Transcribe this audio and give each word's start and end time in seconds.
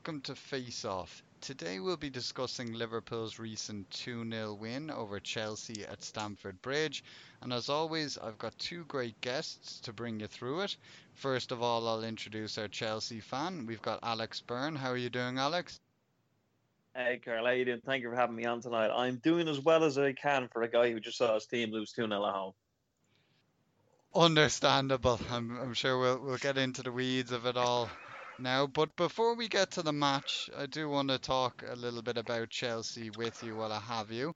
welcome 0.00 0.22
to 0.22 0.34
Face 0.34 0.86
Off. 0.86 1.22
Today 1.42 1.78
we'll 1.78 1.98
be 1.98 2.08
discussing 2.08 2.72
Liverpool's 2.72 3.38
recent 3.38 3.90
2 3.90 4.30
0 4.30 4.54
win 4.54 4.90
over 4.90 5.20
Chelsea 5.20 5.84
at 5.84 6.02
Stamford 6.02 6.62
Bridge. 6.62 7.04
And 7.42 7.52
as 7.52 7.68
always, 7.68 8.16
I've 8.16 8.38
got 8.38 8.58
two 8.58 8.86
great 8.86 9.20
guests 9.20 9.78
to 9.80 9.92
bring 9.92 10.18
you 10.18 10.26
through 10.26 10.62
it. 10.62 10.76
First 11.16 11.52
of 11.52 11.62
all, 11.62 11.86
I'll 11.86 12.02
introduce 12.02 12.56
our 12.56 12.66
Chelsea 12.66 13.20
fan. 13.20 13.66
We've 13.66 13.82
got 13.82 13.98
Alex 14.02 14.40
Byrne. 14.40 14.74
How 14.74 14.88
are 14.88 14.96
you 14.96 15.10
doing, 15.10 15.36
Alex? 15.36 15.78
Hey, 16.94 17.20
Karl, 17.22 17.44
how 17.44 17.50
you 17.50 17.66
doing? 17.66 17.82
Thank 17.84 18.02
you 18.02 18.08
for 18.08 18.16
having 18.16 18.36
me 18.36 18.46
on 18.46 18.62
tonight. 18.62 18.90
I'm 18.96 19.16
doing 19.16 19.48
as 19.48 19.60
well 19.60 19.84
as 19.84 19.98
I 19.98 20.14
can 20.14 20.48
for 20.48 20.62
a 20.62 20.68
guy 20.68 20.90
who 20.90 21.00
just 21.00 21.18
saw 21.18 21.34
his 21.34 21.44
team 21.44 21.72
lose 21.72 21.92
2 21.92 22.06
0 22.06 22.26
at 22.26 22.32
home. 22.32 22.52
Understandable. 24.14 25.20
I'm, 25.30 25.60
I'm 25.60 25.74
sure 25.74 25.98
we'll, 25.98 26.20
we'll 26.20 26.38
get 26.38 26.56
into 26.56 26.82
the 26.82 26.90
weeds 26.90 27.32
of 27.32 27.44
it 27.44 27.58
all 27.58 27.90
now. 28.40 28.66
But 28.66 28.96
before 28.96 29.34
we 29.34 29.48
get 29.48 29.70
to 29.72 29.82
the 29.82 29.92
match, 29.92 30.50
I 30.56 30.66
do 30.66 30.88
want 30.88 31.08
to 31.08 31.18
talk 31.18 31.62
a 31.68 31.76
little 31.76 32.02
bit 32.02 32.16
about 32.16 32.50
Chelsea 32.50 33.10
with 33.10 33.42
you 33.42 33.56
while 33.56 33.72
I 33.72 33.80
have 33.80 34.10
you. 34.10 34.34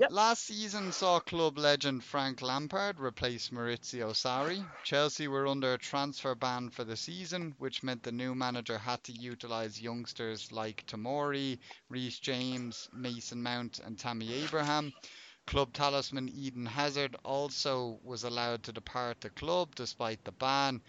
Yep. 0.00 0.12
Last 0.12 0.44
season 0.44 0.92
saw 0.92 1.20
club 1.20 1.58
legend 1.58 2.02
Frank 2.02 2.40
Lampard 2.40 2.98
replace 2.98 3.50
Maurizio 3.50 4.12
Sarri. 4.14 4.64
Chelsea 4.82 5.28
were 5.28 5.46
under 5.46 5.74
a 5.74 5.78
transfer 5.78 6.34
ban 6.34 6.70
for 6.70 6.84
the 6.84 6.96
season, 6.96 7.54
which 7.58 7.82
meant 7.82 8.02
the 8.02 8.10
new 8.10 8.34
manager 8.34 8.78
had 8.78 9.04
to 9.04 9.12
utilise 9.12 9.78
youngsters 9.78 10.50
like 10.52 10.86
Tamori, 10.86 11.58
Reece 11.90 12.18
James, 12.18 12.88
Mason 12.94 13.42
Mount, 13.42 13.78
and 13.80 13.98
Tammy 13.98 14.32
Abraham. 14.42 14.92
Club 15.46 15.72
talisman 15.72 16.30
Eden 16.30 16.64
Hazard 16.64 17.16
also 17.24 17.98
was 18.02 18.24
allowed 18.24 18.62
to 18.62 18.72
depart 18.72 19.20
the 19.20 19.30
club 19.30 19.74
despite 19.74 20.24
the 20.24 20.32
ban. 20.32 20.80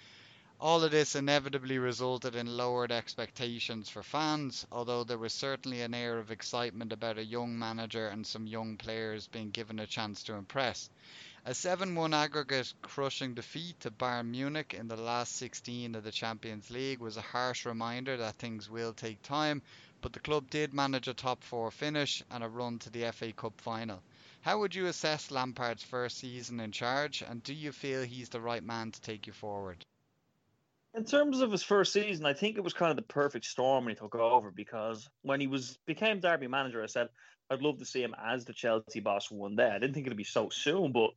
All 0.64 0.84
of 0.84 0.92
this 0.92 1.16
inevitably 1.16 1.80
resulted 1.80 2.36
in 2.36 2.56
lowered 2.56 2.92
expectations 2.92 3.90
for 3.90 4.04
fans, 4.04 4.64
although 4.72 5.04
there 5.04 5.18
was 5.18 5.34
certainly 5.34 5.82
an 5.82 5.96
air 5.96 6.20
of 6.20 6.30
excitement 6.30 6.94
about 6.94 7.18
a 7.18 7.26
young 7.26 7.58
manager 7.58 8.10
and 8.10 8.28
some 8.28 8.46
young 8.46 8.78
players 8.78 9.26
being 9.26 9.50
given 9.50 9.80
a 9.80 9.88
chance 9.88 10.22
to 10.22 10.36
impress. 10.36 10.92
A 11.46 11.56
7 11.56 11.96
1 11.96 12.14
aggregate 12.14 12.76
crushing 12.84 13.34
defeat 13.34 13.80
to 13.80 13.90
Bayern 13.90 14.28
Munich 14.28 14.76
in 14.76 14.88
the 14.88 14.98
last 14.98 15.36
16 15.38 15.96
of 15.96 16.04
the 16.04 16.12
Champions 16.12 16.70
League 16.70 17.00
was 17.00 17.18
a 17.18 17.22
harsh 17.22 17.66
reminder 17.66 18.16
that 18.18 18.38
things 18.38 18.70
will 18.70 18.94
take 18.94 19.24
time, 19.24 19.64
but 20.00 20.14
the 20.14 20.20
club 20.20 20.48
did 20.52 20.76
manage 20.76 21.08
a 21.08 21.16
top 21.16 21.44
four 21.44 21.72
finish 21.72 22.22
and 22.30 22.44
a 22.44 22.48
run 22.48 22.78
to 22.78 22.92
the 22.92 23.12
FA 23.14 23.34
Cup 23.34 23.60
final. 23.60 24.04
How 24.42 24.60
would 24.60 24.76
you 24.76 24.86
assess 24.86 25.32
Lampard's 25.32 25.82
first 25.82 26.20
season 26.20 26.60
in 26.60 26.72
charge, 26.72 27.24
and 27.24 27.42
do 27.42 27.52
you 27.56 27.72
feel 27.72 28.04
he's 28.04 28.30
the 28.30 28.40
right 28.40 28.64
man 28.64 28.92
to 28.92 29.02
take 29.02 29.26
you 29.26 29.34
forward? 29.34 29.88
In 30.94 31.06
terms 31.06 31.40
of 31.40 31.52
his 31.52 31.64
first 31.64 31.94
season, 31.94 32.26
I 32.26 32.34
think 32.34 32.58
it 32.58 32.64
was 32.64 32.74
kind 32.74 32.90
of 32.90 32.98
the 32.98 33.14
perfect 33.14 33.46
storm 33.46 33.86
when 33.86 33.94
he 33.94 34.00
took 34.00 34.14
over 34.16 34.52
because 34.52 35.10
when 35.22 35.40
he 35.40 35.48
was 35.48 35.78
became 35.86 36.20
Derby 36.20 36.48
manager, 36.48 36.84
I 36.84 36.88
said 36.88 37.08
I'd 37.50 37.62
love 37.62 37.80
to 37.80 37.86
see 37.86 38.04
him 38.04 38.16
as 38.22 38.44
the 38.46 38.54
Chelsea 38.54 39.00
boss 39.00 39.32
one 39.32 39.56
day. 39.56 39.70
I 39.70 39.80
didn't 39.80 39.94
think 39.94 40.06
it'd 40.06 40.18
be 40.18 40.24
so 40.24 40.50
soon, 40.50 40.92
but 40.92 41.12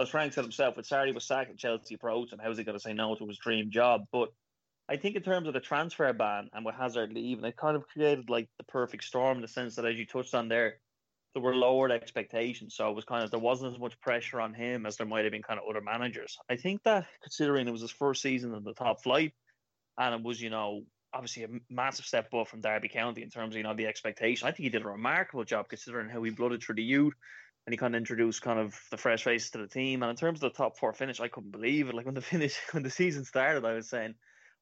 as 0.00 0.08
Frank 0.08 0.32
said 0.32 0.44
himself, 0.44 0.76
with 0.76 0.88
Sarri 0.88 1.14
was 1.14 1.26
sacked, 1.26 1.50
at 1.50 1.58
Chelsea 1.58 1.94
approached 1.94 2.32
him. 2.32 2.40
How's 2.42 2.58
he 2.58 2.64
going 2.64 2.76
to 2.76 2.82
say 2.82 2.92
no 2.92 3.14
to 3.14 3.26
his 3.26 3.38
dream 3.38 3.70
job? 3.70 4.02
But 4.10 4.30
I 4.88 4.96
think 4.96 5.14
in 5.14 5.22
terms 5.22 5.46
of 5.46 5.54
the 5.54 5.60
transfer 5.60 6.12
ban 6.12 6.48
and 6.52 6.64
with 6.64 6.74
Hazard 6.74 7.12
leaving, 7.12 7.44
it 7.44 7.56
kind 7.56 7.76
of 7.76 7.86
created 7.86 8.30
like 8.30 8.48
the 8.58 8.64
perfect 8.64 9.04
storm 9.04 9.38
in 9.38 9.42
the 9.42 9.48
sense 9.48 9.76
that, 9.76 9.84
as 9.84 9.96
you 9.96 10.06
touched 10.06 10.34
on 10.34 10.48
there, 10.48 10.80
there 11.34 11.42
were 11.42 11.54
lowered 11.54 11.92
expectations. 11.92 12.74
So 12.74 12.90
it 12.90 12.96
was 12.96 13.04
kind 13.04 13.22
of 13.22 13.30
there 13.30 13.40
wasn't 13.40 13.72
as 13.72 13.78
much 13.78 14.00
pressure 14.00 14.40
on 14.40 14.52
him 14.52 14.86
as 14.86 14.96
there 14.96 15.06
might 15.06 15.24
have 15.24 15.32
been 15.32 15.42
kind 15.42 15.60
of 15.60 15.68
other 15.68 15.80
managers. 15.80 16.36
I 16.48 16.56
think 16.56 16.82
that 16.84 17.06
considering 17.22 17.68
it 17.68 17.72
was 17.72 17.82
his 17.82 17.90
first 17.90 18.22
season 18.22 18.54
in 18.54 18.64
the 18.64 18.74
top 18.74 19.02
flight, 19.02 19.32
and 19.98 20.14
it 20.14 20.22
was 20.22 20.40
you 20.40 20.50
know 20.50 20.82
obviously 21.12 21.44
a 21.44 21.48
massive 21.68 22.04
step 22.04 22.32
up 22.34 22.48
from 22.48 22.60
Derby 22.60 22.88
County 22.88 23.22
in 23.22 23.30
terms 23.30 23.54
of 23.54 23.58
you 23.58 23.64
know 23.64 23.74
the 23.74 23.86
expectation. 23.86 24.48
I 24.48 24.50
think 24.50 24.64
he 24.64 24.70
did 24.70 24.82
a 24.82 24.88
remarkable 24.88 25.44
job 25.44 25.68
considering 25.68 26.08
how 26.08 26.22
he 26.22 26.30
blooded 26.30 26.62
through 26.62 26.76
the 26.76 26.82
youth. 26.82 27.14
And 27.66 27.74
he 27.74 27.76
kind 27.76 27.94
of 27.94 27.98
introduced 27.98 28.40
kind 28.40 28.58
of 28.58 28.74
the 28.90 28.96
fresh 28.96 29.22
face 29.22 29.50
to 29.50 29.58
the 29.58 29.66
team. 29.66 30.02
And 30.02 30.08
in 30.08 30.16
terms 30.16 30.42
of 30.42 30.50
the 30.50 30.56
top 30.56 30.78
four 30.78 30.94
finish, 30.94 31.20
I 31.20 31.28
couldn't 31.28 31.50
believe 31.50 31.90
it. 31.90 31.94
Like 31.94 32.06
when 32.06 32.14
the 32.14 32.20
finish, 32.22 32.58
when 32.72 32.82
the 32.82 32.90
season 32.90 33.22
started, 33.22 33.66
I 33.66 33.74
was 33.74 33.88
saying, 33.88 34.14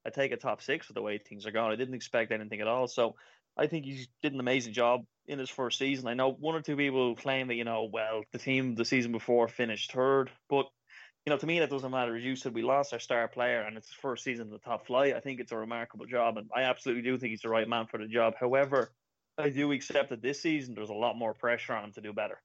I 0.05 0.09
take 0.09 0.33
a 0.33 0.37
top 0.37 0.61
six 0.61 0.89
with 0.89 0.95
the 0.95 1.01
way 1.01 1.17
things 1.17 1.45
are 1.45 1.51
going. 1.51 1.71
I 1.71 1.77
didn't 1.77 1.95
expect 1.95 2.33
anything 2.33 2.59
at 2.59 2.67
all. 2.67 2.87
So 2.87 3.15
I 3.57 3.67
think 3.67 3.85
he 3.85 4.07
did 4.21 4.33
an 4.33 4.39
amazing 4.39 4.73
job 4.73 5.05
in 5.29 5.39
his 5.39 5.49
first 5.49 5.77
season. 5.77 6.07
I 6.07 6.15
know 6.15 6.31
one 6.31 6.55
or 6.55 6.61
two 6.61 6.75
people 6.75 7.15
claim 7.15 7.47
that, 7.47 7.55
you 7.55 7.63
know, 7.63 7.87
well, 7.91 8.23
the 8.31 8.39
team 8.39 8.75
the 8.75 8.83
season 8.83 9.11
before 9.11 9.47
finished 9.47 9.91
third, 9.91 10.31
but 10.49 10.65
you 11.25 11.29
know, 11.29 11.37
to 11.37 11.45
me 11.45 11.59
that 11.59 11.69
doesn't 11.69 11.91
matter. 11.91 12.15
As 12.15 12.23
you 12.23 12.35
said, 12.35 12.53
we 12.53 12.63
lost 12.63 12.93
our 12.93 12.99
star 12.99 13.27
player 13.27 13.61
and 13.61 13.77
it's 13.77 13.87
his 13.87 13.95
first 13.95 14.23
season 14.23 14.47
in 14.47 14.51
the 14.51 14.57
top 14.57 14.87
flight. 14.87 15.15
I 15.15 15.19
think 15.19 15.39
it's 15.39 15.51
a 15.51 15.57
remarkable 15.57 16.07
job 16.07 16.37
and 16.37 16.49
I 16.55 16.63
absolutely 16.63 17.03
do 17.03 17.17
think 17.17 17.29
he's 17.29 17.41
the 17.41 17.49
right 17.49 17.69
man 17.69 17.85
for 17.85 17.99
the 17.99 18.07
job. 18.07 18.33
However, 18.39 18.91
I 19.37 19.49
do 19.49 19.71
accept 19.71 20.09
that 20.09 20.21
this 20.21 20.41
season 20.41 20.73
there's 20.73 20.89
a 20.89 20.93
lot 20.93 21.15
more 21.15 21.33
pressure 21.33 21.73
on 21.73 21.85
him 21.85 21.93
to 21.93 22.01
do 22.01 22.11
better. 22.11 22.41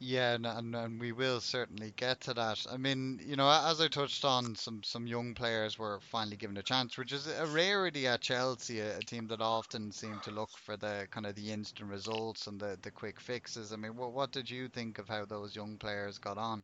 Yeah, 0.00 0.34
and, 0.34 0.46
and, 0.46 0.76
and 0.76 1.00
we 1.00 1.10
will 1.10 1.40
certainly 1.40 1.92
get 1.96 2.20
to 2.22 2.34
that. 2.34 2.64
I 2.70 2.76
mean, 2.76 3.20
you 3.20 3.34
know, 3.34 3.50
as 3.50 3.80
I 3.80 3.88
touched 3.88 4.24
on, 4.24 4.54
some 4.54 4.80
some 4.84 5.08
young 5.08 5.34
players 5.34 5.76
were 5.76 5.98
finally 6.00 6.36
given 6.36 6.56
a 6.56 6.62
chance, 6.62 6.96
which 6.96 7.12
is 7.12 7.26
a 7.26 7.46
rarity 7.46 8.06
at 8.06 8.20
Chelsea, 8.20 8.78
a, 8.78 8.98
a 8.98 9.00
team 9.00 9.26
that 9.26 9.40
often 9.40 9.90
seem 9.90 10.20
to 10.22 10.30
look 10.30 10.50
for 10.56 10.76
the 10.76 11.08
kind 11.10 11.26
of 11.26 11.34
the 11.34 11.50
instant 11.50 11.90
results 11.90 12.46
and 12.46 12.60
the, 12.60 12.78
the 12.82 12.92
quick 12.92 13.18
fixes. 13.18 13.72
I 13.72 13.76
mean, 13.76 13.96
what 13.96 14.12
what 14.12 14.30
did 14.30 14.48
you 14.48 14.68
think 14.68 15.00
of 15.00 15.08
how 15.08 15.24
those 15.24 15.56
young 15.56 15.76
players 15.78 16.18
got 16.18 16.38
on? 16.38 16.62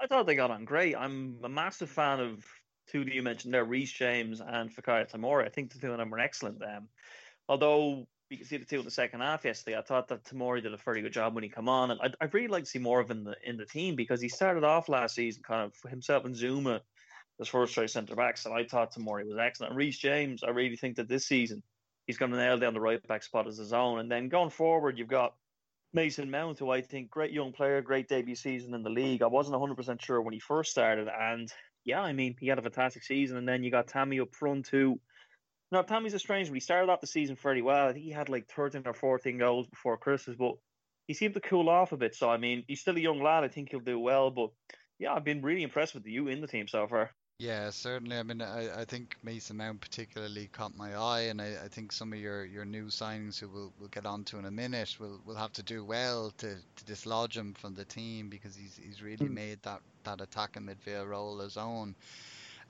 I 0.00 0.06
thought 0.06 0.26
they 0.26 0.36
got 0.36 0.52
on 0.52 0.64
great. 0.64 0.94
I'm 0.96 1.38
a 1.42 1.48
massive 1.48 1.90
fan 1.90 2.20
of 2.20 2.46
two 2.86 3.04
that 3.04 3.12
you 3.12 3.22
mentioned 3.22 3.52
there, 3.52 3.64
Reece 3.64 3.92
James 3.92 4.40
and 4.40 4.70
Fikayo 4.70 5.10
Tamori. 5.10 5.44
I 5.44 5.48
think 5.48 5.72
the 5.72 5.80
two 5.80 5.90
of 5.90 5.98
them 5.98 6.10
were 6.10 6.20
excellent. 6.20 6.62
Um, 6.62 6.88
although 7.48 8.06
you 8.34 8.38
can 8.38 8.48
see 8.48 8.56
the 8.56 8.64
two 8.64 8.80
in 8.80 8.84
the 8.84 8.90
second 8.90 9.20
half 9.20 9.44
yesterday. 9.44 9.78
I 9.78 9.82
thought 9.82 10.08
that 10.08 10.24
Tamori 10.24 10.60
did 10.60 10.74
a 10.74 10.76
very 10.76 11.02
good 11.02 11.12
job 11.12 11.34
when 11.34 11.44
he 11.44 11.48
come 11.48 11.68
on, 11.68 11.92
and 11.92 12.00
I'd, 12.02 12.16
I'd 12.20 12.34
really 12.34 12.48
like 12.48 12.64
to 12.64 12.70
see 12.70 12.80
more 12.80 12.98
of 12.98 13.08
him 13.08 13.18
in 13.18 13.24
the 13.24 13.36
in 13.44 13.56
the 13.56 13.64
team 13.64 13.94
because 13.94 14.20
he 14.20 14.28
started 14.28 14.64
off 14.64 14.88
last 14.88 15.14
season 15.14 15.44
kind 15.44 15.62
of 15.62 15.90
himself 15.90 16.24
and 16.24 16.34
Zouma 16.34 16.80
as 17.40 17.48
first 17.48 17.74
choice 17.74 17.92
centre 17.92 18.16
backs, 18.16 18.44
and 18.44 18.54
I 18.54 18.64
thought 18.64 18.92
Tamori 18.92 19.24
was 19.24 19.38
excellent. 19.38 19.70
And 19.70 19.78
Reece 19.78 19.98
James, 19.98 20.42
I 20.42 20.50
really 20.50 20.76
think 20.76 20.96
that 20.96 21.08
this 21.08 21.26
season 21.26 21.62
he's 22.06 22.18
going 22.18 22.32
to 22.32 22.36
nail 22.36 22.58
down 22.58 22.74
the 22.74 22.80
right 22.80 23.06
back 23.06 23.22
spot 23.22 23.46
as 23.46 23.56
his 23.56 23.72
own, 23.72 24.00
and 24.00 24.10
then 24.10 24.28
going 24.28 24.50
forward, 24.50 24.98
you've 24.98 25.06
got 25.06 25.34
Mason 25.92 26.28
Mount, 26.28 26.58
who 26.58 26.70
I 26.70 26.80
think 26.80 27.10
great 27.10 27.30
young 27.30 27.52
player, 27.52 27.80
great 27.82 28.08
debut 28.08 28.34
season 28.34 28.74
in 28.74 28.82
the 28.82 28.90
league. 28.90 29.22
I 29.22 29.28
wasn't 29.28 29.52
100 29.60 29.76
percent 29.76 30.02
sure 30.02 30.20
when 30.20 30.34
he 30.34 30.40
first 30.40 30.72
started, 30.72 31.08
and 31.08 31.48
yeah, 31.84 32.00
I 32.00 32.12
mean 32.12 32.34
he 32.40 32.48
had 32.48 32.58
a 32.58 32.62
fantastic 32.62 33.04
season, 33.04 33.36
and 33.36 33.48
then 33.48 33.62
you 33.62 33.70
got 33.70 33.86
Tammy 33.86 34.18
up 34.18 34.34
front 34.34 34.66
too. 34.66 34.98
No, 35.74 35.82
Tammy's 35.82 36.14
a 36.14 36.20
strange 36.20 36.46
one. 36.48 36.54
He 36.54 36.60
started 36.60 36.88
off 36.88 37.00
the 37.00 37.08
season 37.08 37.34
fairly 37.34 37.60
well. 37.60 37.88
I 37.88 37.92
think 37.92 38.04
he 38.04 38.12
had 38.12 38.28
like 38.28 38.46
13 38.46 38.82
or 38.86 38.94
14 38.94 39.38
goals 39.38 39.66
before 39.66 39.96
Christmas, 39.96 40.36
but 40.38 40.54
he 41.08 41.14
seemed 41.14 41.34
to 41.34 41.40
cool 41.40 41.68
off 41.68 41.90
a 41.90 41.96
bit. 41.96 42.14
So, 42.14 42.30
I 42.30 42.36
mean, 42.36 42.62
he's 42.68 42.80
still 42.80 42.96
a 42.96 43.00
young 43.00 43.20
lad. 43.20 43.42
I 43.42 43.48
think 43.48 43.70
he'll 43.70 43.80
do 43.80 43.98
well. 43.98 44.30
But 44.30 44.50
yeah, 45.00 45.12
I've 45.12 45.24
been 45.24 45.42
really 45.42 45.64
impressed 45.64 45.94
with 45.94 46.06
you 46.06 46.28
in 46.28 46.40
the 46.40 46.46
team 46.46 46.68
so 46.68 46.86
far. 46.86 47.10
Yeah, 47.40 47.70
certainly. 47.70 48.16
I 48.16 48.22
mean, 48.22 48.40
I, 48.40 48.82
I 48.82 48.84
think 48.84 49.16
Mason 49.24 49.56
Mount 49.56 49.80
particularly 49.80 50.46
caught 50.46 50.76
my 50.76 50.94
eye, 50.94 51.22
and 51.22 51.42
I, 51.42 51.56
I 51.64 51.68
think 51.68 51.90
some 51.90 52.12
of 52.12 52.20
your, 52.20 52.44
your 52.44 52.64
new 52.64 52.84
signings 52.84 53.40
who 53.40 53.48
we'll, 53.48 53.72
we'll 53.80 53.88
get 53.88 54.06
on 54.06 54.22
to 54.26 54.38
in 54.38 54.44
a 54.44 54.52
minute 54.52 54.94
will, 55.00 55.20
will 55.26 55.34
have 55.34 55.52
to 55.54 55.64
do 55.64 55.84
well 55.84 56.32
to, 56.38 56.54
to 56.54 56.84
dislodge 56.84 57.36
him 57.36 57.52
from 57.52 57.74
the 57.74 57.84
team 57.84 58.28
because 58.28 58.54
he's 58.54 58.78
he's 58.80 59.02
really 59.02 59.26
Mm. 59.26 59.34
made 59.34 59.62
that, 59.64 59.80
that 60.04 60.20
attacking 60.20 60.62
midfield 60.62 61.08
role 61.08 61.40
his 61.40 61.56
own. 61.56 61.96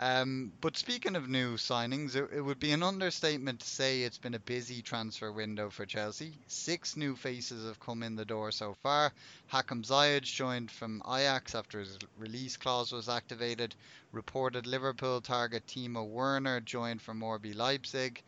Um, 0.00 0.52
but 0.60 0.76
speaking 0.76 1.14
of 1.14 1.28
new 1.28 1.56
signings, 1.56 2.16
it, 2.16 2.28
it 2.34 2.40
would 2.40 2.58
be 2.58 2.72
an 2.72 2.82
understatement 2.82 3.60
to 3.60 3.66
say 3.66 4.02
it's 4.02 4.18
been 4.18 4.34
a 4.34 4.40
busy 4.40 4.82
transfer 4.82 5.30
window 5.30 5.70
for 5.70 5.86
Chelsea. 5.86 6.32
Six 6.48 6.96
new 6.96 7.14
faces 7.14 7.64
have 7.64 7.78
come 7.78 8.02
in 8.02 8.16
the 8.16 8.24
door 8.24 8.50
so 8.50 8.74
far. 8.82 9.12
Hakim 9.46 9.84
Ziyech 9.84 10.22
joined 10.22 10.70
from 10.70 11.00
Ajax 11.06 11.54
after 11.54 11.78
his 11.78 11.96
release 12.18 12.56
clause 12.56 12.90
was 12.90 13.08
activated. 13.08 13.76
Reported 14.10 14.66
Liverpool 14.66 15.20
target 15.20 15.64
Timo 15.68 16.04
Werner 16.08 16.60
joined 16.60 17.00
from 17.00 17.20
RB 17.20 17.54
Leipzig. 17.54 18.20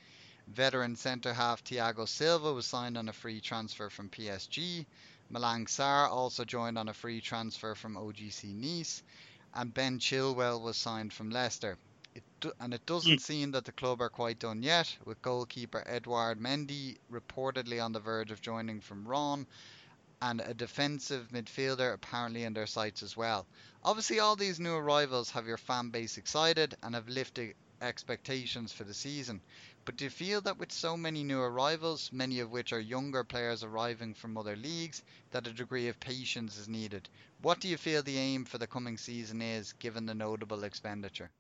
Veteran 0.46 0.94
centre 0.94 1.34
half 1.34 1.64
Thiago 1.64 2.06
Silva 2.06 2.52
was 2.52 2.66
signed 2.66 2.96
on 2.96 3.08
a 3.08 3.12
free 3.12 3.40
transfer 3.40 3.90
from 3.90 4.08
PSG. 4.08 4.86
Malang 5.28 5.66
Sarr 5.66 6.08
also 6.08 6.44
joined 6.44 6.78
on 6.78 6.88
a 6.88 6.94
free 6.94 7.20
transfer 7.20 7.74
from 7.74 7.96
OGC 7.96 8.54
Nice 8.54 9.02
and 9.56 9.72
Ben 9.72 9.98
Chilwell 9.98 10.60
was 10.60 10.76
signed 10.76 11.14
from 11.14 11.30
Leicester. 11.30 11.78
It 12.14 12.22
do, 12.40 12.52
and 12.60 12.74
it 12.74 12.84
doesn't 12.84 13.12
hmm. 13.12 13.18
seem 13.18 13.50
that 13.52 13.64
the 13.64 13.72
club 13.72 14.02
are 14.02 14.10
quite 14.10 14.38
done 14.38 14.62
yet, 14.62 14.94
with 15.06 15.22
goalkeeper 15.22 15.82
Edouard 15.86 16.38
Mendy 16.38 16.98
reportedly 17.10 17.82
on 17.82 17.92
the 17.92 18.00
verge 18.00 18.30
of 18.30 18.42
joining 18.42 18.80
from 18.80 19.08
Rennes, 19.08 19.46
and 20.20 20.40
a 20.42 20.52
defensive 20.52 21.28
midfielder 21.32 21.92
apparently 21.92 22.44
in 22.44 22.52
their 22.52 22.66
sights 22.66 23.02
as 23.02 23.16
well. 23.16 23.46
Obviously, 23.82 24.20
all 24.20 24.36
these 24.36 24.60
new 24.60 24.74
arrivals 24.74 25.30
have 25.30 25.46
your 25.46 25.58
fan 25.58 25.88
base 25.88 26.18
excited 26.18 26.76
and 26.82 26.94
have 26.94 27.08
lifted 27.08 27.54
expectations 27.80 28.72
for 28.72 28.84
the 28.84 28.94
season. 28.94 29.40
But 29.86 29.96
do 29.96 30.04
you 30.04 30.10
feel 30.10 30.40
that 30.40 30.58
with 30.58 30.72
so 30.72 30.96
many 30.96 31.22
new 31.22 31.40
arrivals, 31.40 32.10
many 32.12 32.40
of 32.40 32.50
which 32.50 32.72
are 32.72 32.80
younger 32.80 33.22
players 33.22 33.62
arriving 33.62 34.14
from 34.14 34.36
other 34.36 34.56
leagues, 34.56 35.04
that 35.30 35.46
a 35.46 35.52
degree 35.52 35.86
of 35.86 36.00
patience 36.00 36.58
is 36.58 36.68
needed? 36.68 37.08
What 37.40 37.60
do 37.60 37.68
you 37.68 37.76
feel 37.76 38.02
the 38.02 38.18
aim 38.18 38.44
for 38.44 38.58
the 38.58 38.66
coming 38.66 38.96
season 38.96 39.40
is, 39.40 39.74
given 39.74 40.04
the 40.04 40.14
notable 40.14 40.64
expenditure? 40.64 41.30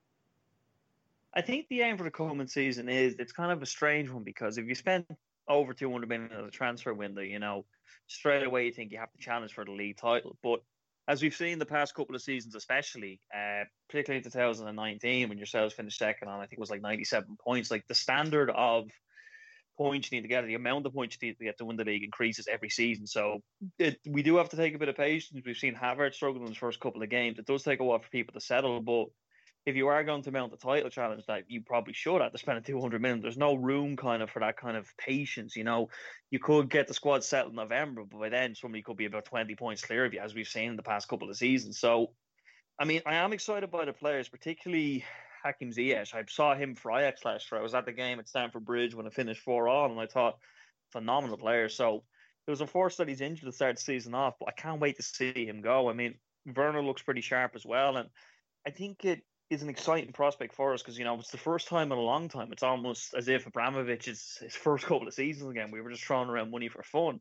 I 1.34 1.42
think 1.42 1.66
the 1.68 1.80
aim 1.80 1.98
for 1.98 2.04
the 2.04 2.10
coming 2.12 2.46
season 2.46 2.88
is 2.88 3.16
it's 3.18 3.32
kind 3.32 3.50
of 3.50 3.62
a 3.62 3.66
strange 3.66 4.10
one 4.10 4.22
because 4.22 4.58
if 4.58 4.66
you 4.66 4.76
spend 4.76 5.06
over 5.48 5.74
200 5.74 6.08
million 6.08 6.30
in 6.30 6.44
the 6.44 6.50
transfer 6.52 6.94
window, 6.94 7.22
you 7.22 7.40
know, 7.40 7.64
straight 8.06 8.44
away 8.44 8.66
you 8.66 8.72
think 8.72 8.92
you 8.92 8.98
have 8.98 9.12
to 9.12 9.18
challenge 9.18 9.54
for 9.54 9.64
the 9.64 9.72
league 9.72 9.96
title. 9.96 10.36
But 10.40 10.62
as 11.08 11.22
we've 11.22 11.34
seen 11.34 11.58
the 11.58 11.66
past 11.66 11.94
couple 11.94 12.16
of 12.16 12.22
seasons, 12.22 12.54
especially, 12.54 13.20
uh, 13.34 13.64
particularly 13.88 14.24
in 14.24 14.30
2019, 14.30 15.28
when 15.28 15.38
yourselves 15.38 15.74
finished 15.74 15.98
second 15.98 16.28
on, 16.28 16.40
I 16.40 16.42
think 16.42 16.54
it 16.54 16.60
was 16.60 16.70
like 16.70 16.82
97 16.82 17.36
points. 17.44 17.70
Like 17.70 17.86
the 17.86 17.94
standard 17.94 18.50
of 18.50 18.90
points 19.78 20.10
you 20.10 20.18
need 20.18 20.22
to 20.22 20.28
get, 20.28 20.44
the 20.46 20.54
amount 20.54 20.86
of 20.86 20.94
points 20.94 21.16
you 21.20 21.28
need 21.28 21.38
to 21.38 21.44
get 21.44 21.58
to 21.58 21.64
win 21.64 21.76
the 21.76 21.84
league 21.84 22.02
increases 22.02 22.48
every 22.50 22.70
season. 22.70 23.06
So 23.06 23.40
it, 23.78 23.98
we 24.06 24.22
do 24.22 24.36
have 24.36 24.48
to 24.48 24.56
take 24.56 24.74
a 24.74 24.78
bit 24.78 24.88
of 24.88 24.96
patience. 24.96 25.42
We've 25.44 25.56
seen 25.56 25.74
Havertz 25.74 26.14
struggle 26.14 26.42
in 26.42 26.48
his 26.48 26.56
first 26.56 26.80
couple 26.80 27.02
of 27.02 27.10
games. 27.10 27.38
It 27.38 27.46
does 27.46 27.62
take 27.62 27.80
a 27.80 27.84
while 27.84 28.00
for 28.00 28.08
people 28.10 28.34
to 28.34 28.40
settle, 28.40 28.80
but 28.80 29.06
if 29.66 29.74
you 29.74 29.88
are 29.88 30.04
going 30.04 30.22
to 30.22 30.30
mount 30.30 30.52
the 30.52 30.56
title 30.56 30.88
challenge 30.88 31.26
that 31.26 31.42
you 31.48 31.60
probably 31.60 31.92
should 31.92 32.20
have 32.20 32.32
to 32.32 32.38
spend 32.38 32.58
a 32.58 32.60
200 32.60 33.02
million 33.02 33.20
there's 33.20 33.36
no 33.36 33.54
room 33.54 33.96
kind 33.96 34.22
of 34.22 34.30
for 34.30 34.40
that 34.40 34.56
kind 34.56 34.76
of 34.76 34.88
patience 34.96 35.56
you 35.56 35.64
know 35.64 35.88
you 36.30 36.38
could 36.38 36.70
get 36.70 36.86
the 36.86 36.94
squad 36.94 37.24
set 37.24 37.46
in 37.46 37.54
november 37.54 38.04
but 38.04 38.20
by 38.20 38.28
then 38.28 38.54
somebody 38.54 38.82
could 38.82 38.96
be 38.96 39.06
about 39.06 39.24
20 39.24 39.54
points 39.56 39.82
clear 39.82 40.04
of 40.04 40.14
you 40.14 40.20
as 40.20 40.34
we've 40.34 40.48
seen 40.48 40.70
in 40.70 40.76
the 40.76 40.82
past 40.82 41.08
couple 41.08 41.28
of 41.28 41.36
seasons 41.36 41.78
so 41.78 42.12
i 42.78 42.84
mean 42.84 43.02
i 43.04 43.16
am 43.16 43.32
excited 43.32 43.70
by 43.70 43.84
the 43.84 43.92
players 43.92 44.28
particularly 44.28 45.04
Hakim 45.44 45.70
Ziyech. 45.70 46.12
I 46.12 46.24
saw 46.28 46.56
him 46.56 46.74
for 46.74 46.90
Ajax 46.90 47.24
last 47.24 47.52
year. 47.52 47.60
I 47.60 47.62
was 47.62 47.74
at 47.74 47.86
the 47.86 47.92
game 47.92 48.18
at 48.18 48.28
Stamford 48.28 48.64
Bridge 48.64 48.96
when 48.96 49.06
it 49.06 49.14
finished 49.14 49.42
4 49.42 49.68
all, 49.68 49.90
and 49.92 50.00
I 50.00 50.06
thought, 50.06 50.38
phenomenal 50.90 51.36
player. 51.36 51.68
So 51.68 52.02
it 52.46 52.50
was 52.50 52.60
unfortunate 52.60 53.06
that 53.06 53.10
he's 53.10 53.20
injured 53.20 53.46
to 53.46 53.52
start 53.52 53.76
the 53.76 53.82
season 53.82 54.14
off, 54.14 54.34
but 54.40 54.48
I 54.48 54.52
can't 54.52 54.80
wait 54.80 54.96
to 54.96 55.02
see 55.02 55.46
him 55.46 55.60
go. 55.60 55.88
I 55.88 55.92
mean, 55.92 56.14
Werner 56.54 56.82
looks 56.82 57.02
pretty 57.02 57.20
sharp 57.20 57.52
as 57.54 57.64
well, 57.64 57.96
and 57.96 58.08
I 58.66 58.70
think 58.70 59.04
it 59.04 59.22
is 59.48 59.62
an 59.62 59.68
exciting 59.68 60.12
prospect 60.12 60.54
for 60.54 60.74
us 60.74 60.82
because 60.82 60.98
you 60.98 61.04
know 61.04 61.18
it's 61.18 61.30
the 61.30 61.38
first 61.38 61.68
time 61.68 61.92
in 61.92 61.98
a 61.98 62.02
long 62.02 62.28
time. 62.28 62.50
It's 62.52 62.62
almost 62.62 63.14
as 63.14 63.28
if 63.28 63.46
Abramovich 63.46 64.08
is 64.08 64.38
his 64.40 64.54
first 64.54 64.84
couple 64.86 65.06
of 65.06 65.14
seasons 65.14 65.50
again. 65.50 65.70
We 65.70 65.80
were 65.80 65.90
just 65.90 66.04
throwing 66.04 66.28
around 66.28 66.50
money 66.50 66.68
for 66.68 66.82
fun. 66.82 67.20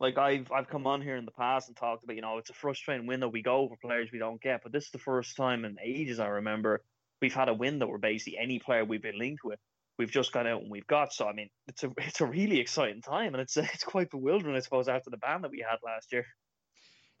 Like 0.00 0.18
I've 0.18 0.50
I've 0.50 0.68
come 0.68 0.86
on 0.86 1.02
here 1.02 1.16
in 1.16 1.24
the 1.24 1.30
past 1.32 1.68
and 1.68 1.76
talked 1.76 2.04
about 2.04 2.16
you 2.16 2.22
know 2.22 2.38
it's 2.38 2.50
a 2.50 2.54
frustrating 2.54 3.06
window 3.06 3.28
we 3.28 3.42
go 3.42 3.68
for 3.68 3.76
players 3.76 4.10
we 4.12 4.18
don't 4.18 4.40
get, 4.40 4.62
but 4.62 4.72
this 4.72 4.86
is 4.86 4.90
the 4.90 4.98
first 4.98 5.36
time 5.36 5.64
in 5.64 5.76
ages 5.82 6.18
I 6.18 6.26
remember 6.26 6.82
we've 7.20 7.34
had 7.34 7.48
a 7.48 7.54
window 7.54 7.86
where 7.86 7.98
basically 7.98 8.38
any 8.38 8.58
player 8.58 8.84
we've 8.84 9.02
been 9.02 9.18
linked 9.18 9.44
with 9.44 9.58
we've 9.98 10.10
just 10.10 10.32
gone 10.32 10.46
out 10.46 10.62
and 10.62 10.70
we've 10.70 10.86
got. 10.86 11.12
So 11.12 11.28
I 11.28 11.32
mean 11.32 11.50
it's 11.68 11.84
a 11.84 11.92
it's 11.98 12.20
a 12.20 12.26
really 12.26 12.60
exciting 12.60 13.02
time 13.02 13.34
and 13.34 13.42
it's 13.42 13.56
it's 13.56 13.84
quite 13.84 14.10
bewildering 14.10 14.56
I 14.56 14.60
suppose 14.60 14.88
after 14.88 15.10
the 15.10 15.18
ban 15.18 15.42
that 15.42 15.50
we 15.50 15.64
had 15.68 15.78
last 15.84 16.12
year. 16.12 16.26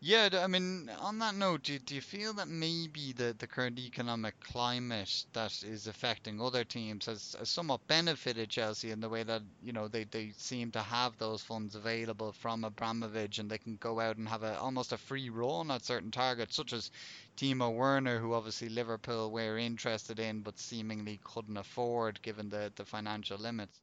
Yeah, 0.06 0.28
I 0.34 0.48
mean, 0.48 0.90
on 1.00 1.18
that 1.20 1.34
note, 1.34 1.62
do, 1.62 1.78
do 1.78 1.94
you 1.94 2.02
feel 2.02 2.34
that 2.34 2.46
maybe 2.46 3.14
the, 3.14 3.34
the 3.38 3.46
current 3.46 3.78
economic 3.78 4.38
climate 4.38 5.24
that 5.32 5.62
is 5.62 5.86
affecting 5.86 6.42
other 6.42 6.62
teams 6.62 7.06
has, 7.06 7.34
has 7.38 7.48
somewhat 7.48 7.86
benefited 7.86 8.50
Chelsea 8.50 8.90
in 8.90 9.00
the 9.00 9.08
way 9.08 9.22
that, 9.22 9.40
you 9.62 9.72
know, 9.72 9.88
they, 9.88 10.04
they 10.04 10.32
seem 10.36 10.70
to 10.72 10.82
have 10.82 11.16
those 11.16 11.40
funds 11.40 11.74
available 11.74 12.32
from 12.32 12.64
Abramovich 12.64 13.38
and 13.38 13.50
they 13.50 13.56
can 13.56 13.76
go 13.76 13.98
out 13.98 14.18
and 14.18 14.28
have 14.28 14.42
a 14.42 14.58
almost 14.58 14.92
a 14.92 14.98
free 14.98 15.30
run 15.30 15.70
at 15.70 15.86
certain 15.86 16.10
targets, 16.10 16.54
such 16.54 16.74
as 16.74 16.90
Timo 17.38 17.74
Werner, 17.74 18.18
who 18.18 18.34
obviously 18.34 18.68
Liverpool 18.68 19.30
were 19.30 19.56
interested 19.56 20.20
in 20.20 20.42
but 20.42 20.58
seemingly 20.58 21.18
couldn't 21.24 21.56
afford 21.56 22.20
given 22.20 22.50
the, 22.50 22.70
the 22.76 22.84
financial 22.84 23.38
limits? 23.38 23.80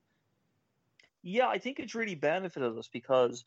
Yeah, 1.23 1.47
I 1.47 1.57
think 1.57 1.79
it's 1.79 1.95
really 1.95 2.15
benefited 2.15 2.77
us 2.77 2.89
because 2.91 3.44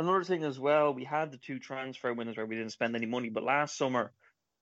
Another 0.00 0.24
thing 0.24 0.44
as 0.44 0.58
well, 0.58 0.94
we 0.94 1.04
had 1.04 1.30
the 1.30 1.36
two 1.36 1.58
transfer 1.58 2.14
windows 2.14 2.38
where 2.38 2.46
we 2.46 2.56
didn't 2.56 2.72
spend 2.72 2.96
any 2.96 3.04
money, 3.04 3.28
but 3.28 3.42
last 3.42 3.76
summer 3.76 4.12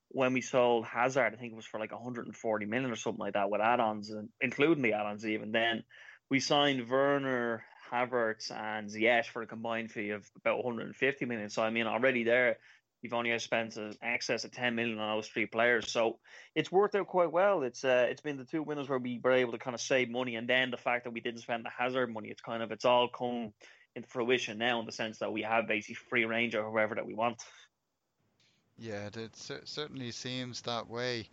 when 0.09 0.33
we 0.33 0.41
sold 0.41 0.83
Hazard, 0.83 1.33
I 1.33 1.37
think 1.37 1.53
it 1.53 1.55
was 1.55 1.65
for 1.65 1.79
like 1.79 1.93
140 1.93 2.65
million 2.65 2.91
or 2.91 2.97
something 2.97 3.21
like 3.21 3.35
that 3.35 3.49
with 3.49 3.61
add-ons, 3.61 4.09
and 4.09 4.27
including 4.41 4.83
the 4.83 4.91
add-ons 4.91 5.25
even. 5.25 5.53
Then 5.53 5.85
we 6.29 6.41
signed 6.41 6.89
Werner, 6.89 7.63
Havertz, 7.89 8.51
and 8.51 8.89
Ziyech 8.89 9.27
for 9.27 9.41
a 9.41 9.47
combined 9.47 9.93
fee 9.93 10.09
of 10.09 10.29
about 10.35 10.61
150 10.61 11.25
million. 11.25 11.49
So 11.49 11.63
I 11.63 11.69
mean, 11.69 11.87
already 11.87 12.25
there, 12.25 12.57
you've 13.01 13.13
only 13.13 13.39
spent 13.39 13.77
an 13.77 13.93
excess 14.01 14.43
of 14.43 14.51
10 14.51 14.75
million 14.75 14.99
on 14.99 15.15
those 15.15 15.29
three 15.29 15.45
players. 15.45 15.89
So 15.89 16.19
it's 16.53 16.69
worked 16.69 16.95
out 16.95 17.07
quite 17.07 17.31
well. 17.31 17.63
It's 17.63 17.85
uh, 17.85 18.07
it's 18.09 18.19
been 18.19 18.35
the 18.35 18.43
two 18.43 18.61
winners 18.61 18.89
where 18.89 18.99
we 18.99 19.21
were 19.23 19.31
able 19.31 19.53
to 19.53 19.57
kind 19.57 19.73
of 19.73 19.79
save 19.79 20.09
money, 20.09 20.35
and 20.35 20.49
then 20.49 20.69
the 20.69 20.75
fact 20.75 21.05
that 21.05 21.13
we 21.13 21.21
didn't 21.21 21.39
spend 21.39 21.63
the 21.63 21.69
Hazard 21.69 22.13
money, 22.13 22.27
it's 22.27 22.41
kind 22.41 22.61
of 22.61 22.73
it's 22.73 22.83
all 22.83 23.07
come 23.07 23.53
into 23.95 24.07
fruition 24.07 24.57
now 24.57 24.79
in 24.79 24.85
the 24.85 24.91
sense 24.91 25.19
that 25.19 25.31
we 25.31 25.41
have 25.41 25.67
basically 25.67 25.95
free 25.95 26.25
range 26.25 26.55
or 26.55 26.69
whoever 26.69 26.95
that 26.95 27.05
we 27.05 27.13
want. 27.13 27.43
Yeah, 28.77 29.09
it 29.13 29.35
certainly 29.65 30.11
seems 30.11 30.61
that 30.61 30.89
way. 30.89 31.27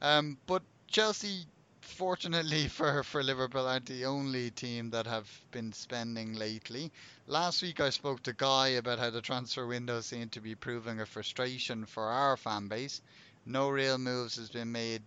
Um, 0.00 0.38
but 0.46 0.62
Chelsea, 0.86 1.46
fortunately 1.80 2.68
for, 2.68 3.02
for 3.02 3.22
Liverpool, 3.22 3.66
aren't 3.66 3.86
the 3.86 4.04
only 4.04 4.50
team 4.50 4.90
that 4.90 5.06
have 5.06 5.28
been 5.50 5.72
spending 5.72 6.34
lately. 6.34 6.92
Last 7.26 7.62
week 7.62 7.80
I 7.80 7.90
spoke 7.90 8.22
to 8.24 8.32
Guy 8.32 8.68
about 8.68 8.98
how 9.00 9.10
the 9.10 9.20
transfer 9.20 9.66
window 9.66 10.00
seemed 10.00 10.32
to 10.32 10.40
be 10.40 10.54
proving 10.54 11.00
a 11.00 11.06
frustration 11.06 11.86
for 11.86 12.04
our 12.04 12.36
fan 12.36 12.68
base. 12.68 13.00
No 13.44 13.68
real 13.68 13.98
moves 13.98 14.36
has 14.36 14.50
been 14.50 14.70
made 14.70 15.02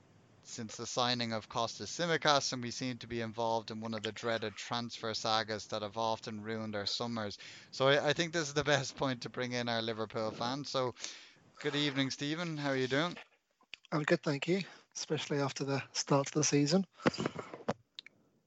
since 0.47 0.75
the 0.75 0.85
signing 0.85 1.33
of 1.33 1.49
Kostas 1.49 1.87
Tsimikas, 1.89 2.53
and 2.53 2.63
we 2.63 2.71
seem 2.71 2.97
to 2.99 3.07
be 3.07 3.21
involved 3.21 3.71
in 3.71 3.81
one 3.81 3.93
of 3.93 4.03
the 4.03 4.11
dreaded 4.11 4.55
transfer 4.55 5.13
sagas 5.13 5.67
that 5.67 5.81
have 5.81 5.97
often 5.97 6.41
ruined 6.41 6.75
our 6.75 6.85
summers. 6.85 7.37
So 7.71 7.87
I, 7.87 8.09
I 8.09 8.13
think 8.13 8.33
this 8.33 8.47
is 8.47 8.53
the 8.53 8.63
best 8.63 8.95
point 8.95 9.21
to 9.21 9.29
bring 9.29 9.53
in 9.53 9.69
our 9.69 9.81
Liverpool 9.81 10.31
fans. 10.31 10.69
So, 10.69 10.93
good 11.59 11.75
evening, 11.75 12.11
Stephen. 12.11 12.57
How 12.57 12.69
are 12.69 12.77
you 12.77 12.87
doing? 12.87 13.17
I'm 13.91 14.03
good, 14.03 14.23
thank 14.23 14.47
you. 14.47 14.61
Especially 14.95 15.39
after 15.39 15.63
the 15.63 15.83
start 15.93 16.27
of 16.27 16.33
the 16.33 16.43
season. 16.43 16.85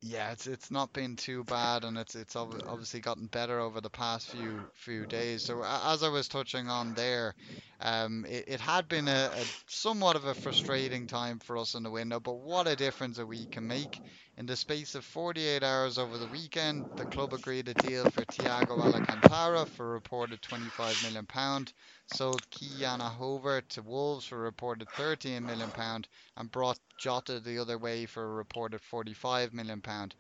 Yeah, 0.01 0.31
it's 0.33 0.47
it's 0.47 0.71
not 0.71 0.93
been 0.93 1.17
too 1.17 1.45
bad, 1.45 1.85
and 1.85 1.97
it's 1.99 2.15
it's 2.17 2.37
obviously 2.37 3.01
gotten 3.01 3.27
better 3.27 3.59
over 3.61 3.81
the 3.81 3.91
past 3.91 4.29
few 4.29 4.69
few 4.75 5.07
days. 5.07 5.43
So 5.45 5.63
as 5.65 6.03
I 6.03 6.09
was 6.09 6.29
touching 6.29 6.69
on 6.69 6.95
there, 6.95 7.35
um, 7.81 8.25
it, 8.27 8.45
it 8.49 8.61
had 8.61 8.89
been 8.89 9.09
a, 9.09 9.31
a 9.35 9.47
somewhat 9.69 10.15
of 10.17 10.25
a 10.25 10.35
frustrating 10.35 11.07
time 11.09 11.39
for 11.41 11.57
us 11.59 11.75
in 11.75 11.83
the 11.83 11.91
window, 11.91 12.21
but 12.21 12.35
what 12.35 12.67
a 12.69 12.77
difference 12.77 13.19
a 13.19 13.27
week 13.27 13.51
can 13.53 13.67
make. 13.67 14.01
In 14.39 14.47
the 14.47 14.55
space 14.55 14.95
of 14.95 15.05
48 15.05 15.65
hours 15.65 15.99
over 15.99 16.17
the 16.17 16.29
weekend, 16.29 16.87
the 16.95 17.05
club 17.07 17.35
agreed 17.35 17.67
a 17.67 17.75
deal 17.75 18.09
for 18.09 18.25
Thiago 18.25 18.79
Alcantara 18.81 19.67
for 19.67 19.91
a 19.91 19.95
reported 19.95 20.41
25 20.43 21.03
million 21.03 21.27
pound, 21.27 21.73
sold 22.07 22.49
Ki-Jana 22.49 23.09
Hoever 23.09 23.63
to 23.63 23.83
Wolves 23.83 24.27
for 24.27 24.37
a 24.39 24.43
reported 24.43 24.89
13 24.91 25.45
million 25.45 25.73
pound, 25.73 26.07
and 26.37 26.53
brought 26.53 26.79
Jota 26.97 27.41
the 27.41 27.59
other 27.59 27.79
way 27.79 28.07
for 28.07 28.23
a 28.23 28.35
reported 28.37 28.81
45 28.81 29.53
million 29.53 29.83
pound. 29.83 30.15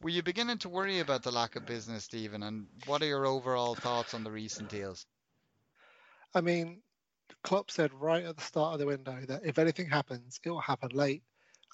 Were 0.00 0.08
you 0.08 0.22
beginning 0.22 0.56
to 0.60 0.70
worry 0.70 1.00
about 1.00 1.22
the 1.22 1.30
lack 1.30 1.54
of 1.54 1.66
business, 1.66 2.04
Stephen? 2.04 2.42
And 2.42 2.68
what 2.86 3.02
are 3.02 3.06
your 3.06 3.26
overall 3.26 3.74
thoughts 3.74 4.14
on 4.14 4.24
the 4.24 4.30
recent 4.32 4.70
deals? 4.70 5.04
I 6.34 6.40
mean, 6.40 6.82
Klopp 7.44 7.70
said 7.70 7.92
right 7.92 8.24
at 8.24 8.38
the 8.38 8.42
start 8.42 8.72
of 8.72 8.78
the 8.78 8.86
window 8.86 9.20
that 9.26 9.44
if 9.44 9.58
anything 9.58 9.90
happens, 9.90 10.40
it 10.42 10.48
will 10.48 10.60
happen 10.62 10.88
late 10.94 11.22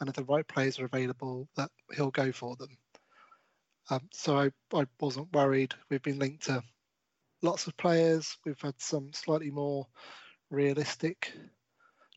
and 0.00 0.08
if 0.08 0.14
the 0.14 0.24
right 0.24 0.46
players 0.46 0.78
are 0.78 0.84
available, 0.84 1.48
that 1.56 1.70
he'll 1.94 2.10
go 2.10 2.32
for 2.32 2.56
them. 2.56 2.76
Um, 3.90 4.08
so 4.12 4.38
I, 4.38 4.50
I 4.74 4.86
wasn't 5.00 5.32
worried. 5.32 5.74
We've 5.90 6.02
been 6.02 6.18
linked 6.18 6.44
to 6.44 6.62
lots 7.42 7.66
of 7.66 7.76
players. 7.76 8.36
We've 8.44 8.60
had 8.60 8.80
some 8.80 9.12
slightly 9.12 9.50
more 9.50 9.86
realistic 10.50 11.32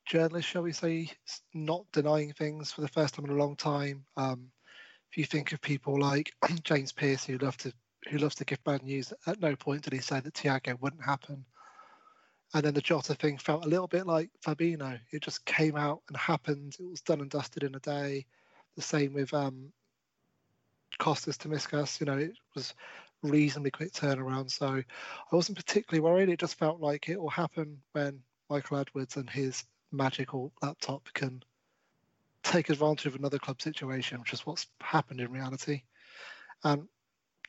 journalists, 0.06 0.50
shall 0.50 0.64
we 0.64 0.72
say, 0.72 1.10
not 1.54 1.84
denying 1.92 2.34
things 2.34 2.72
for 2.72 2.82
the 2.82 2.88
first 2.88 3.16
time 3.16 3.26
in 3.26 3.32
a 3.32 3.36
long 3.36 3.56
time. 3.56 4.06
Um, 4.16 4.50
if 5.12 5.18
you 5.18 5.26
think 5.26 5.52
of 5.52 5.62
people 5.62 6.00
like 6.00 6.32
James 6.64 6.92
Pearce, 6.94 7.26
who 7.26 7.38
love 7.38 7.58
to 7.58 7.74
who 8.10 8.20
loves 8.20 8.36
to 8.36 8.46
give 8.46 8.64
bad 8.64 8.84
news, 8.84 9.12
at 9.26 9.42
no 9.42 9.56
point 9.56 9.82
did 9.82 9.92
he 9.92 10.00
say 10.00 10.20
that 10.20 10.34
Thiago 10.34 10.80
wouldn't 10.80 11.04
happen. 11.04 11.46
And 12.54 12.64
then 12.64 12.74
the 12.74 12.82
Jota 12.82 13.14
thing 13.14 13.38
felt 13.38 13.66
a 13.66 13.70
little 13.70 13.88
bit 13.88 14.08
like 14.08 14.30
Fabinho. 14.42 15.00
It 15.12 15.22
just 15.22 15.46
came 15.46 15.76
out 15.76 16.02
and 16.08 16.16
happened. 16.16 16.78
It 16.80 16.90
was 16.90 17.02
done 17.02 17.22
and 17.22 17.30
dusted 17.30 17.64
in 17.64 17.76
a 17.76 17.80
day. 17.80 18.26
The 18.76 18.82
same 18.82 19.14
with 19.14 19.34
um, 19.34 19.74
Costas 20.98 21.38
Tsimikas. 21.38 22.00
You 22.00 22.06
know, 22.06 22.18
it 22.18 22.38
was 22.56 22.74
reasonably 23.22 23.72
quick 23.72 23.92
turnaround. 23.92 24.50
So 24.52 24.68
I 24.68 25.36
wasn't 25.36 25.58
particularly 25.58 26.02
worried. 26.02 26.30
It 26.30 26.40
just 26.40 26.58
felt 26.58 26.80
like 26.80 27.10
it 27.10 27.20
will 27.20 27.30
happen 27.30 27.82
when 27.92 28.22
Michael 28.50 28.78
Edwards 28.78 29.18
and 29.18 29.30
his 29.30 29.66
magical 29.92 30.54
laptop 30.62 31.10
can 31.14 31.44
take 32.44 32.70
advantage 32.70 33.08
of 33.08 33.16
another 33.16 33.40
club 33.40 33.62
situation, 33.62 34.20
which 34.20 34.34
is 34.34 34.46
what's 34.46 34.68
happened 34.80 35.20
in 35.20 35.32
reality. 35.32 35.82
And 36.64 36.88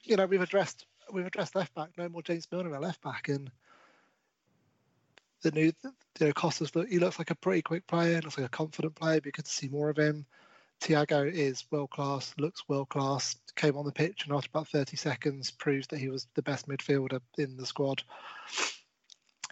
you 0.05 0.17
know, 0.17 0.27
we've 0.27 0.41
addressed 0.41 0.87
we've 1.13 1.27
addressed 1.27 1.55
left 1.55 1.75
back. 1.75 1.91
No 1.97 2.09
more 2.09 2.23
James 2.23 2.49
Milner 2.51 2.75
at 2.75 2.83
left 2.83 3.03
back, 3.03 3.29
and 3.29 3.51
the 5.43 5.51
new 5.51 5.73
you 5.83 6.27
know 6.27 6.33
Costas 6.33 6.75
look 6.75 6.89
he 6.89 6.99
looks 6.99 7.19
like 7.19 7.31
a 7.31 7.37
pretty 7.37 7.63
quick 7.63 7.87
player. 7.87 8.21
Looks 8.21 8.39
like 8.39 8.47
a 8.47 8.51
confident 8.51 8.95
player. 8.95 9.21
Be 9.21 9.31
good 9.31 9.45
to 9.45 9.51
see 9.51 9.69
more 9.69 9.91
of 9.91 9.99
him. 9.99 10.27
Thiago 10.81 11.31
is 11.31 11.65
world 11.71 11.91
class, 11.91 12.35
looks 12.39 12.69
world 12.69 12.89
class. 12.89 13.37
Came 13.57 13.77
on 13.77 13.85
the 13.85 13.93
pitch 13.93 14.25
and 14.25 14.35
after 14.35 14.49
about 14.53 14.69
30 14.69 14.97
seconds 14.97 15.51
proved 15.51 15.91
that 15.91 15.99
he 15.99 16.09
was 16.09 16.27
the 16.35 16.43
best 16.43 16.69
midfielder 16.69 17.21
in 17.37 17.57
the 17.57 17.67
squad. 17.67 18.03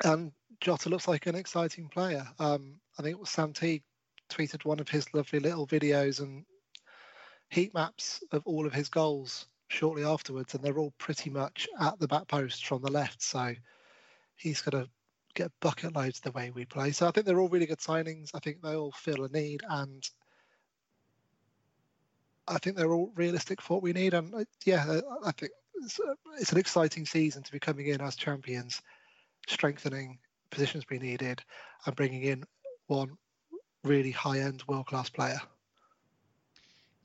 And 0.05 0.33
Jota 0.61 0.89
looks 0.89 1.09
like 1.09 1.27
an 1.27 1.35
exciting 1.35 1.89
player. 1.89 2.27
Um, 2.39 2.81
I 2.99 3.03
think 3.03 3.17
it 3.17 3.21
was 3.21 3.31
Sam 3.31 3.53
T 3.53 3.83
tweeted 4.31 4.65
one 4.65 4.81
of 4.81 4.89
his 4.89 5.13
lovely 5.15 5.41
little 5.41 5.67
videos 5.67 6.21
and 6.21 6.45
heat 7.51 7.75
maps 7.75 8.23
of 8.33 8.43
all 8.45 8.67
of 8.67 8.73
his 8.73 8.89
goals 8.89 9.47
shortly 9.69 10.05
afterwards, 10.05 10.55
and 10.55 10.63
they're 10.63 10.79
all 10.79 10.95
pretty 10.99 11.31
much 11.31 11.69
at 11.81 11.99
the 11.99 12.09
back 12.09 12.29
post 12.29 12.67
from 12.67 12.83
the 12.83 12.91
left. 12.91 13.23
So 13.23 13.55
he's 14.37 14.63
going 14.63 14.85
to 14.85 14.91
get 15.37 15.53
bucket 15.61 15.95
loads 15.95 16.21
the 16.21 16.33
way 16.33 16.51
we 16.51 16.65
play. 16.65 16.91
So 16.91 17.07
I 17.07 17.11
think 17.13 17.27
they're 17.27 17.39
all 17.39 17.49
really 17.49 17.67
good 17.67 17.79
signings. 17.79 18.31
I 18.35 18.41
think 18.41 18.61
they 18.63 18.75
all 18.75 18.93
feel 18.93 19.25
a 19.25 19.29
need, 19.29 19.63
and 19.69 20.03
I 22.49 22.59
think 22.59 22.77
they're 22.77 22.93
all 22.93 23.13
realistic 23.15 23.61
for 23.61 23.75
what 23.75 23.83
we 23.83 23.93
need. 23.93 24.15
And 24.15 24.35
uh, 24.35 24.45
yeah, 24.65 24.85
I- 24.89 25.29
I 25.29 25.33
think 25.33 25.53
it's, 25.75 26.01
uh, 26.01 26.15
it's 26.41 26.53
an 26.53 26.59
exciting 26.59 27.07
season 27.07 27.43
to 27.43 27.53
be 27.53 27.59
coming 27.61 27.87
in 27.87 28.01
as 28.01 28.17
champions, 28.17 28.83
strengthening 29.47 30.19
positions 30.51 30.85
we 30.91 30.99
needed, 30.99 31.43
and 31.85 31.95
bringing 31.95 32.23
in 32.23 32.45
one 32.87 33.17
really 33.85 34.11
high-end, 34.11 34.63
world-class 34.67 35.11
player. 35.11 35.41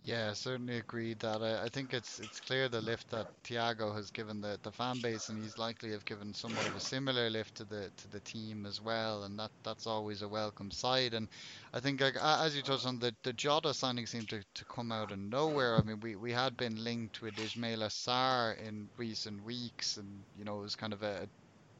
Yeah, 0.03 0.33
certainly 0.33 0.77
agreed 0.77 1.19
that. 1.19 1.43
I, 1.43 1.65
I 1.65 1.69
think 1.69 1.93
it's 1.93 2.19
it's 2.19 2.39
clear 2.39 2.67
the 2.69 2.81
lift 2.81 3.09
that 3.11 3.27
Thiago 3.43 3.93
has 3.95 4.09
given 4.09 4.41
the, 4.41 4.57
the 4.63 4.71
fan 4.71 4.99
base, 4.99 5.29
and 5.29 5.37
he's 5.43 5.59
likely 5.59 5.91
have 5.91 6.05
given 6.05 6.33
somewhat 6.33 6.65
of 6.65 6.75
a 6.75 6.79
similar 6.79 7.29
lift 7.29 7.55
to 7.57 7.65
the 7.65 7.91
to 7.97 8.07
the 8.07 8.19
team 8.21 8.65
as 8.65 8.81
well, 8.81 9.23
and 9.23 9.37
that 9.37 9.51
that's 9.63 9.85
always 9.85 10.23
a 10.23 10.27
welcome 10.27 10.71
sight. 10.71 11.13
And 11.13 11.29
I 11.73 11.81
think, 11.81 12.01
like, 12.01 12.15
as 12.19 12.55
you 12.55 12.63
touched 12.63 12.87
on, 12.87 12.97
the 12.97 13.15
the 13.21 13.33
Jota 13.33 13.75
signing 13.75 14.07
seemed 14.07 14.29
to, 14.29 14.43
to 14.55 14.65
come 14.65 14.91
out 14.91 15.11
of 15.11 15.19
nowhere. 15.19 15.77
I 15.77 15.83
mean, 15.83 15.99
we, 15.99 16.15
we 16.15 16.31
had 16.31 16.57
been 16.57 16.83
linked 16.83 17.21
with 17.21 17.35
Ismaila 17.35 17.89
Sarr 17.91 18.57
in 18.57 18.89
recent 18.97 19.43
weeks, 19.43 19.97
and 19.97 20.25
you 20.35 20.45
know 20.45 20.59
it 20.59 20.63
was 20.63 20.75
kind 20.75 20.93
of 20.93 21.03
a 21.03 21.29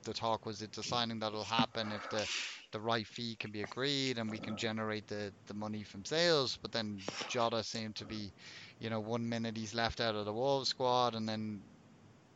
the 0.04 0.14
talk 0.14 0.46
was 0.46 0.62
it's 0.62 0.78
a 0.78 0.84
signing 0.84 1.20
that'll 1.20 1.44
happen 1.44 1.92
if 1.92 2.08
the 2.10 2.28
the 2.72 2.80
right 2.80 3.08
fee 3.08 3.36
can 3.36 3.52
be 3.52 3.62
agreed 3.64 4.18
and 4.18 4.30
we 4.32 4.40
can 4.40 4.56
generate 4.58 5.08
the, 5.08 5.34
the 5.48 5.54
money 5.54 5.84
from 5.84 6.06
sales. 6.06 6.58
But 6.62 6.72
then 6.72 7.00
Jota 7.28 7.64
seemed 7.64 7.96
to 7.98 8.06
be, 8.06 8.34
you 8.80 8.90
know, 8.90 9.00
one 9.00 9.28
minute 9.30 9.58
he's 9.58 9.74
left 9.76 10.02
out 10.02 10.16
of 10.16 10.26
the 10.26 10.34
Wolves 10.34 10.70
squad 10.70 11.16
and 11.16 11.28
then 11.28 11.64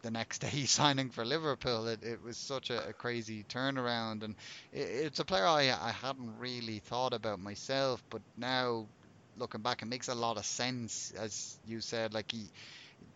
the 0.03 0.11
next 0.11 0.39
day 0.41 0.47
he's 0.49 0.71
signing 0.71 1.09
for 1.09 1.25
Liverpool. 1.25 1.87
It, 1.87 2.03
it 2.03 2.21
was 2.21 2.37
such 2.37 2.69
a, 2.69 2.89
a 2.89 2.93
crazy 2.93 3.43
turnaround 3.45 4.23
and 4.23 4.35
it, 4.71 4.87
it's 5.07 5.19
a 5.19 5.25
player 5.25 5.45
I, 5.45 5.63
I 5.81 5.91
hadn't 5.91 6.37
really 6.37 6.79
thought 6.79 7.13
about 7.13 7.39
myself, 7.39 8.03
but 8.09 8.21
now 8.37 8.89
looking 9.37 9.61
back 9.61 9.81
it 9.81 9.87
makes 9.87 10.07
a 10.07 10.15
lot 10.15 10.37
of 10.37 10.45
sense 10.45 11.11
as 11.17 11.59
you 11.65 11.81
said 11.81 12.13
like 12.13 12.31
he 12.31 12.51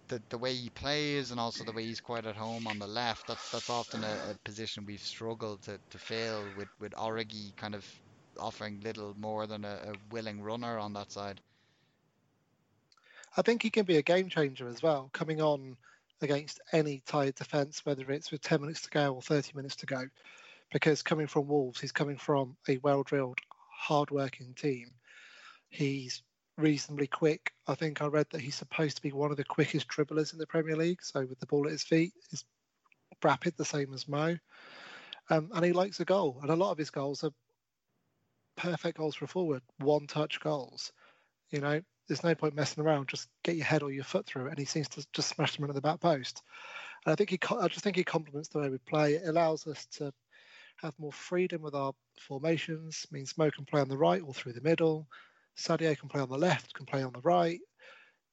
the, 0.09 0.21
the 0.29 0.37
way 0.37 0.53
he 0.53 0.69
plays 0.69 1.31
and 1.31 1.39
also 1.39 1.63
the 1.63 1.71
way 1.71 1.83
he's 1.83 2.01
quite 2.01 2.25
at 2.25 2.35
home 2.35 2.67
on 2.67 2.79
the 2.79 2.87
left, 2.87 3.27
that's 3.27 3.51
that's 3.51 3.69
often 3.69 4.03
a, 4.03 4.31
a 4.31 4.35
position 4.43 4.85
we've 4.85 4.99
struggled 4.99 5.61
to, 5.63 5.79
to 5.91 5.97
fill 5.97 6.43
with, 6.57 6.67
with 6.79 6.91
Origi 6.93 7.55
kind 7.55 7.75
of 7.75 7.85
offering 8.39 8.81
little 8.81 9.15
more 9.17 9.47
than 9.47 9.63
a, 9.63 9.79
a 9.87 9.93
willing 10.11 10.41
runner 10.41 10.77
on 10.77 10.93
that 10.93 11.11
side. 11.11 11.39
I 13.37 13.41
think 13.41 13.61
he 13.61 13.69
can 13.69 13.85
be 13.85 13.97
a 13.97 14.01
game 14.01 14.27
changer 14.27 14.67
as 14.67 14.81
well, 14.81 15.09
coming 15.13 15.41
on 15.41 15.77
against 16.21 16.59
any 16.73 17.01
tired 17.05 17.35
defence, 17.35 17.85
whether 17.85 18.09
it's 18.11 18.31
with 18.31 18.41
10 18.41 18.61
minutes 18.61 18.81
to 18.81 18.89
go 18.89 19.13
or 19.13 19.21
30 19.21 19.51
minutes 19.55 19.77
to 19.77 19.85
go. 19.85 20.03
Because 20.73 21.01
coming 21.01 21.27
from 21.27 21.47
Wolves, 21.47 21.79
he's 21.79 21.91
coming 21.91 22.17
from 22.17 22.55
a 22.67 22.77
well 22.77 23.03
drilled, 23.03 23.39
hard 23.71 24.11
working 24.11 24.53
team. 24.53 24.91
He's 25.69 26.21
reasonably 26.59 27.07
quick. 27.07 27.53
I 27.67 27.75
think 27.75 28.01
I 28.01 28.07
read 28.07 28.27
that 28.31 28.41
he's 28.41 28.55
supposed 28.55 28.97
to 28.97 29.01
be 29.01 29.11
one 29.11 29.31
of 29.31 29.37
the 29.37 29.43
quickest 29.43 29.87
dribblers 29.87 30.33
in 30.33 30.39
the 30.39 30.47
Premier 30.47 30.75
League. 30.75 31.01
So 31.01 31.21
with 31.21 31.39
the 31.39 31.45
ball 31.45 31.65
at 31.65 31.71
his 31.71 31.83
feet, 31.83 32.13
he's 32.29 32.43
rapid, 33.23 33.55
the 33.57 33.65
same 33.65 33.93
as 33.93 34.07
Mo. 34.07 34.37
Um, 35.29 35.49
and 35.53 35.65
he 35.65 35.71
likes 35.71 35.99
a 35.99 36.05
goal. 36.05 36.39
And 36.41 36.51
a 36.51 36.55
lot 36.55 36.71
of 36.71 36.77
his 36.77 36.89
goals 36.89 37.23
are 37.23 37.31
perfect 38.57 38.97
goals 38.97 39.15
for 39.15 39.25
a 39.25 39.27
forward, 39.27 39.61
one 39.77 40.07
touch 40.07 40.39
goals. 40.39 40.91
You 41.51 41.61
know, 41.61 41.81
there's 42.07 42.23
no 42.23 42.35
point 42.35 42.55
messing 42.55 42.83
around. 42.83 43.07
Just 43.07 43.29
get 43.43 43.55
your 43.55 43.65
head 43.65 43.83
or 43.83 43.91
your 43.91 44.03
foot 44.03 44.25
through 44.25 44.47
it, 44.47 44.49
and 44.49 44.59
he 44.59 44.65
seems 44.65 44.89
to 44.89 45.05
just 45.13 45.29
smash 45.29 45.55
them 45.55 45.63
into 45.63 45.73
the 45.73 45.81
back 45.81 45.99
post. 45.99 46.41
And 47.05 47.13
I 47.13 47.15
think 47.15 47.29
he, 47.29 47.39
I 47.57 47.67
just 47.67 47.83
think 47.83 47.95
he 47.95 48.03
complements 48.03 48.49
the 48.49 48.59
way 48.59 48.69
we 48.69 48.77
play. 48.79 49.13
It 49.13 49.27
allows 49.27 49.65
us 49.67 49.85
to 49.97 50.11
have 50.81 50.93
more 50.99 51.13
freedom 51.13 51.61
with 51.61 51.75
our 51.75 51.93
formations. 52.19 53.05
Means 53.11 53.37
Mo 53.37 53.49
can 53.51 53.65
play 53.65 53.81
on 53.81 53.89
the 53.89 53.97
right 53.97 54.21
or 54.25 54.33
through 54.33 54.53
the 54.53 54.61
middle. 54.61 55.07
Sadio 55.59 55.97
can 55.97 56.09
play 56.09 56.21
on 56.21 56.29
the 56.29 56.37
left, 56.37 56.73
can 56.73 56.85
play 56.85 57.03
on 57.03 57.13
the 57.13 57.21
right. 57.21 57.59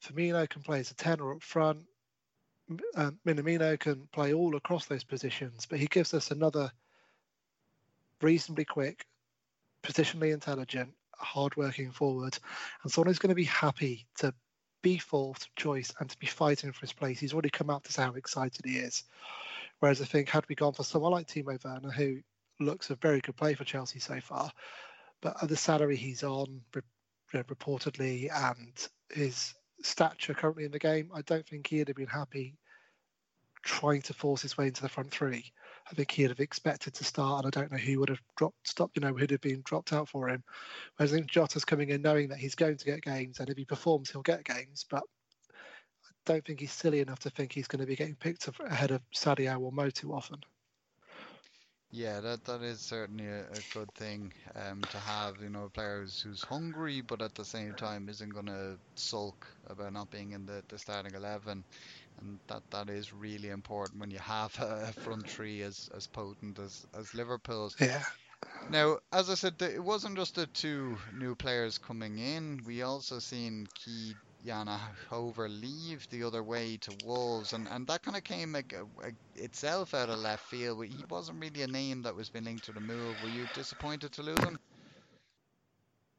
Firmino 0.05 0.49
can 0.49 0.63
play 0.63 0.81
as 0.81 0.91
a 0.91 0.95
ten 0.95 1.21
or 1.21 1.35
up 1.35 1.43
front. 1.43 1.85
Um, 2.97 3.19
Minamino 3.27 3.79
can 3.79 4.09
play 4.13 4.33
all 4.33 4.57
across 4.57 4.87
those 4.87 5.05
positions, 5.05 5.67
but 5.69 5.79
he 5.79 5.87
gives 5.87 6.15
us 6.15 6.31
another 6.31 6.71
reasonably 8.21 8.65
quick, 8.65 9.07
positionally 9.83 10.33
intelligent, 10.33 10.93
hard-working 11.17 11.93
forward, 11.93 12.39
and 12.83 12.93
someone 12.93 13.09
who's 13.09 13.19
going 13.19 13.31
to 13.31 13.35
be 13.35 13.45
happy 13.45 14.07
to 14.19 14.35
be 14.83 14.99
fourth 14.99 15.47
choice 15.57 15.93
and 15.99 16.11
to 16.11 16.19
be 16.19 16.27
fighting 16.27 16.73
for 16.73 16.81
his 16.81 16.93
place. 16.93 17.19
He's 17.19 17.33
already 17.33 17.51
come 17.51 17.71
out 17.71 17.85
to 17.85 17.93
say 17.93 18.03
how 18.03 18.15
excited 18.15 18.65
he 18.65 18.79
is. 18.79 19.05
Whereas 19.81 20.01
I 20.01 20.05
think 20.05 20.29
had 20.29 20.49
we 20.49 20.55
gone 20.55 20.73
for 20.73 20.85
someone 20.85 21.13
like 21.13 21.27
Timo 21.27 21.63
Werner, 21.65 21.91
who 21.91 22.19
looks 22.61 22.91
a 22.91 22.95
very 22.97 23.21
good 23.21 23.37
play 23.37 23.55
for 23.55 23.65
Chelsea 23.65 23.99
so 23.99 24.21
far, 24.21 24.51
but 25.21 25.43
at 25.43 25.49
the 25.49 25.57
salary 25.57 25.97
he's 25.97 26.23
on, 26.23 26.63
you 27.37 27.43
know, 27.43 27.55
reportedly, 27.55 28.31
and 28.33 28.89
his 29.11 29.53
stature 29.83 30.33
currently 30.33 30.65
in 30.65 30.71
the 30.71 30.79
game, 30.79 31.11
I 31.15 31.21
don't 31.23 31.47
think 31.47 31.67
he'd 31.67 31.89
have 31.89 31.97
been 31.97 32.07
happy 32.07 32.57
trying 33.63 34.01
to 34.01 34.15
force 34.15 34.41
his 34.41 34.57
way 34.57 34.69
into 34.69 34.81
the 34.81 34.89
front 34.89 35.11
three. 35.11 35.53
I 35.91 35.95
think 35.95 36.11
he'd 36.11 36.31
have 36.31 36.41
expected 36.41 36.95
to 36.95 37.05
start, 37.05 37.45
and 37.45 37.55
I 37.55 37.61
don't 37.61 37.71
know 37.71 37.79
who 37.79 38.01
would 38.01 38.09
have 38.09 38.23
dropped, 38.37 38.67
stopped, 38.67 38.97
you 38.97 39.03
know, 39.03 39.13
who'd 39.13 39.33
have 39.33 39.41
been 39.41 39.63
dropped 39.65 39.93
out 39.93 40.09
for 40.09 40.29
him. 40.29 40.43
Whereas 40.97 41.13
I 41.13 41.17
think 41.17 41.31
Jota's 41.31 41.65
coming 41.65 41.91
in 41.91 42.01
knowing 42.01 42.29
that 42.29 42.39
he's 42.39 42.55
going 42.55 42.79
to 42.79 42.85
get 42.85 43.03
games, 43.03 43.39
and 43.39 43.51
if 43.51 43.59
he 43.59 43.67
performs, 43.67 44.11
he'll 44.11 44.23
get 44.23 44.45
games. 44.45 44.87
But 44.89 45.03
I 45.53 46.13
don't 46.25 46.45
think 46.45 46.61
he's 46.61 46.73
silly 46.73 47.01
enough 47.01 47.19
to 47.21 47.31
think 47.31 47.53
he's 47.53 47.69
going 47.69 47.81
to 47.81 47.87
be 47.87 47.97
getting 47.97 48.17
picked 48.17 48.49
ahead 48.61 48.93
of 48.93 49.03
Sadio 49.15 49.61
or 49.61 49.73
Mo 49.73 49.91
too 49.91 50.15
often. 50.15 50.39
Yeah, 51.97 52.21
that 52.21 52.45
that 52.45 52.63
is 52.63 52.81
certainly 52.81 53.27
a, 53.27 53.43
a 53.45 53.63
good 53.73 53.93
thing 53.95 54.33
um, 54.55 54.83
to 54.91 54.99
have. 54.99 55.41
You 55.41 55.49
know, 55.51 55.65
a 55.65 55.71
player 55.71 56.01
who's, 56.03 56.21
who's 56.21 56.43
hungry, 56.43 57.01
but 57.01 57.23
at 57.23 57.35
the 57.35 57.45
same 57.45 57.75
time 57.75 58.09
isn't 58.09 58.29
going 58.35 58.47
to 58.47 58.79
sulk 58.97 59.47
about 59.69 59.93
not 59.93 60.11
being 60.11 60.33
in 60.33 60.47
the, 60.47 60.63
the 60.69 60.79
starting 60.79 61.15
eleven, 61.15 61.65
and 62.21 62.41
that, 62.49 62.63
that 62.71 62.91
is 62.91 63.13
really 63.13 63.49
important 63.51 64.01
when 64.01 64.11
you 64.11 64.19
have 64.19 64.55
a 64.61 64.93
front 64.93 65.29
three 65.29 65.63
as, 65.63 65.89
as 65.97 66.07
potent 66.07 66.59
as, 66.59 66.85
as 66.99 67.15
Liverpool's. 67.15 67.77
Yeah. 67.81 68.03
Now, 68.69 68.99
as 69.13 69.31
I 69.31 69.35
said, 69.35 69.61
it 69.63 69.83
wasn't 69.83 70.17
just 70.17 70.35
the 70.37 70.47
two 70.47 70.99
new 71.13 71.35
players 71.35 71.79
coming 71.79 72.19
in. 72.19 72.63
We 72.67 72.83
also 72.83 73.19
seen 73.21 73.67
Ki 73.75 74.15
Jana 74.47 74.81
Hoever 75.11 75.49
leave 75.49 76.09
the 76.11 76.23
other 76.23 76.45
way 76.45 76.77
to 76.77 76.95
Wolves, 77.05 77.53
and, 77.53 77.67
and 77.69 77.85
that 77.89 78.05
kind 78.05 78.17
of 78.17 78.23
came 78.23 78.55
uh, 78.55 78.61
uh, 79.03 79.11
itself 79.35 79.93
out 79.93 80.09
of 80.09 80.21
left 80.21 80.45
field. 80.47 80.87
He 80.87 81.05
wasn't 81.11 81.41
really 81.41 81.63
a 81.63 81.67
name 81.67 82.03
that 82.03 82.15
was 82.15 82.29
being 82.29 82.45
linked 82.45 82.65
to 82.67 82.73
the 82.73 82.81
move. 82.81 83.17
Were 83.25 83.29
you 83.29 83.49
disappointed 83.55 84.13
to 84.13 84.23
lose 84.23 84.39
him? 84.39 84.57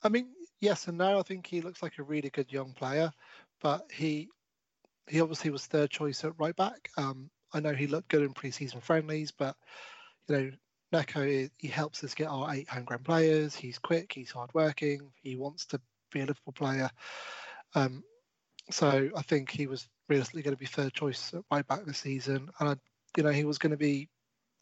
I 0.03 0.09
mean, 0.09 0.27
yes 0.59 0.89
and 0.89 0.97
no. 0.97 1.19
I 1.19 1.23
think 1.23 1.47
he 1.47 1.61
looks 1.61 1.81
like 1.81 1.97
a 1.99 2.03
really 2.03 2.29
good 2.29 2.51
young 2.51 2.73
player, 2.73 3.13
but 3.61 3.89
he 3.93 4.27
he 5.07 5.21
obviously 5.21 5.49
was 5.49 5.65
third 5.65 5.89
choice 5.89 6.25
at 6.25 6.37
right 6.37 6.55
back. 6.57 6.89
Um, 6.97 7.29
I 7.53 7.61
know 7.61 7.73
he 7.73 7.87
looked 7.87 8.09
good 8.09 8.23
in 8.23 8.33
preseason 8.33 8.83
friendlies, 8.83 9.31
but 9.31 9.55
you 10.27 10.35
know 10.37 10.51
Neco 10.91 11.47
he 11.57 11.67
helps 11.69 12.03
us 12.03 12.13
get 12.13 12.27
our 12.27 12.53
eight 12.53 12.67
homegrown 12.67 13.03
players. 13.03 13.55
He's 13.55 13.79
quick. 13.79 14.11
He's 14.11 14.31
hardworking. 14.31 15.11
He 15.21 15.37
wants 15.37 15.65
to 15.67 15.79
be 16.11 16.19
a 16.19 16.25
Liverpool 16.25 16.53
player. 16.53 16.89
Um, 17.73 18.03
so 18.69 19.09
I 19.15 19.21
think 19.21 19.49
he 19.49 19.67
was 19.67 19.87
realistically 20.09 20.41
going 20.41 20.55
to 20.55 20.59
be 20.59 20.65
third 20.65 20.93
choice 20.93 21.33
at 21.33 21.43
right 21.51 21.67
back 21.67 21.85
this 21.85 21.99
season, 21.99 22.49
and 22.59 22.69
I, 22.69 22.75
you 23.15 23.23
know 23.23 23.31
he 23.31 23.45
was 23.45 23.57
going 23.57 23.71
to 23.71 23.77
be 23.77 24.09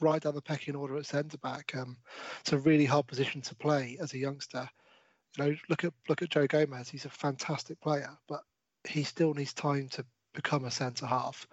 right 0.01 0.21
down 0.21 0.35
the 0.35 0.41
pecking 0.41 0.75
order 0.75 0.97
at 0.97 1.05
centre 1.05 1.37
back. 1.37 1.73
Um, 1.75 1.97
it's 2.41 2.53
a 2.53 2.57
really 2.57 2.85
hard 2.85 3.07
position 3.07 3.41
to 3.41 3.55
play 3.55 3.97
as 3.99 4.13
a 4.13 4.17
youngster. 4.17 4.69
You 5.37 5.43
know, 5.43 5.55
look 5.69 5.83
at 5.83 5.93
look 6.09 6.21
at 6.21 6.29
Joe 6.29 6.47
Gomez. 6.47 6.89
He's 6.89 7.05
a 7.05 7.09
fantastic 7.09 7.79
player, 7.81 8.11
but 8.27 8.41
he 8.87 9.03
still 9.03 9.33
needs 9.33 9.53
time 9.53 9.89
to 9.89 10.05
become 10.33 10.65
a 10.65 10.71
centre 10.71 11.05
half. 11.05 11.47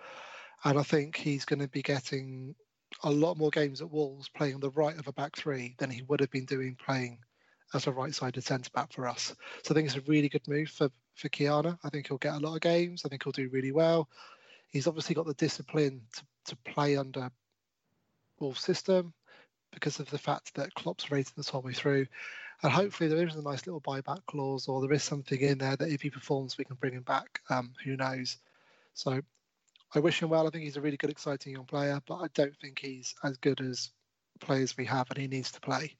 And 0.64 0.78
I 0.78 0.82
think 0.82 1.16
he's 1.16 1.44
going 1.44 1.60
to 1.60 1.68
be 1.68 1.82
getting 1.82 2.54
a 3.02 3.10
lot 3.10 3.36
more 3.36 3.50
games 3.50 3.80
at 3.80 3.90
Wolves 3.90 4.28
playing 4.28 4.54
on 4.54 4.60
the 4.60 4.70
right 4.70 4.98
of 4.98 5.08
a 5.08 5.12
back 5.12 5.36
three 5.36 5.74
than 5.78 5.90
he 5.90 6.02
would 6.02 6.20
have 6.20 6.30
been 6.30 6.44
doing 6.44 6.76
playing 6.76 7.18
as 7.74 7.86
a 7.86 7.92
right-sided 7.92 8.44
centre 8.44 8.70
back 8.74 8.92
for 8.92 9.08
us. 9.08 9.34
So 9.64 9.72
I 9.72 9.74
think 9.74 9.86
it's 9.86 9.96
a 9.96 10.02
really 10.02 10.28
good 10.28 10.46
move 10.46 10.68
for 10.68 10.90
for 11.14 11.28
Ki-Jana. 11.28 11.78
I 11.84 11.88
think 11.88 12.08
he'll 12.08 12.18
get 12.18 12.34
a 12.34 12.38
lot 12.38 12.54
of 12.54 12.60
games. 12.60 13.02
I 13.04 13.08
think 13.08 13.24
he'll 13.24 13.32
do 13.32 13.48
really 13.48 13.72
well. 13.72 14.08
He's 14.68 14.86
obviously 14.86 15.14
got 15.14 15.26
the 15.26 15.34
discipline 15.34 16.00
to, 16.14 16.22
to 16.46 16.56
play 16.72 16.96
under 16.96 17.30
Wolves' 18.38 18.60
system 18.60 19.12
because 19.72 20.00
of 20.00 20.10
the 20.10 20.18
fact 20.18 20.54
that 20.54 20.74
Klopp's 20.74 21.10
rating 21.10 21.32
this 21.36 21.48
whole 21.48 21.62
way 21.62 21.72
through. 21.72 22.06
And 22.62 22.72
hopefully 22.72 23.08
there 23.08 23.26
is 23.26 23.34
a 23.34 23.42
nice 23.42 23.66
little 23.66 23.80
buyback 23.80 24.24
clause 24.26 24.68
or 24.68 24.80
there 24.80 24.92
is 24.92 25.02
something 25.02 25.40
in 25.40 25.58
there 25.58 25.76
that 25.76 25.88
if 25.88 26.02
he 26.02 26.10
performs, 26.10 26.56
we 26.56 26.64
can 26.64 26.76
bring 26.76 26.94
him 26.94 27.02
back. 27.02 27.40
Um, 27.50 27.72
who 27.84 27.96
knows? 27.96 28.38
So 28.94 29.20
I 29.94 29.98
wish 29.98 30.22
him 30.22 30.28
well. 30.28 30.46
I 30.46 30.50
think 30.50 30.64
he's 30.64 30.76
a 30.76 30.80
really 30.80 30.96
good, 30.96 31.10
exciting 31.10 31.54
young 31.54 31.64
player, 31.64 32.00
but 32.06 32.16
I 32.16 32.28
don't 32.34 32.56
think 32.56 32.78
he's 32.78 33.14
as 33.24 33.36
good 33.38 33.60
as 33.60 33.90
players 34.40 34.76
we 34.76 34.84
have 34.86 35.10
and 35.10 35.18
he 35.18 35.28
needs 35.28 35.50
to 35.52 35.60
play. 35.60 35.96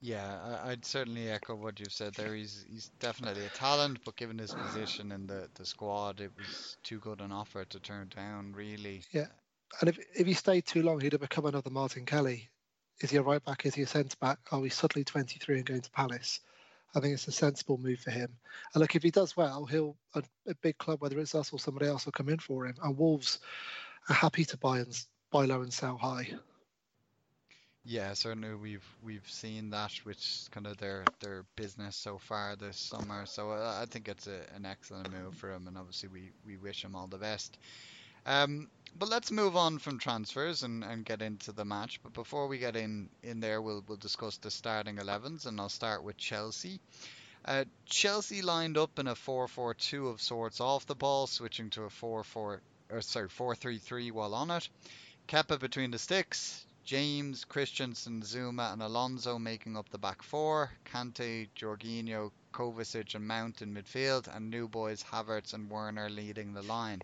Yeah, 0.00 0.60
I, 0.64 0.70
I'd 0.70 0.84
certainly 0.84 1.28
echo 1.28 1.54
what 1.54 1.80
you've 1.80 1.92
said 1.92 2.14
there. 2.14 2.34
He's 2.34 2.64
he's 2.70 2.90
definitely 3.00 3.44
a 3.44 3.48
talent, 3.50 3.98
but 4.04 4.16
given 4.16 4.38
his 4.38 4.54
position 4.54 5.12
in 5.12 5.26
the, 5.26 5.48
the 5.54 5.66
squad, 5.66 6.20
it 6.20 6.30
was 6.38 6.76
too 6.82 6.98
good 6.98 7.20
an 7.20 7.32
offer 7.32 7.64
to 7.64 7.80
turn 7.80 8.10
down, 8.14 8.52
really. 8.52 9.02
Yeah. 9.12 9.26
And 9.80 9.88
if, 9.88 9.98
if 10.14 10.26
he 10.26 10.34
stayed 10.34 10.66
too 10.66 10.82
long, 10.82 11.00
he'd 11.00 11.12
have 11.12 11.20
become 11.20 11.46
another 11.46 11.70
Martin 11.70 12.06
Kelly. 12.06 12.48
Is 13.00 13.10
he 13.10 13.16
a 13.16 13.22
right 13.22 13.44
back? 13.44 13.66
Is 13.66 13.74
he 13.74 13.82
a 13.82 13.86
centre 13.86 14.16
back? 14.20 14.38
Are 14.50 14.60
we 14.60 14.70
suddenly 14.70 15.04
23 15.04 15.58
and 15.58 15.66
going 15.66 15.80
to 15.82 15.90
Palace. 15.90 16.40
I 16.94 17.00
think 17.00 17.14
it's 17.14 17.28
a 17.28 17.32
sensible 17.32 17.78
move 17.78 18.00
for 18.00 18.10
him. 18.10 18.30
And 18.72 18.80
look, 18.80 18.96
if 18.96 19.02
he 19.02 19.10
does 19.10 19.36
well, 19.36 19.66
he'll 19.66 19.96
a, 20.14 20.22
a 20.46 20.54
big 20.62 20.78
club, 20.78 21.00
whether 21.00 21.18
it's 21.18 21.34
us 21.34 21.52
or 21.52 21.58
somebody 21.58 21.86
else, 21.86 22.06
will 22.06 22.12
come 22.12 22.28
in 22.28 22.38
for 22.38 22.66
him. 22.66 22.76
And 22.82 22.96
Wolves 22.96 23.40
are 24.08 24.14
happy 24.14 24.44
to 24.46 24.56
buy 24.56 24.78
and 24.78 25.04
buy 25.30 25.44
low 25.44 25.60
and 25.60 25.72
sell 25.72 25.98
high. 25.98 26.32
Yeah, 27.84 28.12
certainly 28.12 28.54
we've 28.54 28.96
we've 29.02 29.28
seen 29.30 29.70
that, 29.70 29.92
which 30.04 30.46
kind 30.50 30.66
of 30.66 30.76
their 30.76 31.04
their 31.20 31.44
business 31.56 31.96
so 31.96 32.18
far 32.18 32.54
this 32.56 32.76
summer. 32.76 33.24
So 33.26 33.50
uh, 33.50 33.78
I 33.80 33.86
think 33.86 34.08
it's 34.08 34.26
a, 34.26 34.40
an 34.54 34.66
excellent 34.66 35.10
move 35.10 35.34
for 35.36 35.50
him, 35.50 35.66
and 35.66 35.78
obviously 35.78 36.10
we, 36.10 36.30
we 36.44 36.56
wish 36.58 36.84
him 36.84 36.94
all 36.94 37.06
the 37.06 37.18
best. 37.18 37.56
Um, 38.26 38.68
but 38.98 39.08
let's 39.08 39.30
move 39.30 39.56
on 39.56 39.78
from 39.78 39.98
transfers 39.98 40.62
and, 40.62 40.84
and 40.84 41.04
get 41.04 41.22
into 41.22 41.52
the 41.52 41.64
match. 41.64 42.00
But 42.02 42.12
before 42.12 42.46
we 42.46 42.58
get 42.58 42.76
in 42.76 43.08
in 43.22 43.40
there, 43.40 43.62
we'll 43.62 43.82
we'll 43.88 43.96
discuss 43.96 44.36
the 44.36 44.50
starting 44.50 44.96
11s, 44.96 45.46
and 45.46 45.58
I'll 45.58 45.68
start 45.70 46.02
with 46.02 46.18
Chelsea. 46.18 46.80
Uh, 47.44 47.64
Chelsea 47.86 48.42
lined 48.42 48.76
up 48.76 48.98
in 48.98 49.06
a 49.06 49.14
4-4-2 49.14 50.10
of 50.10 50.20
sorts 50.20 50.60
off 50.60 50.84
the 50.86 50.94
ball, 50.94 51.26
switching 51.26 51.70
to 51.70 51.84
a 51.84 51.88
4-4 51.88 52.60
or 52.90 53.00
sorry 53.00 53.28
4-3-3 53.28 54.12
while 54.12 54.34
on 54.34 54.50
it. 54.50 54.68
Kepa 55.28 55.58
between 55.58 55.90
the 55.90 55.98
sticks, 55.98 56.64
James, 56.88 57.44
Christensen, 57.44 58.22
Zouma, 58.22 58.72
and 58.72 58.80
Alonso 58.80 59.38
making 59.38 59.76
up 59.76 59.90
the 59.90 59.98
back 59.98 60.22
four. 60.22 60.72
Kante, 60.86 61.50
Jorginho, 61.54 62.32
Kovacic, 62.50 63.14
and 63.14 63.28
Mount 63.28 63.60
in 63.60 63.74
midfield, 63.74 64.26
and 64.34 64.48
new 64.48 64.66
boys 64.66 65.02
Havertz 65.02 65.52
and 65.52 65.68
Werner 65.68 66.08
leading 66.08 66.54
the 66.54 66.62
line. 66.62 67.02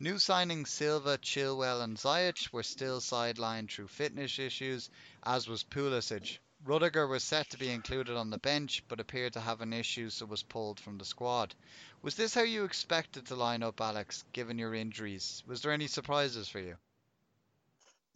New 0.00 0.14
signings 0.14 0.68
Silva, 0.68 1.18
Chilwell, 1.18 1.82
and 1.82 1.98
Ziyech 1.98 2.50
were 2.54 2.62
still 2.62 3.02
sidelined 3.02 3.70
through 3.70 3.88
fitness 3.88 4.38
issues, 4.38 4.88
as 5.22 5.46
was 5.46 5.62
Pulisic. 5.62 6.38
Rudiger 6.64 7.06
was 7.06 7.22
set 7.22 7.50
to 7.50 7.58
be 7.58 7.68
included 7.68 8.16
on 8.16 8.30
the 8.30 8.38
bench, 8.38 8.82
but 8.88 8.98
appeared 8.98 9.34
to 9.34 9.40
have 9.42 9.60
an 9.60 9.74
issue, 9.74 10.08
so 10.08 10.24
was 10.24 10.42
pulled 10.42 10.80
from 10.80 10.96
the 10.96 11.04
squad. 11.04 11.54
Was 12.00 12.14
this 12.14 12.32
how 12.32 12.44
you 12.44 12.64
expected 12.64 13.26
to 13.26 13.36
line 13.36 13.62
up, 13.62 13.78
Alex, 13.78 14.24
given 14.32 14.58
your 14.58 14.74
injuries? 14.74 15.42
Was 15.46 15.60
there 15.60 15.72
any 15.72 15.88
surprises 15.88 16.48
for 16.48 16.60
you? 16.60 16.78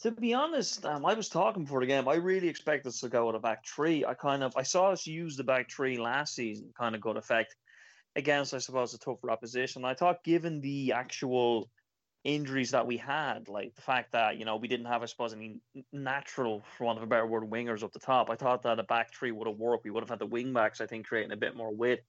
To 0.02 0.10
be 0.10 0.34
honest, 0.34 0.84
um, 0.84 1.06
I 1.06 1.14
was 1.14 1.30
talking 1.30 1.64
before 1.64 1.80
the 1.80 1.86
game. 1.86 2.06
I 2.06 2.16
really 2.16 2.48
expect 2.48 2.86
us 2.86 3.00
to 3.00 3.08
go 3.08 3.26
with 3.26 3.36
a 3.36 3.38
back 3.38 3.64
three. 3.66 4.04
I 4.04 4.12
kind 4.14 4.42
of 4.42 4.54
I 4.56 4.62
saw 4.62 4.90
us 4.90 5.06
use 5.06 5.36
the 5.36 5.44
back 5.44 5.70
three 5.70 5.96
last 5.96 6.34
season, 6.34 6.72
kind 6.78 6.94
of 6.94 7.00
good 7.00 7.16
effect 7.16 7.56
against, 8.14 8.52
I 8.52 8.58
suppose, 8.58 8.92
a 8.92 8.98
tougher 8.98 9.30
opposition. 9.30 9.84
I 9.84 9.94
thought, 9.94 10.22
given 10.22 10.60
the 10.60 10.92
actual 10.92 11.70
injuries 12.24 12.72
that 12.72 12.86
we 12.86 12.98
had, 12.98 13.48
like 13.48 13.74
the 13.74 13.82
fact 13.82 14.12
that 14.12 14.36
you 14.36 14.44
know 14.44 14.56
we 14.56 14.68
didn't 14.68 14.86
have, 14.86 15.02
I 15.02 15.06
suppose, 15.06 15.32
any 15.32 15.60
natural, 15.92 16.62
for 16.76 16.84
want 16.84 16.98
of 16.98 17.04
a 17.04 17.06
better 17.06 17.26
word, 17.26 17.44
wingers 17.44 17.82
up 17.82 17.92
the 17.92 17.98
top. 17.98 18.28
I 18.28 18.36
thought 18.36 18.64
that 18.64 18.78
a 18.78 18.82
back 18.82 19.14
three 19.14 19.32
would 19.32 19.46
have 19.46 19.56
worked. 19.56 19.84
We 19.84 19.90
would 19.90 20.02
have 20.02 20.10
had 20.10 20.18
the 20.18 20.26
wing 20.26 20.52
backs, 20.52 20.82
I 20.82 20.86
think, 20.86 21.06
creating 21.06 21.32
a 21.32 21.36
bit 21.36 21.56
more 21.56 21.74
width. 21.74 22.02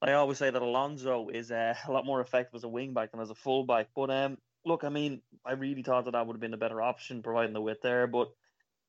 I 0.00 0.12
always 0.12 0.38
say 0.38 0.50
that 0.50 0.62
Alonso 0.62 1.28
is 1.28 1.50
uh, 1.50 1.74
a 1.88 1.92
lot 1.92 2.06
more 2.06 2.20
effective 2.20 2.54
as 2.54 2.64
a 2.64 2.68
wing 2.68 2.94
back 2.94 3.10
than 3.10 3.20
as 3.20 3.30
a 3.30 3.34
full 3.34 3.64
back. 3.64 3.88
But 3.96 4.10
um, 4.10 4.38
look, 4.68 4.84
I 4.84 4.88
mean, 4.88 5.22
I 5.44 5.52
really 5.52 5.82
thought 5.82 6.04
that 6.04 6.12
that 6.12 6.26
would 6.26 6.34
have 6.34 6.40
been 6.40 6.54
a 6.54 6.58
better 6.58 6.80
option, 6.80 7.22
providing 7.22 7.54
the 7.54 7.60
width 7.60 7.82
there. 7.82 8.06
But 8.06 8.28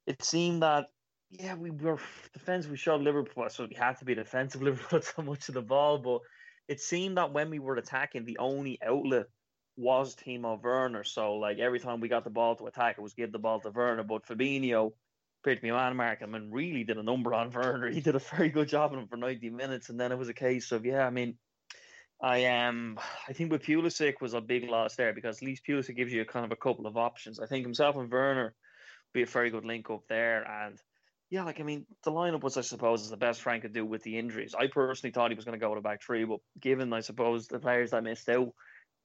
it 0.06 0.22
seemed 0.24 0.62
that, 0.62 0.88
yeah, 1.32 1.56
we 1.56 1.72
were 1.72 2.00
defensive. 2.34 2.70
We 2.70 2.78
showed 2.78 3.02
Liverpool, 3.02 3.50
so 3.50 3.65
we 3.65 3.76
had 3.76 3.98
to 4.00 4.06
be 4.06 4.13
defensive. 4.13 4.62
Liverpool 4.62 5.02
so 5.02 5.22
much 5.22 5.48
of 5.48 5.56
the 5.56 5.62
ball, 5.62 5.98
but 5.98 6.20
it 6.68 6.82
seemed 6.82 7.18
that 7.18 7.34
when 7.34 7.50
we 7.50 7.60
were 7.60 7.76
attacking, 7.76 8.26
the 8.26 8.38
only 8.38 8.78
outlet 8.86 9.26
was 9.78 10.15
Timo 10.15 10.62
Werner. 10.62 11.04
So, 11.04 11.36
like 11.36 11.58
every 11.58 11.80
time 11.80 12.02
we 12.02 12.10
got 12.10 12.26
the 12.26 12.30
ball 12.30 12.56
to 12.58 12.68
attack, 12.68 12.98
it 12.98 13.02
was 13.02 13.13
give 13.13 13.32
the 13.32 13.39
ball 13.39 13.60
to 13.62 13.70
Werner. 13.70 14.04
But 14.04 14.26
Fabinho 14.26 14.92
appeared 15.42 15.58
to 15.58 15.62
be 15.62 15.72
man 15.72 15.96
marking 15.96 16.36
and 16.36 16.54
really 16.54 16.84
did 16.84 16.98
a 16.98 17.04
number 17.04 17.34
on 17.34 17.52
Werner. 17.54 17.89
He 17.89 18.02
did 18.02 18.15
a 18.15 18.20
very 18.20 18.50
good 18.50 18.68
job 18.68 18.92
on 18.92 19.00
him 19.00 19.08
for 19.08 19.18
90 19.18 19.50
minutes, 19.50 19.89
and 19.89 20.00
then 20.00 20.12
it 20.12 20.18
was 20.18 20.30
a 20.30 20.34
case 20.34 20.72
of, 20.72 20.86
yeah, 20.86 21.08
I 21.08 21.10
mean 21.10 21.38
I 22.22 22.40
am. 22.40 23.00
I 23.28 23.34
think 23.34 23.52
with 23.52 23.64
Pulisic 23.64 24.20
was 24.20 24.34
a 24.34 24.42
big 24.42 24.70
loss 24.70 24.96
there 24.96 25.14
because 25.14 25.38
at 25.38 25.44
least 25.44 25.66
Pulisic 25.66 25.96
gives 25.96 26.12
you 26.12 26.22
a 26.22 26.26
kind 26.26 26.46
of 26.46 26.52
a 26.52 26.58
couple 26.58 26.86
of 26.86 26.98
options. 26.98 27.40
I 27.40 27.46
think 27.46 27.66
himself 27.66 27.96
and 27.96 28.12
Werner 28.12 28.54
be 29.14 29.22
a 29.22 29.26
very 29.26 29.50
good 29.50 29.66
link 29.66 29.90
up 29.90 30.04
there. 30.10 30.44
And 30.44 30.78
yeah, 31.30 31.44
like 31.44 31.60
I 31.60 31.64
mean, 31.64 31.86
the 32.04 32.12
lineup 32.12 32.42
was, 32.42 32.58
I 32.58 32.62
suppose, 32.62 33.04
is 33.04 33.10
the 33.10 33.18
best 33.18 33.42
Frank 33.42 33.62
could 33.62 33.74
do 33.74 33.86
with 33.86 34.04
the 34.04 34.18
injuries. 34.18 34.54
I 34.58 34.68
personally 34.68 35.14
thought 35.14 35.32
he 35.32 35.36
was 35.36 35.46
going 35.46 35.58
to 35.58 35.66
go 35.66 35.74
a 35.74 35.82
back 35.82 36.02
three, 36.02 36.26
but 36.26 36.40
given, 36.60 36.92
I 36.92 37.00
suppose, 37.00 37.48
the 37.48 37.60
players 37.60 37.92
that 37.92 38.04
missed 38.04 38.28
out, 38.28 38.54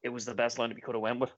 it 0.02 0.08
was 0.08 0.24
the 0.24 0.34
best 0.34 0.58
lineup 0.58 0.74
he 0.74 0.80
could 0.80 0.94
have 0.94 1.02
went 1.02 1.20
with. 1.20 1.30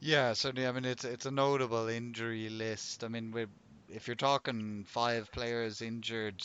Yeah, 0.00 0.32
certainly. 0.32 0.66
I 0.66 0.72
mean, 0.72 0.84
it's 0.84 1.04
it's 1.04 1.26
a 1.26 1.30
notable 1.30 1.88
injury 1.88 2.48
list. 2.48 3.04
I 3.04 3.08
mean, 3.08 3.32
if 3.88 4.08
you're 4.08 4.16
talking 4.16 4.84
five 4.88 5.30
players 5.30 5.80
injured 5.82 6.42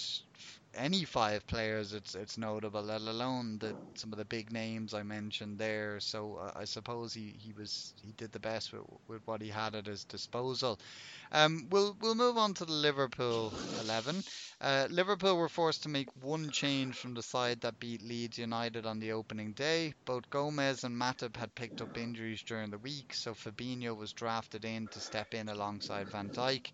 any 0.73 1.03
five 1.05 1.45
players, 1.47 1.93
it's 1.93 2.15
it's 2.15 2.37
notable, 2.37 2.81
let 2.83 3.01
alone 3.01 3.57
the 3.59 3.75
some 3.95 4.11
of 4.13 4.17
the 4.19 4.25
big 4.25 4.51
names 4.51 4.93
I 4.93 5.03
mentioned 5.03 5.57
there. 5.59 5.99
So 5.99 6.35
uh, 6.37 6.51
I 6.55 6.65
suppose 6.65 7.13
he, 7.13 7.35
he 7.39 7.53
was 7.53 7.93
he 8.01 8.11
did 8.13 8.31
the 8.31 8.39
best 8.39 8.71
with, 8.73 8.83
with 9.07 9.21
what 9.25 9.41
he 9.41 9.49
had 9.49 9.75
at 9.75 9.87
his 9.87 10.05
disposal. 10.05 10.79
Um, 11.31 11.67
we'll 11.71 11.95
we'll 12.01 12.15
move 12.15 12.37
on 12.37 12.53
to 12.55 12.65
the 12.65 12.71
Liverpool 12.73 13.53
eleven. 13.79 14.23
Uh, 14.61 14.87
Liverpool 14.89 15.37
were 15.37 15.49
forced 15.49 15.83
to 15.83 15.89
make 15.89 16.09
one 16.21 16.49
change 16.51 16.95
from 16.97 17.13
the 17.15 17.23
side 17.23 17.61
that 17.61 17.79
beat 17.79 18.01
Leeds 18.01 18.37
United 18.37 18.85
on 18.85 18.99
the 18.99 19.11
opening 19.13 19.53
day. 19.53 19.93
Both 20.05 20.29
Gomez 20.29 20.83
and 20.83 20.95
Matip 20.95 21.35
had 21.37 21.55
picked 21.55 21.81
up 21.81 21.97
injuries 21.97 22.43
during 22.43 22.69
the 22.69 22.77
week, 22.77 23.13
so 23.13 23.33
Fabinho 23.33 23.95
was 23.95 24.13
drafted 24.13 24.65
in 24.65 24.87
to 24.89 24.99
step 25.01 25.33
in 25.33 25.49
alongside 25.49 26.09
Van 26.09 26.29
Dijk. 26.31 26.71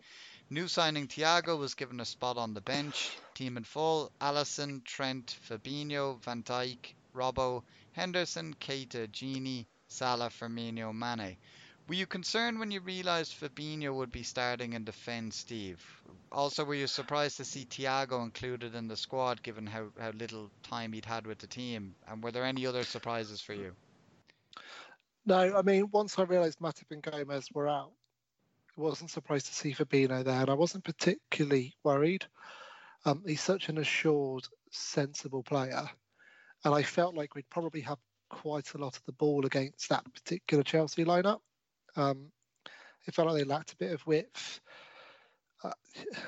New 0.52 0.68
signing 0.68 1.08
Thiago 1.08 1.58
was 1.58 1.74
given 1.74 2.00
a 2.00 2.06
spot 2.06 2.38
on 2.38 2.54
the 2.54 2.62
bench. 2.62 3.18
Team 3.34 3.58
in 3.58 3.64
full 3.64 4.12
Alisson, 4.22 4.84
Trent, 4.84 5.36
Fabinho, 5.50 6.22
Van 6.22 6.44
Dijk, 6.44 6.94
Robbo, 7.16 7.64
Henderson, 7.94 8.54
Keita, 8.60 9.08
Gini, 9.08 9.66
Salah, 9.88 10.30
Firmino, 10.30 10.94
Mane. 10.94 11.36
Were 11.88 11.96
you 11.96 12.06
concerned 12.06 12.60
when 12.60 12.70
you 12.70 12.80
realised 12.82 13.34
Fabinho 13.34 13.96
would 13.96 14.12
be 14.12 14.22
starting 14.22 14.74
in 14.74 14.84
defence, 14.84 15.38
Steve? 15.38 15.84
Also, 16.32 16.64
were 16.64 16.76
you 16.76 16.88
surprised 16.88 17.38
to 17.38 17.46
see 17.46 17.66
Thiago 17.66 18.24
included 18.24 18.76
in 18.76 18.88
the 18.88 18.98
squad 18.98 19.42
given 19.42 19.66
how, 19.66 19.88
how 20.00 20.12
little 20.12 20.52
time 20.62 20.94
he'd 20.94 21.06
had 21.06 21.26
with 21.26 21.40
the 21.40 21.48
team? 21.48 21.96
And 22.08 22.24
were 22.24 22.32
there 22.32 22.46
any 22.46 22.68
other 22.68 22.84
surprises 22.84 23.42
for 23.42 23.54
you? 23.54 23.76
No, 25.26 25.58
I 25.58 25.64
mean, 25.64 25.90
once 25.92 26.20
I 26.20 26.24
realised 26.24 26.60
Matip 26.60 26.92
and 26.92 27.02
Gomez 27.02 27.50
were 27.52 27.68
out, 27.68 27.92
wasn't 28.76 29.12
surprised 29.12 29.48
to 29.48 29.54
see 29.54 29.74
Fabinho 29.74 30.24
there, 30.24 30.42
and 30.42 30.50
I 30.50 30.54
wasn't 30.54 30.84
particularly 30.84 31.76
worried. 31.84 32.26
Um, 33.06 33.24
he's 33.26 33.42
such 33.42 33.70
an 33.70 33.78
assured, 33.78 34.48
sensible 34.72 35.44
player, 35.44 35.88
and 36.64 36.74
I 36.74 36.84
felt 36.84 37.16
like 37.16 37.36
we'd 37.36 37.50
probably 37.50 37.82
have 37.82 38.00
quite 38.30 38.74
a 38.74 38.78
lot 38.78 38.98
of 38.98 39.04
the 39.06 39.14
ball 39.14 39.46
against 39.46 39.90
that 39.90 40.04
particular 40.14 40.64
Chelsea 40.64 41.06
lineup. 41.06 41.40
Um, 41.96 42.32
it 43.08 43.14
felt 43.14 43.28
like 43.28 43.38
they 43.38 43.44
lacked 43.44 43.74
a 43.74 43.78
bit 43.78 43.94
of 43.94 44.06
width. 44.08 44.60
Uh, 45.64 45.72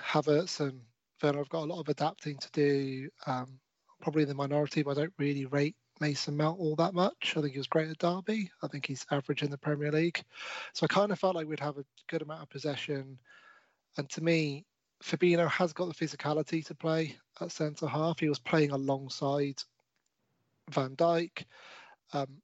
Havertz 0.05 0.59
and 0.59 0.81
Werner 1.21 1.39
have 1.39 1.49
got 1.49 1.63
a 1.63 1.71
lot 1.71 1.81
of 1.81 1.89
adapting 1.89 2.37
to 2.37 2.51
do. 2.51 3.09
Um, 3.25 3.59
probably 4.01 4.25
the 4.25 4.35
minority, 4.35 4.83
but 4.83 4.91
I 4.91 5.01
don't 5.01 5.13
really 5.17 5.45
rate 5.45 5.75
Mason 5.99 6.37
Mount 6.37 6.59
all 6.59 6.75
that 6.75 6.93
much. 6.93 7.33
I 7.35 7.41
think 7.41 7.53
he 7.53 7.59
was 7.59 7.67
great 7.67 7.89
at 7.89 7.97
Derby. 7.97 8.51
I 8.61 8.67
think 8.67 8.85
he's 8.85 9.05
average 9.11 9.43
in 9.43 9.51
the 9.51 9.57
Premier 9.57 9.91
League. 9.91 10.23
So 10.73 10.85
I 10.85 10.93
kind 10.93 11.11
of 11.11 11.19
felt 11.19 11.35
like 11.35 11.47
we'd 11.47 11.59
have 11.59 11.77
a 11.77 11.85
good 12.07 12.21
amount 12.21 12.43
of 12.43 12.49
possession. 12.49 13.17
And 13.97 14.09
to 14.11 14.23
me, 14.23 14.65
Fabinho 15.03 15.49
has 15.49 15.73
got 15.73 15.87
the 15.87 16.05
physicality 16.05 16.65
to 16.65 16.75
play 16.75 17.15
at 17.41 17.51
centre 17.51 17.87
half. 17.87 18.19
He 18.19 18.29
was 18.29 18.39
playing 18.39 18.71
alongside 18.71 19.61
Van 20.69 20.95
Dijk. 20.95 21.45
Um, 22.13 22.41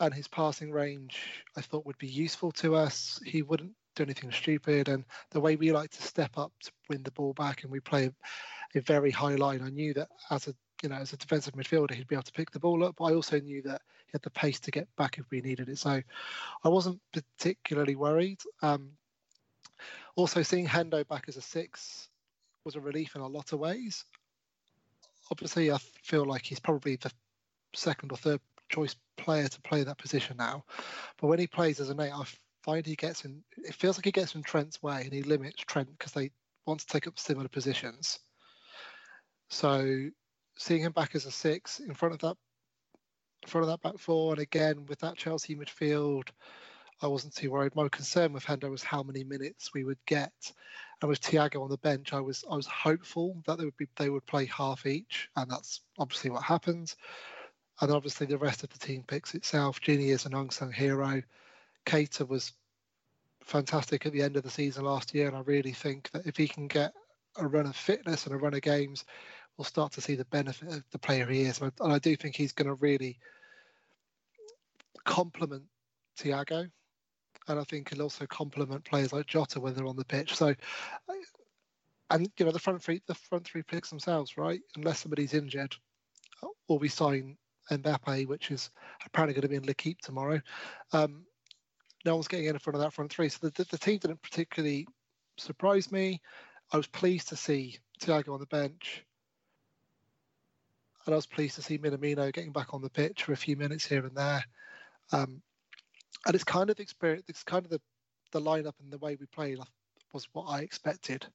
and 0.00 0.14
his 0.14 0.28
passing 0.28 0.72
range, 0.72 1.20
I 1.56 1.60
thought, 1.60 1.84
would 1.84 1.98
be 1.98 2.06
useful 2.06 2.52
to 2.52 2.74
us. 2.74 3.20
He 3.24 3.42
wouldn't 3.42 3.72
do 3.96 4.02
anything 4.02 4.32
stupid. 4.32 4.88
And 4.88 5.04
the 5.30 5.40
way 5.40 5.56
we 5.56 5.72
like 5.72 5.90
to 5.90 6.02
step 6.02 6.38
up 6.38 6.52
to 6.62 6.72
win 6.88 7.02
the 7.02 7.10
ball 7.10 7.34
back 7.34 7.62
and 7.62 7.70
we 7.70 7.80
play 7.80 8.10
a 8.74 8.80
very 8.80 9.10
high 9.10 9.34
line, 9.34 9.62
I 9.62 9.68
knew 9.68 9.92
that 9.94 10.08
as 10.30 10.48
a 10.48 10.54
you 10.82 10.88
know, 10.88 10.96
as 10.96 11.12
a 11.12 11.16
defensive 11.16 11.54
midfielder, 11.54 11.94
he'd 11.94 12.08
be 12.08 12.14
able 12.14 12.22
to 12.22 12.32
pick 12.32 12.50
the 12.50 12.58
ball 12.58 12.84
up. 12.84 12.96
But 12.98 13.04
I 13.04 13.14
also 13.14 13.38
knew 13.40 13.62
that 13.62 13.82
he 14.06 14.12
had 14.12 14.22
the 14.22 14.30
pace 14.30 14.60
to 14.60 14.70
get 14.70 14.88
back 14.96 15.18
if 15.18 15.30
we 15.30 15.40
needed 15.40 15.68
it. 15.68 15.78
So 15.78 16.02
I 16.64 16.68
wasn't 16.68 17.00
particularly 17.12 17.96
worried. 17.96 18.40
Um, 18.62 18.90
also, 20.16 20.42
seeing 20.42 20.66
Hendo 20.66 21.06
back 21.06 21.24
as 21.28 21.36
a 21.36 21.42
six 21.42 22.08
was 22.64 22.76
a 22.76 22.80
relief 22.80 23.14
in 23.14 23.22
a 23.22 23.26
lot 23.26 23.52
of 23.52 23.60
ways. 23.60 24.04
Obviously, 25.30 25.70
I 25.70 25.78
feel 26.02 26.24
like 26.24 26.44
he's 26.44 26.60
probably 26.60 26.96
the 26.96 27.12
second 27.74 28.12
or 28.12 28.16
third 28.16 28.40
choice 28.68 28.96
player 29.16 29.48
to 29.48 29.60
play 29.62 29.84
that 29.84 29.98
position 29.98 30.36
now. 30.36 30.64
But 31.20 31.28
when 31.28 31.38
he 31.38 31.46
plays 31.46 31.80
as 31.80 31.90
an 31.90 32.00
eight, 32.00 32.12
I 32.12 32.24
find 32.62 32.84
he 32.84 32.96
gets 32.96 33.24
in. 33.24 33.42
It 33.56 33.74
feels 33.74 33.96
like 33.96 34.04
he 34.04 34.12
gets 34.12 34.34
in 34.34 34.42
Trent's 34.42 34.82
way, 34.82 35.02
and 35.04 35.12
he 35.12 35.22
limits 35.22 35.62
Trent 35.62 35.90
because 35.96 36.12
they 36.12 36.30
want 36.66 36.80
to 36.80 36.86
take 36.86 37.06
up 37.06 37.18
similar 37.18 37.48
positions. 37.48 38.18
So 39.48 40.10
seeing 40.60 40.82
him 40.82 40.92
back 40.92 41.14
as 41.14 41.24
a 41.24 41.30
six 41.30 41.80
in 41.80 41.94
front 41.94 42.14
of 42.14 42.20
that 42.20 42.36
in 43.42 43.48
front 43.48 43.62
of 43.62 43.70
that 43.70 43.80
back 43.80 43.98
four, 43.98 44.32
and 44.32 44.40
again 44.40 44.84
with 44.86 44.98
that 45.00 45.16
Chelsea 45.16 45.56
midfield, 45.56 46.28
I 47.00 47.06
wasn't 47.06 47.34
too 47.34 47.50
worried. 47.50 47.74
My 47.74 47.88
concern 47.88 48.34
with 48.34 48.44
Hendo 48.44 48.70
was 48.70 48.82
how 48.82 49.02
many 49.02 49.24
minutes 49.24 49.72
we 49.72 49.84
would 49.84 50.04
get, 50.06 50.52
and 51.00 51.08
with 51.08 51.22
Thiago 51.22 51.62
on 51.62 51.70
the 51.70 51.78
bench, 51.78 52.12
I 52.12 52.20
was 52.20 52.44
I 52.50 52.56
was 52.56 52.66
hopeful 52.66 53.42
that 53.46 53.56
they 53.56 53.64
would 53.64 53.76
be 53.78 53.88
they 53.96 54.10
would 54.10 54.26
play 54.26 54.44
half 54.44 54.84
each, 54.84 55.30
and 55.34 55.50
that's 55.50 55.80
obviously 55.98 56.30
what 56.30 56.42
happened. 56.42 56.94
And 57.80 57.90
obviously 57.90 58.26
the 58.26 58.36
rest 58.36 58.62
of 58.62 58.68
the 58.68 58.78
team 58.78 59.04
picks 59.08 59.34
itself. 59.34 59.80
Gini 59.80 60.08
is 60.08 60.26
an 60.26 60.34
unsung 60.34 60.70
hero. 60.70 61.22
Keita 61.86 62.28
was 62.28 62.52
fantastic 63.42 64.04
at 64.04 64.12
the 64.12 64.20
end 64.20 64.36
of 64.36 64.42
the 64.42 64.50
season 64.50 64.84
last 64.84 65.14
year, 65.14 65.28
and 65.28 65.36
I 65.36 65.40
really 65.40 65.72
think 65.72 66.10
that 66.10 66.26
if 66.26 66.36
he 66.36 66.46
can 66.46 66.68
get 66.68 66.92
a 67.36 67.46
run 67.46 67.64
of 67.64 67.76
fitness 67.76 68.26
and 68.26 68.34
a 68.34 68.38
run 68.38 68.52
of 68.52 68.60
games, 68.60 69.06
we'll 69.56 69.64
start 69.64 69.92
to 69.92 70.00
see 70.00 70.14
the 70.14 70.24
benefit 70.26 70.68
of 70.68 70.84
the 70.90 70.98
player 70.98 71.26
he 71.26 71.42
is. 71.42 71.60
And 71.60 71.72
I, 71.80 71.84
and 71.84 71.92
I 71.92 71.98
do 71.98 72.16
think 72.16 72.36
he's 72.36 72.52
going 72.52 72.68
to 72.68 72.74
really 72.74 73.18
complement 75.04 75.64
Thiago. 76.18 76.70
And 77.48 77.58
I 77.58 77.64
think 77.64 77.90
he'll 77.90 78.02
also 78.02 78.26
complement 78.26 78.84
players 78.84 79.12
like 79.12 79.26
Jota 79.26 79.60
when 79.60 79.74
they're 79.74 79.86
on 79.86 79.96
the 79.96 80.04
pitch. 80.04 80.36
So, 80.36 80.54
and 82.10 82.30
you 82.38 82.44
know, 82.44 82.52
the 82.52 82.58
front 82.58 82.82
three, 82.82 83.02
the 83.06 83.14
front 83.14 83.44
three 83.44 83.62
picks 83.62 83.90
themselves, 83.90 84.36
right? 84.36 84.60
Unless 84.76 85.00
somebody's 85.00 85.34
injured, 85.34 85.74
or 86.68 86.78
we 86.78 86.88
sign 86.88 87.36
Mbappe, 87.70 88.26
which 88.26 88.50
is 88.50 88.70
apparently 89.06 89.34
going 89.34 89.42
to 89.42 89.48
be 89.48 89.56
in 89.56 89.66
L'Equipe 89.66 90.00
tomorrow. 90.00 90.40
Um, 90.92 91.24
no 92.04 92.14
one's 92.14 92.28
getting 92.28 92.46
in 92.46 92.58
front 92.58 92.76
of 92.76 92.82
that 92.82 92.92
front 92.92 93.12
three. 93.12 93.28
So 93.28 93.38
the, 93.42 93.50
the, 93.50 93.70
the 93.70 93.78
team 93.78 93.98
didn't 93.98 94.22
particularly 94.22 94.86
surprise 95.38 95.90
me. 95.92 96.20
I 96.72 96.76
was 96.76 96.86
pleased 96.86 97.28
to 97.28 97.36
see 97.36 97.78
Thiago 98.00 98.32
on 98.32 98.40
the 98.40 98.46
bench 98.46 99.04
and 101.06 101.14
I 101.14 101.16
was 101.16 101.26
pleased 101.26 101.56
to 101.56 101.62
see 101.62 101.78
Minamino 101.78 102.32
getting 102.32 102.52
back 102.52 102.74
on 102.74 102.82
the 102.82 102.90
pitch 102.90 103.24
for 103.24 103.32
a 103.32 103.36
few 103.36 103.56
minutes 103.56 103.86
here 103.86 104.04
and 104.04 104.16
there. 104.16 104.44
Um, 105.12 105.42
and 106.26 106.34
it's 106.34 106.44
kind 106.44 106.70
of 106.70 106.76
the 106.76 106.82
experience, 106.82 107.24
it's 107.28 107.42
kind 107.42 107.64
of 107.64 107.70
the, 107.70 107.80
the 108.32 108.40
lineup 108.40 108.74
and 108.82 108.92
the 108.92 108.98
way 108.98 109.16
we 109.18 109.26
played 109.26 109.58
was 110.12 110.28
what 110.32 110.44
I 110.44 110.60
expected. 110.60 111.26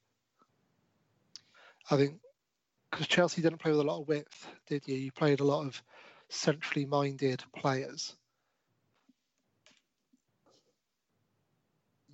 I 1.90 1.98
think 1.98 2.20
because 2.92 3.08
Chelsea 3.08 3.42
didn't 3.42 3.60
play 3.60 3.72
with 3.72 3.82
a 3.82 3.84
lot 3.84 4.02
of 4.02 4.08
width, 4.08 4.48
did 4.68 4.88
you? 4.88 4.96
You 4.96 5.12
played 5.12 5.42
a 5.42 5.44
lot 5.44 5.66
of 5.66 5.82
centrally 6.30 6.86
minded 6.86 7.44
players. 7.56 8.16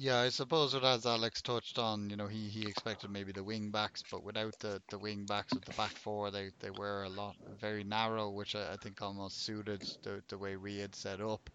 Yeah, 0.04 0.18
I 0.22 0.30
suppose 0.30 0.74
what 0.74 0.84
as 0.84 1.06
Alex 1.06 1.44
touched 1.44 1.78
on, 1.78 2.10
you 2.10 2.16
know, 2.16 2.26
he, 2.26 2.50
he 2.50 2.68
expected 2.68 3.12
maybe 3.12 3.32
the 3.32 3.44
wing 3.44 3.70
backs, 3.70 4.04
but 4.10 4.24
without 4.24 4.58
the, 4.58 4.82
the 4.90 4.98
wing 4.98 5.28
backs 5.28 5.54
with 5.54 5.64
the 5.64 5.74
back 5.74 5.92
four, 5.92 6.32
they, 6.32 6.50
they 6.60 6.72
were 6.72 7.04
a 7.04 7.10
lot 7.10 7.36
very 7.60 7.84
narrow, 7.84 8.32
which 8.32 8.56
I, 8.56 8.74
I 8.74 8.78
think 8.78 9.00
almost 9.00 9.44
suited 9.46 9.84
the, 10.02 10.24
the 10.28 10.40
way 10.40 10.58
we 10.58 10.80
had 10.80 10.96
set 10.96 11.22
up. 11.22 11.52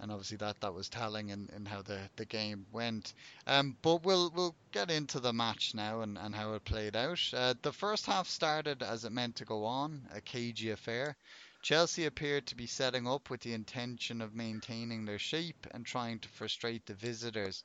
And 0.00 0.12
obviously 0.12 0.36
that, 0.38 0.60
that 0.60 0.74
was 0.74 0.88
telling 0.90 1.30
in, 1.30 1.48
in 1.56 1.64
how 1.66 1.82
the, 1.82 2.00
the 2.16 2.26
game 2.26 2.66
went. 2.72 3.14
Um, 3.46 3.76
but 3.82 4.04
we'll 4.04 4.30
we'll 4.34 4.56
get 4.72 4.90
into 4.90 5.20
the 5.20 5.32
match 5.32 5.72
now 5.74 6.02
and, 6.02 6.18
and 6.18 6.34
how 6.34 6.54
it 6.54 6.64
played 6.64 6.96
out. 6.96 7.20
Uh, 7.34 7.54
the 7.62 7.72
first 7.72 8.06
half 8.06 8.28
started 8.28 8.82
as 8.82 9.04
it 9.06 9.12
meant 9.12 9.36
to 9.36 9.46
go 9.46 9.64
on, 9.64 10.02
a 10.14 10.20
cagey 10.20 10.70
affair. 10.70 11.16
Chelsea 11.62 12.06
appeared 12.06 12.46
to 12.46 12.54
be 12.54 12.66
setting 12.66 13.06
up 13.06 13.28
with 13.28 13.40
the 13.40 13.52
intention 13.52 14.22
of 14.22 14.34
maintaining 14.34 15.04
their 15.04 15.18
shape 15.18 15.66
and 15.72 15.84
trying 15.84 16.18
to 16.18 16.28
frustrate 16.28 16.86
the 16.86 16.94
visitors. 16.94 17.64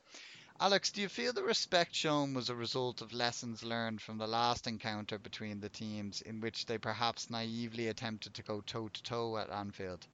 Alex, 0.58 0.90
do 0.90 1.02
you 1.02 1.08
feel 1.08 1.32
the 1.32 1.42
respect 1.42 1.94
shown 1.94 2.32
was 2.32 2.48
a 2.48 2.54
result 2.54 3.02
of 3.02 3.12
lessons 3.12 3.62
learned 3.62 4.00
from 4.00 4.18
the 4.18 4.26
last 4.26 4.66
encounter 4.66 5.18
between 5.18 5.60
the 5.60 5.68
teams, 5.68 6.22
in 6.22 6.40
which 6.40 6.66
they 6.66 6.78
perhaps 6.78 7.28
naively 7.30 7.88
attempted 7.88 8.34
to 8.34 8.42
go 8.42 8.62
toe 8.62 8.88
to 8.88 9.02
toe 9.02 9.36
at 9.36 9.50
Anfield? 9.50 10.06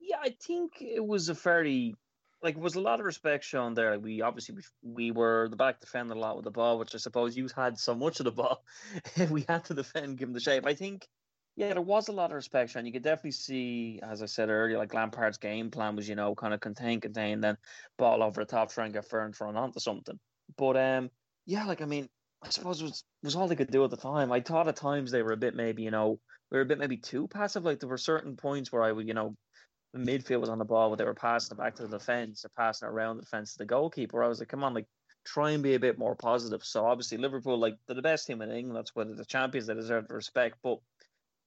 Yeah, 0.00 0.18
I 0.22 0.30
think 0.30 0.80
it 0.80 1.04
was 1.04 1.28
a 1.28 1.34
fairly 1.34 1.94
like 2.42 2.56
it 2.56 2.60
was 2.60 2.74
a 2.74 2.80
lot 2.80 3.00
of 3.00 3.06
respect 3.06 3.44
shown 3.44 3.74
there. 3.74 3.98
We 3.98 4.22
obviously 4.22 4.54
we, 4.54 4.62
we 4.82 5.10
were 5.10 5.48
the 5.48 5.56
back 5.56 5.80
defending 5.80 6.16
a 6.16 6.20
lot 6.20 6.36
with 6.36 6.44
the 6.44 6.50
ball, 6.50 6.78
which 6.78 6.94
I 6.94 6.98
suppose 6.98 7.36
you 7.36 7.48
had 7.54 7.78
so 7.78 7.94
much 7.94 8.20
of 8.20 8.24
the 8.24 8.32
ball. 8.32 8.62
we 9.30 9.44
had 9.48 9.64
to 9.66 9.74
defend, 9.74 10.18
give 10.18 10.28
them 10.28 10.34
the 10.34 10.40
shape. 10.40 10.66
I 10.66 10.74
think 10.74 11.08
yeah, 11.56 11.72
there 11.72 11.82
was 11.82 12.08
a 12.08 12.12
lot 12.12 12.30
of 12.30 12.36
respect, 12.36 12.76
and 12.76 12.86
you 12.86 12.92
could 12.92 13.02
definitely 13.02 13.30
see, 13.32 13.98
as 14.02 14.22
I 14.22 14.26
said 14.26 14.50
earlier, 14.50 14.76
like 14.76 14.92
Lampard's 14.92 15.38
game 15.38 15.70
plan 15.70 15.96
was, 15.96 16.06
you 16.06 16.14
know, 16.14 16.34
kind 16.34 16.52
of 16.52 16.60
contain, 16.60 17.00
contain, 17.00 17.40
then 17.40 17.56
ball 17.96 18.22
over 18.22 18.44
the 18.44 18.50
top, 18.50 18.70
try 18.70 18.84
and 18.84 18.92
get 18.92 19.08
Fern 19.08 19.32
thrown 19.32 19.56
onto 19.56 19.80
something. 19.80 20.18
But 20.58 20.76
um, 20.76 21.10
yeah, 21.46 21.64
like 21.64 21.80
I 21.80 21.86
mean, 21.86 22.08
I 22.42 22.50
suppose 22.50 22.80
it 22.80 22.84
was 22.84 23.04
was 23.22 23.36
all 23.36 23.48
they 23.48 23.56
could 23.56 23.70
do 23.70 23.82
at 23.84 23.90
the 23.90 23.96
time. 23.96 24.30
I 24.32 24.40
thought 24.40 24.68
at 24.68 24.76
times 24.76 25.10
they 25.10 25.22
were 25.22 25.32
a 25.32 25.36
bit 25.38 25.54
maybe, 25.54 25.82
you 25.82 25.90
know, 25.90 26.20
they 26.50 26.58
were 26.58 26.62
a 26.62 26.66
bit 26.66 26.78
maybe 26.78 26.98
too 26.98 27.26
passive. 27.26 27.64
Like 27.64 27.80
there 27.80 27.88
were 27.88 27.96
certain 27.96 28.36
points 28.36 28.70
where 28.70 28.82
I 28.82 28.92
would, 28.92 29.08
you 29.08 29.14
know, 29.14 29.34
the 29.94 29.98
midfield 29.98 30.40
was 30.40 30.50
on 30.50 30.58
the 30.58 30.64
ball, 30.66 30.90
but 30.90 30.98
they 30.98 31.04
were 31.04 31.14
passing 31.14 31.56
it 31.56 31.58
back 31.58 31.74
to 31.76 31.84
the 31.84 31.98
defence 31.98 32.44
or 32.44 32.50
passing 32.56 32.86
it 32.86 32.92
around 32.92 33.16
the 33.16 33.22
defence 33.22 33.52
to 33.52 33.58
the 33.58 33.64
goalkeeper. 33.64 34.22
I 34.22 34.28
was 34.28 34.40
like, 34.40 34.48
come 34.48 34.62
on, 34.62 34.74
like 34.74 34.86
try 35.24 35.52
and 35.52 35.62
be 35.62 35.74
a 35.74 35.80
bit 35.80 35.98
more 35.98 36.14
positive. 36.14 36.62
So 36.64 36.84
obviously 36.84 37.16
Liverpool, 37.18 37.58
like 37.58 37.76
they're 37.86 37.96
the 37.96 38.02
best 38.02 38.26
team 38.26 38.42
in 38.42 38.50
England. 38.50 38.76
That's 38.76 38.94
where 38.94 39.06
the 39.06 39.24
champions. 39.24 39.66
They 39.66 39.74
deserve 39.74 40.06
the 40.06 40.14
respect, 40.14 40.58
but 40.62 40.78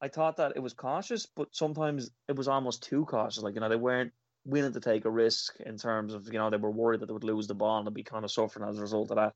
I 0.01 0.07
thought 0.07 0.37
that 0.37 0.53
it 0.55 0.59
was 0.59 0.73
cautious, 0.73 1.25
but 1.25 1.49
sometimes 1.51 2.09
it 2.27 2.35
was 2.35 2.47
almost 2.47 2.83
too 2.83 3.05
cautious. 3.05 3.43
Like, 3.43 3.55
you 3.55 3.61
know, 3.61 3.69
they 3.69 3.75
weren't 3.75 4.13
willing 4.45 4.73
to 4.73 4.79
take 4.79 5.05
a 5.05 5.09
risk 5.09 5.59
in 5.59 5.77
terms 5.77 6.13
of, 6.13 6.27
you 6.27 6.39
know, 6.39 6.49
they 6.49 6.57
were 6.57 6.71
worried 6.71 7.01
that 7.01 7.07
they 7.07 7.13
would 7.13 7.23
lose 7.23 7.47
the 7.47 7.53
ball 7.53 7.77
and 7.77 7.87
they'd 7.87 7.93
be 7.93 8.03
kind 8.03 8.23
of 8.23 8.31
suffering 8.31 8.69
as 8.69 8.77
a 8.77 8.81
result 8.81 9.11
of 9.11 9.17
that. 9.17 9.33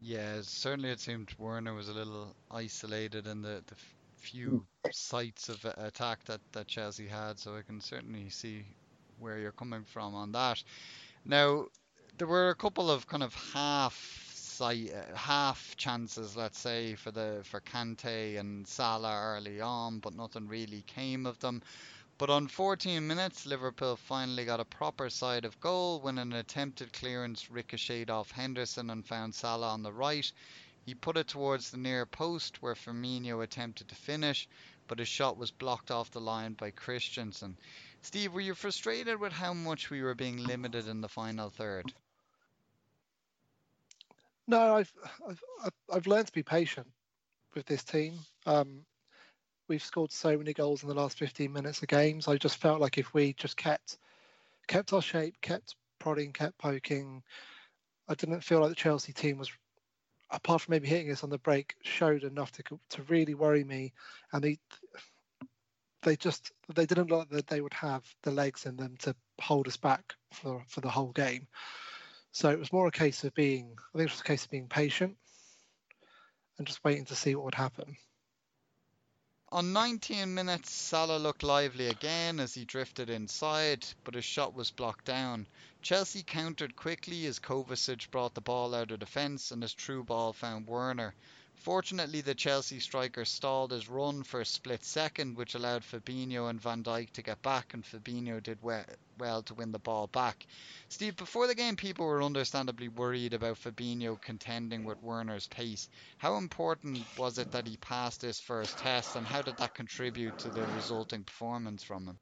Yeah, 0.00 0.40
certainly 0.42 0.90
it 0.90 1.00
seemed 1.00 1.30
Werner 1.38 1.72
was 1.72 1.88
a 1.88 1.94
little 1.94 2.34
isolated 2.50 3.26
in 3.26 3.42
the, 3.42 3.62
the 3.66 3.74
few 4.16 4.66
hmm. 4.84 4.90
sites 4.90 5.48
of 5.48 5.64
attack 5.78 6.24
that, 6.24 6.40
that 6.52 6.66
Chelsea 6.66 7.06
had, 7.06 7.38
so 7.38 7.56
I 7.56 7.62
can 7.62 7.80
certainly 7.80 8.28
see 8.30 8.64
where 9.18 9.38
you're 9.38 9.52
coming 9.52 9.84
from 9.84 10.14
on 10.14 10.32
that. 10.32 10.62
Now, 11.24 11.66
there 12.18 12.28
were 12.28 12.50
a 12.50 12.54
couple 12.54 12.90
of 12.90 13.06
kind 13.06 13.22
of 13.22 13.34
half 13.54 14.23
site, 14.54 14.92
uh, 14.94 15.16
half 15.16 15.76
chances, 15.76 16.36
let's 16.36 16.58
say, 16.60 16.94
for 16.94 17.10
the 17.10 17.40
for 17.42 17.60
Kante 17.60 18.38
and 18.38 18.68
Salah 18.68 19.34
early 19.34 19.60
on, 19.60 19.98
but 19.98 20.14
nothing 20.14 20.46
really 20.46 20.82
came 20.82 21.26
of 21.26 21.40
them. 21.40 21.60
But 22.18 22.30
on 22.30 22.46
14 22.46 23.04
minutes, 23.04 23.46
Liverpool 23.46 23.96
finally 23.96 24.44
got 24.44 24.60
a 24.60 24.64
proper 24.64 25.10
side 25.10 25.44
of 25.44 25.58
goal 25.58 26.00
when 26.00 26.18
an 26.18 26.32
attempted 26.32 26.92
clearance 26.92 27.50
ricocheted 27.50 28.10
off 28.10 28.30
Henderson 28.30 28.90
and 28.90 29.04
found 29.04 29.34
Salah 29.34 29.70
on 29.70 29.82
the 29.82 29.92
right. 29.92 30.30
He 30.86 30.94
put 30.94 31.16
it 31.16 31.26
towards 31.26 31.72
the 31.72 31.76
near 31.76 32.06
post 32.06 32.62
where 32.62 32.76
Firmino 32.76 33.42
attempted 33.42 33.88
to 33.88 33.96
finish, 33.96 34.46
but 34.86 35.00
his 35.00 35.08
shot 35.08 35.36
was 35.36 35.50
blocked 35.50 35.90
off 35.90 36.12
the 36.12 36.20
line 36.20 36.52
by 36.52 36.70
Christensen. 36.70 37.56
Steve, 38.02 38.32
were 38.32 38.40
you 38.40 38.54
frustrated 38.54 39.18
with 39.18 39.32
how 39.32 39.52
much 39.52 39.90
we 39.90 40.00
were 40.00 40.14
being 40.14 40.36
limited 40.36 40.86
in 40.86 41.00
the 41.00 41.08
final 41.08 41.50
third? 41.50 41.92
No, 44.46 44.76
I've 44.76 44.92
I've 45.28 45.42
I've 45.92 46.06
learned 46.06 46.26
to 46.26 46.32
be 46.32 46.42
patient 46.42 46.86
with 47.54 47.66
this 47.66 47.84
team. 47.84 48.18
Um, 48.46 48.84
we've 49.68 49.82
scored 49.82 50.12
so 50.12 50.36
many 50.36 50.52
goals 50.52 50.82
in 50.82 50.88
the 50.88 50.94
last 50.94 51.18
15 51.18 51.52
minutes 51.52 51.82
of 51.82 51.88
games. 51.88 52.28
I 52.28 52.36
just 52.36 52.58
felt 52.58 52.80
like 52.80 52.98
if 52.98 53.14
we 53.14 53.32
just 53.34 53.56
kept 53.56 53.98
kept 54.66 54.92
our 54.92 55.02
shape, 55.02 55.40
kept 55.40 55.76
prodding, 55.98 56.32
kept 56.32 56.58
poking. 56.58 57.22
I 58.08 58.14
didn't 58.14 58.42
feel 58.42 58.60
like 58.60 58.68
the 58.68 58.74
Chelsea 58.74 59.12
team 59.14 59.38
was, 59.38 59.50
apart 60.30 60.60
from 60.60 60.72
maybe 60.72 60.88
hitting 60.88 61.10
us 61.10 61.24
on 61.24 61.30
the 61.30 61.38
break, 61.38 61.74
showed 61.82 62.24
enough 62.24 62.52
to 62.52 62.62
to 62.90 63.02
really 63.04 63.34
worry 63.34 63.64
me. 63.64 63.94
And 64.32 64.44
they 64.44 64.58
they 66.02 66.16
just 66.16 66.52
they 66.74 66.84
didn't 66.84 67.08
look 67.08 67.20
like 67.20 67.28
that 67.30 67.46
they 67.46 67.62
would 67.62 67.72
have 67.72 68.04
the 68.22 68.30
legs 68.30 68.66
in 68.66 68.76
them 68.76 68.94
to 68.98 69.16
hold 69.40 69.68
us 69.68 69.78
back 69.78 70.14
for 70.32 70.62
for 70.68 70.82
the 70.82 70.90
whole 70.90 71.12
game. 71.12 71.48
So 72.34 72.50
it 72.50 72.58
was 72.58 72.72
more 72.72 72.88
a 72.88 72.90
case 72.90 73.22
of 73.22 73.32
being, 73.32 73.76
I 73.94 73.98
think 73.98 74.08
it 74.10 74.12
was 74.12 74.20
a 74.20 74.24
case 74.24 74.44
of 74.44 74.50
being 74.50 74.66
patient 74.66 75.16
and 76.58 76.66
just 76.66 76.82
waiting 76.82 77.04
to 77.04 77.14
see 77.14 77.36
what 77.36 77.44
would 77.44 77.54
happen. 77.54 77.96
On 79.52 79.72
19 79.72 80.34
minutes, 80.34 80.72
Salah 80.72 81.18
looked 81.18 81.44
lively 81.44 81.86
again 81.86 82.40
as 82.40 82.52
he 82.52 82.64
drifted 82.64 83.08
inside, 83.08 83.86
but 84.02 84.14
his 84.14 84.24
shot 84.24 84.52
was 84.52 84.72
blocked 84.72 85.04
down. 85.04 85.46
Chelsea 85.80 86.24
countered 86.24 86.74
quickly 86.74 87.24
as 87.26 87.38
Kovacic 87.38 88.10
brought 88.10 88.34
the 88.34 88.40
ball 88.40 88.74
out 88.74 88.90
of 88.90 88.98
defence 88.98 89.52
and 89.52 89.62
his 89.62 89.72
true 89.72 90.02
ball 90.02 90.32
found 90.32 90.66
Werner. 90.66 91.14
Fortunately, 91.54 92.20
the 92.20 92.34
Chelsea 92.34 92.80
striker 92.80 93.24
stalled 93.24 93.70
his 93.70 93.88
run 93.88 94.24
for 94.24 94.40
a 94.40 94.44
split 94.44 94.84
second, 94.84 95.36
which 95.36 95.54
allowed 95.54 95.84
Fabinho 95.84 96.50
and 96.50 96.60
Van 96.60 96.82
Dijk 96.82 97.12
to 97.12 97.22
get 97.22 97.40
back, 97.42 97.74
and 97.74 97.84
Fabinho 97.84 98.42
did 98.42 98.60
we- 98.60 98.82
well 99.18 99.42
to 99.42 99.54
win 99.54 99.72
the 99.72 99.78
ball 99.78 100.06
back. 100.06 100.46
Steve, 100.88 101.16
before 101.16 101.46
the 101.46 101.54
game, 101.54 101.76
people 101.76 102.06
were 102.06 102.22
understandably 102.22 102.88
worried 102.88 103.34
about 103.34 103.58
Fabinho 103.58 104.20
contending 104.20 104.84
with 104.84 105.02
Werner's 105.02 105.46
pace. 105.48 105.88
How 106.18 106.36
important 106.36 107.06
was 107.18 107.38
it 107.38 107.50
that 107.52 107.66
he 107.66 107.76
passed 107.76 108.22
his 108.22 108.40
first 108.40 108.78
test, 108.78 109.16
and 109.16 109.26
how 109.26 109.42
did 109.42 109.56
that 109.58 109.74
contribute 109.74 110.38
to 110.38 110.50
the 110.50 110.66
resulting 110.76 111.24
performance 111.24 111.82
from 111.82 112.06
him? 112.06 112.18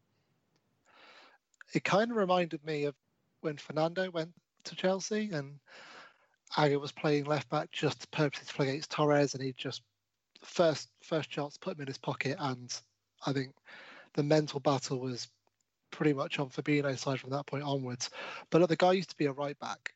It 1.75 1.85
kind 1.85 2.11
of 2.11 2.17
reminded 2.17 2.65
me 2.65 2.85
of 2.85 2.95
when 3.41 3.57
Fernando 3.57 4.11
went 4.11 4.33
to 4.65 4.77
Chelsea 4.77 5.31
and 5.33 5.59
Agger 6.57 6.79
was 6.79 6.93
playing 6.93 7.25
left 7.25 7.49
back 7.49 7.71
just 7.73 8.11
purposely 8.11 8.47
to 8.47 8.55
play 8.55 8.69
against 8.69 8.91
Torres, 8.91 9.35
and 9.35 9.43
he 9.43 9.53
just 9.53 9.83
first 10.45 10.91
first 11.03 11.31
chance 11.31 11.57
put 11.57 11.77
him 11.77 11.83
in 11.83 11.87
his 11.87 11.99
pocket, 11.99 12.37
and 12.39 12.73
I 13.27 13.33
think 13.33 13.55
the 14.15 14.23
mental 14.23 14.61
battle 14.61 15.01
was 15.01 15.29
pretty 15.93 16.13
much 16.13 16.39
on 16.39 16.49
Fabinho's 16.49 17.01
side 17.01 17.21
from 17.21 17.31
that 17.31 17.47
point 17.47 17.63
onwards. 17.63 18.11
But 18.51 18.61
look, 18.61 18.71
the 18.71 18.77
guy 18.77 18.93
used 18.93 19.11
to 19.11 19.17
be 19.17 19.27
a 19.27 19.33
right 19.33 19.59
back. 19.61 19.95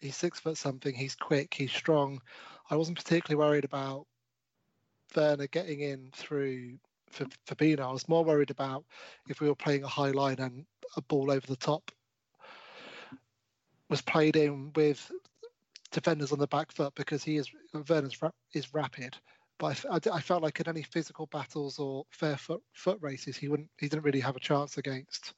He's 0.00 0.16
six 0.16 0.40
foot 0.40 0.56
something. 0.56 0.94
He's 0.94 1.14
quick. 1.14 1.52
He's 1.52 1.72
strong. 1.72 2.22
I 2.70 2.76
wasn't 2.76 2.96
particularly 2.96 3.44
worried 3.44 3.66
about 3.66 4.06
Werner 5.14 5.48
getting 5.48 5.80
in 5.80 6.10
through 6.14 6.78
for 7.10 7.26
Fabinho. 7.46 7.80
I 7.80 7.92
was 7.92 8.08
more 8.08 8.24
worried 8.24 8.50
about 8.50 8.84
if 9.28 9.40
we 9.40 9.48
were 9.48 9.54
playing 9.54 9.84
a 9.84 9.88
high 9.88 10.12
line 10.12 10.38
and 10.38 10.64
a 10.96 11.02
ball 11.02 11.30
over 11.30 11.46
the 11.46 11.56
top 11.56 11.90
was 13.88 14.00
played 14.00 14.36
in 14.36 14.72
with 14.74 15.10
defenders 15.90 16.32
on 16.32 16.38
the 16.38 16.46
back 16.46 16.72
foot 16.72 16.94
because 16.94 17.24
he 17.24 17.36
is 17.36 17.50
Werner's 17.88 18.22
ra- 18.22 18.30
is 18.54 18.72
rapid. 18.72 19.16
But 19.60 19.84
I 20.10 20.20
felt 20.20 20.42
like 20.42 20.58
in 20.58 20.68
any 20.68 20.82
physical 20.82 21.26
battles 21.26 21.78
or 21.78 22.06
fair 22.08 22.38
foot 22.38 22.62
foot 22.72 22.96
races, 23.02 23.36
he 23.36 23.46
wouldn't 23.46 23.68
he 23.78 23.88
didn't 23.90 24.04
really 24.04 24.20
have 24.20 24.34
a 24.34 24.40
chance 24.40 24.78
against 24.78 25.34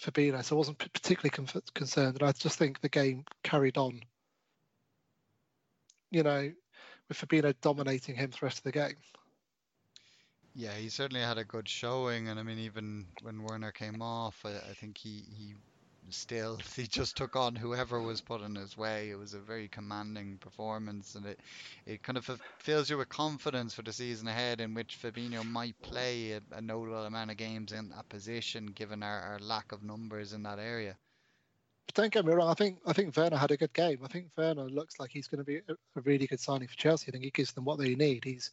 Fabinho. 0.00 0.42
So 0.44 0.54
I 0.54 0.58
wasn't 0.58 0.78
particularly 0.78 1.30
con- 1.30 1.62
concerned, 1.74 2.20
and 2.20 2.28
I 2.28 2.30
just 2.30 2.58
think 2.58 2.80
the 2.80 2.88
game 2.88 3.24
carried 3.42 3.76
on. 3.76 4.02
You 6.12 6.22
know, 6.22 6.52
with 7.08 7.18
Fabinho 7.18 7.52
dominating 7.60 8.14
him 8.14 8.30
the 8.30 8.38
rest 8.40 8.58
of 8.58 8.64
the 8.64 8.72
game. 8.72 8.96
Yeah, 10.54 10.74
he 10.74 10.88
certainly 10.88 11.22
had 11.22 11.38
a 11.38 11.44
good 11.44 11.68
showing, 11.68 12.28
and 12.28 12.38
I 12.38 12.44
mean, 12.44 12.60
even 12.60 13.06
when 13.22 13.42
Werner 13.42 13.72
came 13.72 14.00
off, 14.00 14.44
I, 14.44 14.50
I 14.50 14.74
think 14.74 14.96
he, 14.96 15.24
he 15.36 15.54
still 16.12 16.56
he 16.76 16.86
just 16.86 17.16
took 17.16 17.36
on 17.36 17.54
whoever 17.54 18.00
was 18.00 18.20
put 18.20 18.42
in 18.42 18.54
his 18.54 18.76
way. 18.76 19.10
It 19.10 19.18
was 19.18 19.34
a 19.34 19.38
very 19.38 19.68
commanding 19.68 20.38
performance, 20.38 21.14
and 21.14 21.26
it 21.26 21.40
it 21.86 22.02
kind 22.02 22.18
of 22.18 22.40
fills 22.58 22.90
you 22.90 22.98
with 22.98 23.08
confidence 23.08 23.74
for 23.74 23.82
the 23.82 23.92
season 23.92 24.28
ahead, 24.28 24.60
in 24.60 24.74
which 24.74 24.98
Fabinho 25.00 25.44
might 25.44 25.80
play 25.82 26.32
a, 26.32 26.40
a 26.52 26.60
notable 26.60 27.04
amount 27.04 27.30
of 27.30 27.36
games 27.36 27.72
in 27.72 27.88
that 27.90 28.08
position, 28.08 28.66
given 28.66 29.02
our, 29.02 29.20
our 29.20 29.38
lack 29.38 29.72
of 29.72 29.82
numbers 29.82 30.32
in 30.32 30.42
that 30.42 30.58
area. 30.58 30.96
But 31.90 32.02
don't 32.02 32.12
get 32.12 32.24
me 32.24 32.32
wrong. 32.32 32.48
I 32.48 32.54
think 32.54 32.78
I 32.86 32.92
think 32.92 33.16
Werner 33.16 33.36
had 33.36 33.50
a 33.50 33.56
good 33.56 33.72
game. 33.72 33.98
I 34.04 34.06
think 34.06 34.28
Werner 34.36 34.68
looks 34.68 35.00
like 35.00 35.10
he's 35.10 35.26
going 35.26 35.38
to 35.40 35.44
be 35.44 35.56
a, 35.56 36.00
really 36.02 36.28
good 36.28 36.38
signing 36.38 36.68
for 36.68 36.76
Chelsea. 36.76 37.08
I 37.08 37.10
think 37.10 37.24
he 37.24 37.30
gives 37.30 37.52
them 37.52 37.64
what 37.64 37.80
they 37.80 37.96
need. 37.96 38.22
He's 38.24 38.52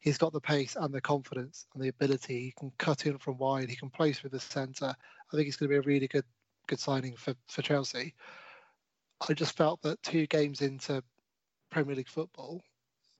he's 0.00 0.18
got 0.18 0.34
the 0.34 0.40
pace 0.40 0.76
and 0.76 0.92
the 0.92 1.00
confidence 1.00 1.66
and 1.72 1.82
the 1.82 1.88
ability. 1.88 2.40
He 2.40 2.54
can 2.58 2.70
cut 2.76 3.06
in 3.06 3.16
from 3.16 3.38
wide. 3.38 3.70
He 3.70 3.76
can 3.76 3.88
play 3.88 4.12
through 4.12 4.30
the 4.30 4.40
centre. 4.40 4.94
I 4.94 5.30
think 5.36 5.46
he's 5.46 5.56
going 5.56 5.70
to 5.70 5.72
be 5.72 5.78
a 5.78 5.80
really 5.80 6.08
good 6.08 6.26
good 6.66 6.80
signing 6.80 7.16
for 7.16 7.34
for 7.48 7.62
Chelsea. 7.62 8.14
I 9.28 9.32
just 9.32 9.56
felt 9.56 9.82
that 9.82 10.02
two 10.02 10.26
games 10.26 10.60
into 10.60 11.02
Premier 11.70 11.94
League 11.94 12.08
football, 12.08 12.62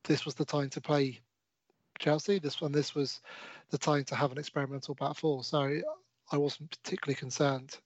this 0.04 0.24
was 0.24 0.34
the 0.34 0.44
time 0.44 0.70
to 0.70 0.80
play 0.80 1.20
Chelsea. 1.98 2.38
This 2.38 2.60
one, 2.60 2.72
this 2.72 2.94
was 2.94 3.20
the 3.70 3.78
time 3.78 4.04
to 4.04 4.14
have 4.14 4.32
an 4.32 4.38
experimental 4.38 4.94
back 4.94 5.16
four. 5.16 5.44
So 5.44 5.80
I 6.30 6.36
wasn't 6.36 6.70
particularly 6.70 7.16
concerned. 7.16 7.78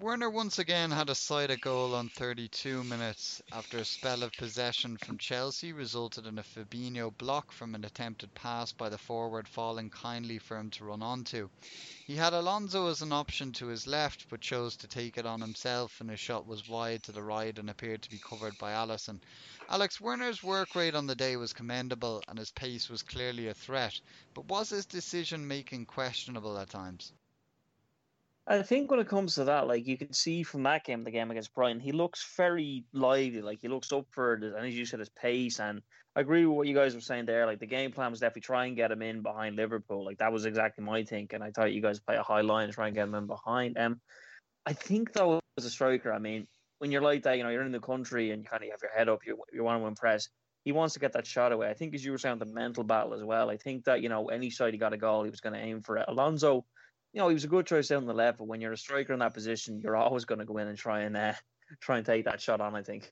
Werner 0.00 0.30
once 0.30 0.60
again 0.60 0.92
had 0.92 1.10
a 1.10 1.14
side 1.16 1.50
of 1.50 1.60
goal 1.60 1.92
on 1.92 2.08
32 2.10 2.84
minutes 2.84 3.42
after 3.50 3.78
a 3.78 3.84
spell 3.84 4.22
of 4.22 4.30
possession 4.36 4.96
from 4.96 5.18
Chelsea 5.18 5.72
resulted 5.72 6.24
in 6.24 6.38
a 6.38 6.42
Fabinho 6.44 7.10
block 7.18 7.50
from 7.50 7.74
an 7.74 7.84
attempted 7.84 8.32
pass 8.32 8.70
by 8.70 8.88
the 8.88 8.96
forward 8.96 9.48
falling 9.48 9.90
kindly 9.90 10.38
for 10.38 10.56
him 10.56 10.70
to 10.70 10.84
run 10.84 11.02
onto. 11.02 11.48
He 12.06 12.14
had 12.14 12.32
Alonso 12.32 12.86
as 12.86 13.02
an 13.02 13.12
option 13.12 13.52
to 13.54 13.66
his 13.66 13.88
left 13.88 14.26
but 14.30 14.40
chose 14.40 14.76
to 14.76 14.86
take 14.86 15.18
it 15.18 15.26
on 15.26 15.40
himself 15.40 16.00
and 16.00 16.08
his 16.10 16.20
shot 16.20 16.46
was 16.46 16.68
wide 16.68 17.02
to 17.02 17.12
the 17.12 17.24
right 17.24 17.58
and 17.58 17.68
appeared 17.68 18.02
to 18.02 18.10
be 18.10 18.20
covered 18.20 18.56
by 18.56 18.70
Alisson. 18.74 19.20
Alex 19.68 20.00
Werner's 20.00 20.44
work 20.44 20.76
rate 20.76 20.94
on 20.94 21.08
the 21.08 21.16
day 21.16 21.36
was 21.36 21.52
commendable 21.52 22.22
and 22.28 22.38
his 22.38 22.52
pace 22.52 22.88
was 22.88 23.02
clearly 23.02 23.48
a 23.48 23.54
threat, 23.54 24.00
but 24.32 24.44
was 24.44 24.68
his 24.68 24.86
decision 24.86 25.48
making 25.48 25.86
questionable 25.86 26.56
at 26.56 26.70
times? 26.70 27.12
I 28.50 28.62
think 28.62 28.90
when 28.90 28.98
it 28.98 29.08
comes 29.08 29.34
to 29.34 29.44
that, 29.44 29.66
like 29.68 29.86
you 29.86 29.98
can 29.98 30.14
see 30.14 30.42
from 30.42 30.62
that 30.62 30.84
game, 30.84 31.04
the 31.04 31.10
game 31.10 31.30
against 31.30 31.54
Brighton, 31.54 31.80
he 31.80 31.92
looks 31.92 32.34
very 32.34 32.86
lively. 32.94 33.42
Like 33.42 33.58
he 33.60 33.68
looks 33.68 33.92
up 33.92 34.06
for 34.10 34.34
it, 34.34 34.42
and 34.42 34.66
as 34.66 34.74
you 34.74 34.86
said, 34.86 35.00
his 35.00 35.10
pace. 35.10 35.60
And 35.60 35.82
I 36.16 36.22
agree 36.22 36.46
with 36.46 36.56
what 36.56 36.66
you 36.66 36.74
guys 36.74 36.94
were 36.94 37.02
saying 37.02 37.26
there. 37.26 37.44
Like 37.44 37.60
the 37.60 37.66
game 37.66 37.92
plan 37.92 38.10
was 38.10 38.20
definitely 38.20 38.42
try 38.42 38.64
and 38.64 38.74
get 38.74 38.90
him 38.90 39.02
in 39.02 39.20
behind 39.20 39.56
Liverpool. 39.56 40.02
Like 40.02 40.16
that 40.18 40.32
was 40.32 40.46
exactly 40.46 40.82
my 40.82 41.04
thinking. 41.04 41.36
And 41.36 41.44
I 41.44 41.50
thought 41.50 41.74
you 41.74 41.82
guys 41.82 42.00
play 42.00 42.16
a 42.16 42.22
high 42.22 42.40
line 42.40 42.64
and 42.64 42.72
try 42.72 42.86
and 42.86 42.96
get 42.96 43.04
him 43.04 43.14
in 43.14 43.26
behind. 43.26 43.76
Um, 43.76 44.00
I 44.64 44.72
think 44.72 45.12
though 45.12 45.40
as 45.58 45.66
a 45.66 45.70
striker, 45.70 46.10
I 46.10 46.18
mean, 46.18 46.46
when 46.78 46.90
you're 46.90 47.02
like 47.02 47.24
that, 47.24 47.36
you 47.36 47.42
know, 47.42 47.50
you're 47.50 47.64
in 47.64 47.72
the 47.72 47.80
country 47.80 48.30
and 48.30 48.42
you 48.42 48.48
kind 48.48 48.64
of 48.64 48.70
have 48.70 48.80
your 48.80 48.92
head 48.96 49.10
up, 49.10 49.26
you 49.26 49.38
you 49.52 49.62
want 49.62 49.82
to 49.82 49.86
impress. 49.86 50.30
He 50.64 50.72
wants 50.72 50.94
to 50.94 51.00
get 51.00 51.12
that 51.12 51.26
shot 51.26 51.52
away. 51.52 51.68
I 51.68 51.74
think, 51.74 51.94
as 51.94 52.04
you 52.04 52.12
were 52.12 52.18
saying, 52.18 52.38
the 52.38 52.46
mental 52.46 52.84
battle 52.84 53.14
as 53.14 53.22
well. 53.22 53.50
I 53.50 53.58
think 53.58 53.84
that 53.84 54.00
you 54.02 54.08
know, 54.08 54.28
any 54.28 54.48
side 54.48 54.72
he 54.72 54.78
got 54.78 54.94
a 54.94 54.96
goal, 54.96 55.24
he 55.24 55.30
was 55.30 55.40
going 55.40 55.52
to 55.52 55.60
aim 55.60 55.82
for 55.82 55.98
it. 55.98 56.06
Alonso 56.08 56.64
you 57.12 57.20
know, 57.20 57.28
he 57.28 57.34
was 57.34 57.44
a 57.44 57.48
good 57.48 57.66
choice 57.66 57.88
down 57.88 58.06
the 58.06 58.14
left, 58.14 58.38
but 58.38 58.46
when 58.46 58.60
you're 58.60 58.72
a 58.72 58.76
striker 58.76 59.12
in 59.12 59.20
that 59.20 59.34
position, 59.34 59.80
you're 59.80 59.96
always 59.96 60.24
going 60.24 60.40
to 60.40 60.44
go 60.44 60.58
in 60.58 60.68
and 60.68 60.78
try 60.78 61.00
and 61.00 61.16
uh, 61.16 61.32
try 61.80 61.96
and 61.96 62.06
take 62.06 62.24
that 62.24 62.40
shot 62.40 62.60
on. 62.60 62.74
I 62.74 62.82
think. 62.82 63.10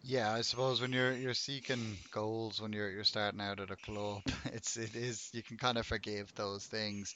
Yeah, 0.00 0.32
I 0.32 0.42
suppose 0.42 0.80
when 0.80 0.92
you're 0.92 1.12
you're 1.12 1.34
seeking 1.34 1.96
goals 2.12 2.60
when 2.60 2.72
you're 2.72 2.90
you're 2.90 3.04
starting 3.04 3.40
out 3.40 3.60
at 3.60 3.70
a 3.70 3.76
club, 3.76 4.22
it's 4.46 4.76
it 4.76 4.94
is 4.94 5.28
you 5.32 5.42
can 5.42 5.56
kind 5.56 5.78
of 5.78 5.86
forgive 5.86 6.32
those 6.34 6.66
things. 6.66 7.14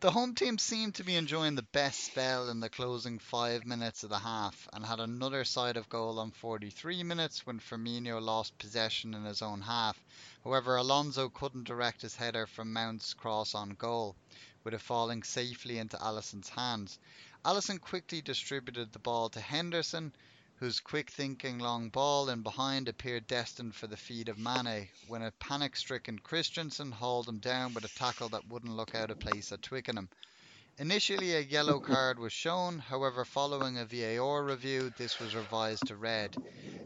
The 0.00 0.10
home 0.10 0.34
team 0.34 0.58
seemed 0.58 0.96
to 0.96 1.04
be 1.04 1.14
enjoying 1.14 1.54
the 1.54 1.62
best 1.62 2.00
spell 2.00 2.48
in 2.48 2.60
the 2.60 2.68
closing 2.68 3.18
five 3.18 3.64
minutes 3.64 4.02
of 4.02 4.10
the 4.10 4.18
half 4.18 4.68
and 4.72 4.84
had 4.84 5.00
another 5.00 5.44
side 5.44 5.76
of 5.76 5.88
goal 5.88 6.18
on 6.18 6.32
43 6.32 7.04
minutes 7.04 7.46
when 7.46 7.60
Firmino 7.60 8.20
lost 8.20 8.58
possession 8.58 9.14
in 9.14 9.24
his 9.24 9.40
own 9.40 9.62
half. 9.62 9.96
However, 10.42 10.76
Alonso 10.76 11.28
couldn't 11.28 11.64
direct 11.68 12.02
his 12.02 12.16
header 12.16 12.46
from 12.46 12.72
Mount's 12.72 13.14
cross 13.14 13.54
on 13.54 13.70
goal, 13.70 14.16
with 14.64 14.74
it 14.74 14.80
falling 14.80 15.22
safely 15.22 15.78
into 15.78 15.96
Alisson's 15.96 16.48
hands. 16.50 16.98
Alisson 17.44 17.78
quickly 17.78 18.20
distributed 18.20 18.92
the 18.92 18.98
ball 18.98 19.30
to 19.30 19.40
Henderson, 19.40 20.12
whose 20.64 20.80
quick 20.80 21.10
thinking 21.10 21.58
long 21.58 21.90
ball 21.90 22.30
in 22.30 22.40
behind 22.40 22.88
appeared 22.88 23.26
destined 23.26 23.74
for 23.74 23.86
the 23.86 23.98
feet 23.98 24.30
of 24.30 24.38
Mane, 24.38 24.88
when 25.08 25.20
a 25.20 25.30
panic 25.32 25.76
stricken 25.76 26.18
Christensen 26.18 26.90
hauled 26.90 27.28
him 27.28 27.38
down 27.38 27.74
with 27.74 27.84
a 27.84 27.88
tackle 27.88 28.30
that 28.30 28.48
wouldn't 28.48 28.74
look 28.74 28.94
out 28.94 29.10
of 29.10 29.18
place 29.18 29.52
at 29.52 29.60
Twickenham. 29.60 30.08
Initially, 30.78 31.34
a 31.34 31.40
yellow 31.40 31.80
card 31.80 32.18
was 32.18 32.32
shown, 32.32 32.78
however, 32.78 33.26
following 33.26 33.76
a 33.76 33.84
VAR 33.84 34.42
review, 34.42 34.90
this 34.96 35.18
was 35.18 35.34
revised 35.34 35.88
to 35.88 35.96
red. 35.96 36.34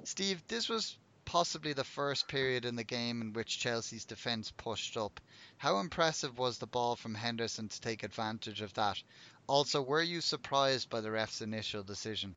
Steve, 0.02 0.42
this 0.48 0.68
was 0.68 0.96
possibly 1.24 1.72
the 1.72 1.84
first 1.84 2.26
period 2.26 2.64
in 2.64 2.74
the 2.74 2.82
game 2.82 3.22
in 3.22 3.32
which 3.32 3.60
Chelsea's 3.60 4.04
defence 4.04 4.50
pushed 4.56 4.96
up. 4.96 5.20
How 5.58 5.78
impressive 5.78 6.36
was 6.36 6.58
the 6.58 6.66
ball 6.66 6.96
from 6.96 7.14
Henderson 7.14 7.68
to 7.68 7.80
take 7.80 8.02
advantage 8.02 8.60
of 8.60 8.74
that? 8.74 9.00
Also, 9.46 9.80
were 9.80 10.02
you 10.02 10.20
surprised 10.20 10.90
by 10.90 11.00
the 11.00 11.12
ref's 11.12 11.42
initial 11.42 11.84
decision? 11.84 12.34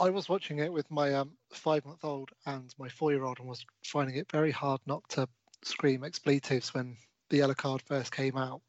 I 0.00 0.08
was 0.08 0.30
watching 0.30 0.60
it 0.60 0.72
with 0.72 0.90
my 0.90 1.12
um, 1.12 1.32
five 1.52 1.84
month 1.84 2.04
old 2.04 2.30
and 2.46 2.74
my 2.78 2.88
four 2.88 3.12
year 3.12 3.24
old 3.24 3.38
and 3.38 3.46
was 3.46 3.66
finding 3.84 4.16
it 4.16 4.32
very 4.32 4.50
hard 4.50 4.80
not 4.86 5.06
to 5.10 5.28
scream 5.62 6.04
expletives 6.04 6.72
when 6.72 6.96
the 7.28 7.36
yellow 7.36 7.52
card 7.52 7.82
first 7.82 8.10
came 8.10 8.38
out. 8.38 8.62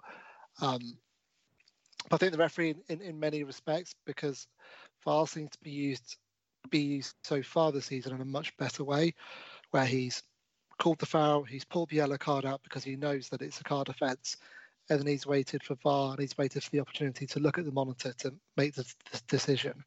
Um, 0.61 0.97
I 2.11 2.17
think 2.17 2.33
the 2.33 2.37
referee, 2.37 2.71
in, 2.71 2.81
in, 2.89 3.01
in 3.01 3.19
many 3.19 3.45
respects, 3.45 3.95
because 4.05 4.45
VAR 5.05 5.25
seems 5.25 5.51
to 5.51 5.59
be 5.63 5.71
used 5.71 6.17
be 6.69 6.79
used 6.79 7.15
so 7.23 7.41
far 7.41 7.71
this 7.71 7.85
season 7.85 8.13
in 8.13 8.21
a 8.21 8.25
much 8.25 8.55
better 8.57 8.83
way, 8.83 9.13
where 9.71 9.85
he's 9.85 10.21
called 10.79 10.99
the 10.99 11.05
foul, 11.05 11.43
he's 11.43 11.65
pulled 11.65 11.89
the 11.89 11.95
yellow 11.95 12.17
card 12.17 12.45
out 12.45 12.61
because 12.63 12.83
he 12.83 12.95
knows 12.97 13.29
that 13.29 13.41
it's 13.41 13.61
a 13.61 13.63
card 13.63 13.87
offence, 13.87 14.35
and 14.89 14.99
then 14.99 15.07
he's 15.07 15.25
waited 15.25 15.63
for 15.63 15.75
VAR 15.75 16.11
and 16.11 16.19
he's 16.19 16.37
waited 16.37 16.61
for 16.61 16.71
the 16.71 16.81
opportunity 16.81 17.25
to 17.25 17.39
look 17.39 17.57
at 17.57 17.63
the 17.63 17.71
monitor 17.71 18.13
to 18.19 18.33
make 18.57 18.75
the, 18.75 18.83
the 19.11 19.21
decision. 19.27 19.83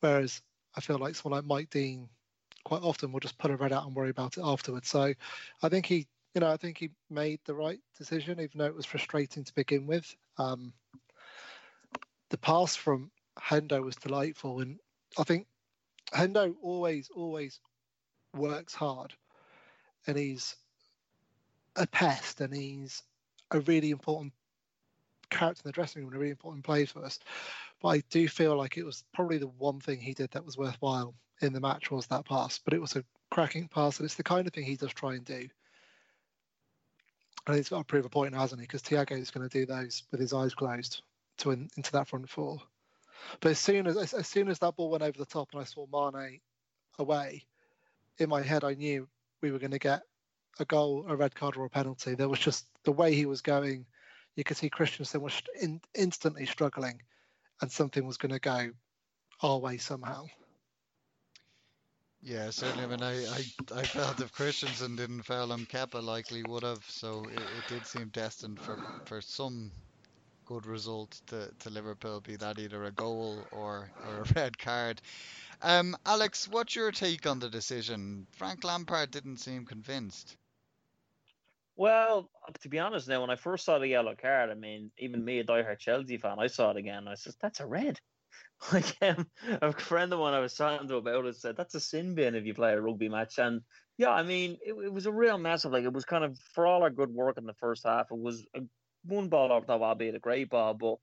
Whereas 0.00 0.40
I 0.78 0.80
feel 0.80 0.98
like 0.98 1.16
someone 1.16 1.40
like 1.40 1.48
Mike 1.48 1.70
Dean 1.70 2.08
quite 2.64 2.82
often 2.82 3.10
will 3.10 3.18
just 3.18 3.36
put 3.36 3.50
a 3.50 3.56
red 3.56 3.72
out 3.72 3.84
and 3.84 3.96
worry 3.96 4.10
about 4.10 4.38
it 4.38 4.44
afterwards. 4.44 4.88
So 4.88 5.12
I 5.60 5.68
think 5.68 5.86
he, 5.86 6.06
you 6.34 6.40
know, 6.40 6.52
I 6.52 6.56
think 6.56 6.78
he 6.78 6.90
made 7.10 7.40
the 7.44 7.54
right 7.54 7.80
decision, 7.96 8.38
even 8.38 8.58
though 8.58 8.66
it 8.66 8.76
was 8.76 8.86
frustrating 8.86 9.42
to 9.42 9.54
begin 9.56 9.88
with. 9.88 10.14
Um, 10.38 10.72
the 12.30 12.38
pass 12.38 12.76
from 12.76 13.10
Hendo 13.40 13.82
was 13.82 13.96
delightful, 13.96 14.60
and 14.60 14.78
I 15.18 15.24
think 15.24 15.48
Hendo 16.12 16.54
always, 16.62 17.10
always 17.12 17.58
works 18.36 18.72
hard, 18.72 19.14
and 20.06 20.16
he's 20.16 20.54
a 21.74 21.88
pest, 21.88 22.40
and 22.40 22.54
he's 22.54 23.02
a 23.50 23.58
really 23.60 23.90
important 23.90 24.32
character 25.28 25.62
in 25.64 25.68
the 25.70 25.72
dressing 25.72 26.02
room 26.02 26.12
and 26.12 26.16
a 26.16 26.20
really 26.20 26.30
important 26.30 26.64
player 26.64 26.86
for 26.86 27.04
us. 27.04 27.18
But 27.80 27.88
I 27.88 28.02
do 28.10 28.28
feel 28.28 28.56
like 28.56 28.76
it 28.76 28.84
was 28.84 29.04
probably 29.14 29.38
the 29.38 29.46
one 29.46 29.80
thing 29.80 30.00
he 30.00 30.14
did 30.14 30.30
that 30.32 30.44
was 30.44 30.58
worthwhile 30.58 31.14
in 31.40 31.52
the 31.52 31.60
match 31.60 31.90
was 31.90 32.06
that 32.08 32.24
pass. 32.24 32.58
But 32.58 32.74
it 32.74 32.80
was 32.80 32.96
a 32.96 33.04
cracking 33.30 33.68
pass, 33.68 33.98
and 33.98 34.04
it's 34.04 34.16
the 34.16 34.24
kind 34.24 34.46
of 34.46 34.52
thing 34.52 34.64
he 34.64 34.76
does 34.76 34.92
try 34.92 35.14
and 35.14 35.24
do. 35.24 35.48
And 37.46 37.56
he's 37.56 37.68
got 37.68 37.78
to 37.78 37.84
prove 37.84 38.04
a 38.04 38.10
point 38.10 38.34
hasn't 38.34 38.60
he? 38.60 38.66
Because 38.66 38.82
Thiago 38.82 39.18
is 39.18 39.30
going 39.30 39.48
to 39.48 39.58
do 39.58 39.64
those 39.64 40.02
with 40.10 40.20
his 40.20 40.34
eyes 40.34 40.54
closed 40.54 41.02
to 41.38 41.52
in, 41.52 41.70
into 41.76 41.92
that 41.92 42.08
front 42.08 42.28
four. 42.28 42.60
But 43.40 43.50
as 43.52 43.58
soon 43.58 43.86
as, 43.86 44.12
as 44.12 44.26
soon 44.26 44.48
as 44.48 44.58
that 44.58 44.76
ball 44.76 44.90
went 44.90 45.02
over 45.02 45.16
the 45.16 45.24
top 45.24 45.48
and 45.52 45.60
I 45.60 45.64
saw 45.64 45.86
Mane 45.90 46.40
away, 46.98 47.44
in 48.18 48.28
my 48.28 48.42
head 48.42 48.64
I 48.64 48.74
knew 48.74 49.08
we 49.40 49.50
were 49.50 49.58
going 49.58 49.70
to 49.70 49.78
get 49.78 50.02
a 50.58 50.64
goal, 50.64 51.06
a 51.08 51.16
red 51.16 51.34
card, 51.34 51.56
or 51.56 51.64
a 51.64 51.70
penalty. 51.70 52.14
There 52.14 52.28
was 52.28 52.40
just 52.40 52.66
the 52.84 52.92
way 52.92 53.14
he 53.14 53.26
was 53.26 53.40
going. 53.40 53.86
You 54.36 54.44
could 54.44 54.56
see 54.56 54.70
Christensen 54.70 55.20
was 55.20 55.40
in, 55.60 55.80
instantly 55.94 56.46
struggling, 56.46 57.00
and 57.60 57.70
something 57.72 58.06
was 58.06 58.18
going 58.18 58.32
to 58.32 58.40
go 58.40 58.70
our 59.42 59.58
way 59.58 59.78
somehow. 59.78 60.26
Yeah, 62.22 62.50
certainly. 62.50 62.84
I 62.84 62.86
mean, 62.86 63.02
I, 63.02 63.26
I, 63.26 63.44
I 63.80 63.86
felt 63.86 64.20
if 64.20 64.32
Christensen 64.32 64.96
didn't 64.96 65.22
foul 65.24 65.52
him, 65.52 65.66
Kepa 65.66 66.02
likely 66.02 66.42
would 66.44 66.62
have. 66.64 66.84
So 66.88 67.28
it, 67.28 67.40
it 67.58 67.66
did 67.66 67.86
seem 67.86 68.08
destined 68.10 68.60
for, 68.60 68.80
for 69.04 69.20
some 69.20 69.72
good 70.46 70.66
result 70.66 71.20
to, 71.28 71.50
to 71.60 71.70
Liverpool, 71.70 72.20
be 72.20 72.36
that 72.36 72.58
either 72.58 72.84
a 72.84 72.92
goal 72.92 73.48
or, 73.52 73.92
or 74.02 74.20
a 74.22 74.24
red 74.36 74.58
card. 74.58 75.00
Um, 75.62 75.96
Alex, 76.06 76.48
what's 76.48 76.76
your 76.76 76.92
take 76.92 77.26
on 77.26 77.38
the 77.40 77.50
decision? 77.50 78.26
Frank 78.32 78.64
Lampard 78.64 79.10
didn't 79.10 79.38
seem 79.38 79.64
convinced. 79.66 80.36
Well, 81.78 82.28
to 82.62 82.68
be 82.68 82.80
honest, 82.80 83.06
now 83.06 83.20
when 83.20 83.30
I 83.30 83.36
first 83.36 83.64
saw 83.64 83.78
the 83.78 83.86
yellow 83.86 84.16
card, 84.16 84.50
I 84.50 84.54
mean, 84.54 84.90
even 84.98 85.24
me, 85.24 85.38
a 85.38 85.44
diehard 85.44 85.78
Chelsea 85.78 86.18
fan, 86.18 86.40
I 86.40 86.48
saw 86.48 86.72
it 86.72 86.76
again. 86.76 87.06
I 87.06 87.14
said, 87.14 87.34
"That's 87.40 87.60
a 87.60 87.66
red." 87.66 87.98
Like 88.72 88.96
um, 89.02 89.30
a 89.62 89.72
friend 89.72 90.12
of 90.12 90.18
mine 90.18 90.34
I 90.34 90.40
was 90.40 90.54
talking 90.54 90.88
to 90.88 90.96
about 90.96 91.26
it 91.26 91.36
said, 91.36 91.56
"That's 91.56 91.76
a 91.76 91.80
sin 91.80 92.16
bin 92.16 92.34
if 92.34 92.44
you 92.44 92.54
play 92.54 92.72
a 92.72 92.80
rugby 92.80 93.08
match." 93.08 93.38
And 93.38 93.62
yeah, 93.96 94.10
I 94.10 94.24
mean, 94.24 94.58
it, 94.60 94.72
it 94.72 94.92
was 94.92 95.06
a 95.06 95.12
real 95.12 95.38
mess 95.38 95.64
of 95.64 95.72
like 95.72 95.84
it 95.84 95.92
was 95.92 96.04
kind 96.04 96.24
of 96.24 96.36
for 96.54 96.66
all 96.66 96.82
our 96.82 96.90
good 96.90 97.10
work 97.10 97.38
in 97.38 97.46
the 97.46 97.54
first 97.54 97.84
half. 97.86 98.08
It 98.10 98.18
was 98.18 98.44
a 98.56 98.62
one 99.04 99.28
ball 99.28 99.52
over 99.52 99.64
top, 99.64 99.80
albeit 99.80 100.16
a 100.16 100.18
great 100.18 100.50
ball, 100.50 100.74
but 100.74 100.96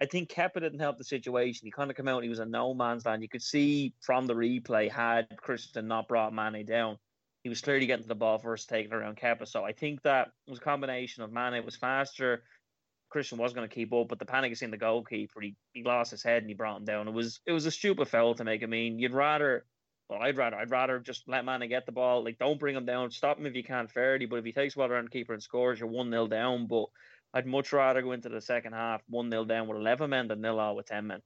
I 0.00 0.06
think 0.06 0.30
Kepa 0.30 0.60
didn't 0.60 0.78
help 0.78 0.98
the 0.98 1.04
situation. 1.04 1.66
He 1.66 1.72
kind 1.72 1.90
of 1.90 1.96
came 1.96 2.08
out, 2.08 2.22
he 2.22 2.28
was 2.28 2.38
a 2.38 2.46
no 2.46 2.74
man's 2.74 3.04
land. 3.04 3.22
You 3.22 3.28
could 3.28 3.42
see 3.42 3.94
from 4.00 4.26
the 4.26 4.34
replay, 4.34 4.90
had 4.90 5.36
Christian 5.36 5.88
not 5.88 6.06
brought 6.06 6.32
Mane 6.32 6.64
down, 6.64 6.98
he 7.42 7.48
was 7.48 7.60
clearly 7.60 7.86
getting 7.86 8.02
to 8.02 8.08
the 8.08 8.14
ball 8.14 8.38
first, 8.38 8.68
taking 8.68 8.92
around 8.92 9.16
Kepa. 9.16 9.46
So 9.46 9.64
I 9.64 9.72
think 9.72 10.02
that 10.02 10.28
was 10.46 10.58
a 10.58 10.62
combination 10.62 11.22
of 11.22 11.32
Mane 11.32 11.64
was 11.64 11.76
faster. 11.76 12.44
Christian 13.08 13.38
was 13.38 13.52
going 13.52 13.68
to 13.68 13.74
keep 13.74 13.92
up, 13.92 14.08
but 14.08 14.18
the 14.18 14.26
panic 14.26 14.52
is 14.52 14.62
in 14.62 14.70
the 14.70 14.76
goalkeeper. 14.76 15.40
He, 15.40 15.56
he 15.72 15.82
lost 15.82 16.12
his 16.12 16.22
head 16.22 16.42
and 16.42 16.50
he 16.50 16.54
brought 16.54 16.76
him 16.76 16.84
down. 16.84 17.08
It 17.08 17.14
was 17.14 17.40
it 17.46 17.52
was 17.52 17.66
a 17.66 17.70
stupid 17.70 18.08
foul 18.08 18.34
to 18.34 18.44
make. 18.44 18.62
I 18.62 18.66
mean, 18.66 18.98
you'd 18.98 19.12
rather 19.12 19.66
well, 20.08 20.22
I'd 20.22 20.36
rather 20.36 20.56
I'd 20.56 20.70
rather 20.70 20.98
just 20.98 21.28
let 21.28 21.44
Mane 21.44 21.68
get 21.68 21.86
the 21.86 21.92
ball. 21.92 22.24
Like, 22.24 22.38
don't 22.38 22.60
bring 22.60 22.76
him 22.76 22.84
down. 22.84 23.10
Stop 23.10 23.38
him 23.38 23.46
if 23.46 23.54
you 23.54 23.64
can't 23.64 23.90
fairly. 23.90 24.26
But 24.26 24.36
if 24.36 24.44
he 24.44 24.52
takes 24.52 24.76
well 24.76 24.90
around 24.90 25.06
the 25.06 25.10
keeper 25.10 25.32
and 25.32 25.42
scores, 25.42 25.80
you're 25.80 25.88
one 25.88 26.10
0 26.10 26.28
down. 26.28 26.66
But 26.66 26.86
I'd 27.32 27.46
much 27.46 27.72
rather 27.72 28.02
go 28.02 28.12
into 28.12 28.28
the 28.28 28.40
second 28.40 28.74
half 28.74 29.02
one 29.08 29.30
0 29.30 29.44
down 29.44 29.66
with 29.66 29.78
eleven 29.78 30.10
men 30.10 30.28
than 30.28 30.40
nil 30.40 30.60
all 30.60 30.76
with 30.76 30.86
ten 30.86 31.06
men. 31.06 31.20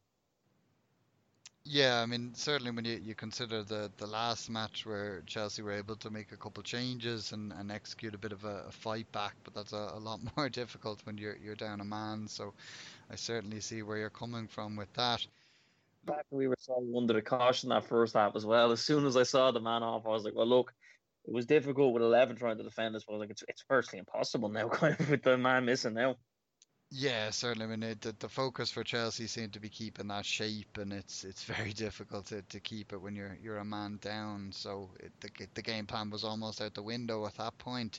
Yeah, 1.67 2.03
I 2.03 2.07
mean, 2.07 2.35
certainly 2.35 2.73
when 2.73 2.85
you, 2.85 3.01
you 3.03 3.15
consider 3.15 3.63
the, 3.63 3.91
the 3.97 4.07
last 4.07 4.51
match 4.51 4.85
where 4.85 5.23
Chelsea 5.23 5.63
were 5.63 5.73
able 5.73 5.97
to 5.97 6.11
make 6.11 6.31
a 6.31 6.37
couple 6.37 6.63
changes 6.63 7.33
and, 7.33 7.55
and 7.55 7.73
execute 7.73 8.15
a 8.15 8.19
bit 8.19 8.33
of 8.33 8.45
a, 8.45 8.65
a 8.69 8.71
fight 8.71 9.11
back, 9.13 9.35
but 9.45 9.55
that's 9.55 9.73
a, 9.73 9.93
a 9.95 9.99
lot 9.99 10.21
more 10.37 10.51
difficult 10.51 11.01
when 11.07 11.17
you're 11.17 11.37
you're 11.37 11.55
down 11.55 11.81
a 11.81 11.85
man. 11.85 12.29
So 12.29 12.53
I 13.11 13.17
certainly 13.17 13.61
see 13.61 13.83
where 13.83 13.97
you're 13.97 14.11
coming 14.11 14.47
from 14.47 14.77
with 14.77 14.93
that. 14.95 15.27
Back 16.05 16.27
we 16.31 16.49
were 16.49 16.57
so 16.59 16.87
under 16.95 17.15
the 17.15 17.23
caution 17.23 17.71
that 17.71 17.87
first 17.87 18.13
half 18.13 18.37
as 18.37 18.45
well. 18.45 18.71
As 18.71 18.85
soon 18.85 19.07
as 19.07 19.17
I 19.17 19.23
saw 19.23 19.51
the 19.51 19.61
man 19.61 19.83
off, 19.83 20.05
I 20.05 20.11
was 20.11 20.25
like, 20.25 20.35
well, 20.35 20.47
look, 20.47 20.75
it 21.25 21.33
was 21.33 21.47
difficult 21.47 21.95
with 21.95 22.03
eleven 22.03 22.37
trying 22.37 22.59
to 22.59 22.63
defend 22.63 22.95
us, 22.95 23.05
but 23.07 23.15
I 23.15 23.17
was 23.17 23.21
like, 23.21 23.31
it's 23.31 23.45
it's 23.49 23.65
virtually 23.67 24.01
impossible 24.01 24.51
now, 24.51 24.69
kind 24.69 24.97
of 25.01 25.09
with 25.09 25.23
the 25.23 25.39
man 25.39 25.65
missing 25.65 25.95
now. 25.95 26.17
Yeah, 26.97 27.31
certainly. 27.31 27.67
I 27.67 27.77
mean, 27.77 27.83
it, 27.83 28.01
the, 28.03 28.13
the 28.21 28.29
focus 28.29 28.71
for 28.71 28.85
Chelsea 28.85 29.27
seemed 29.27 29.53
to 29.55 29.61
be 29.61 29.69
keeping 29.69 30.07
that 30.09 30.25
shape, 30.25 30.79
and 30.79 30.93
it's 30.93 31.25
it's 31.25 31.43
very 31.57 31.73
difficult 31.73 32.27
to, 32.27 32.43
to 32.43 32.61
keep 32.61 32.93
it 32.93 33.01
when 33.01 33.17
you're 33.17 33.37
you're 33.43 33.59
a 33.59 33.65
man 33.65 33.99
down. 34.01 34.53
So 34.53 34.91
it, 35.01 35.13
the 35.21 35.31
the 35.55 35.63
game 35.63 35.87
plan 35.87 36.11
was 36.11 36.25
almost 36.25 36.61
out 36.61 36.75
the 36.75 36.83
window 36.83 37.27
at 37.27 37.37
that 37.37 37.59
point. 37.59 37.99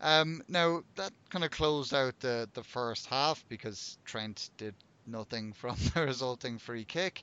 Um, 0.00 0.42
now 0.48 0.82
that 0.96 1.12
kind 1.30 1.44
of 1.44 1.50
closed 1.52 1.94
out 1.94 2.20
the 2.20 2.48
the 2.54 2.64
first 2.64 3.06
half 3.06 3.44
because 3.48 3.98
Trent 4.04 4.50
did 4.58 4.74
nothing 5.06 5.52
from 5.54 5.76
the 5.94 6.02
resulting 6.06 6.58
free 6.58 6.84
kick. 6.84 7.22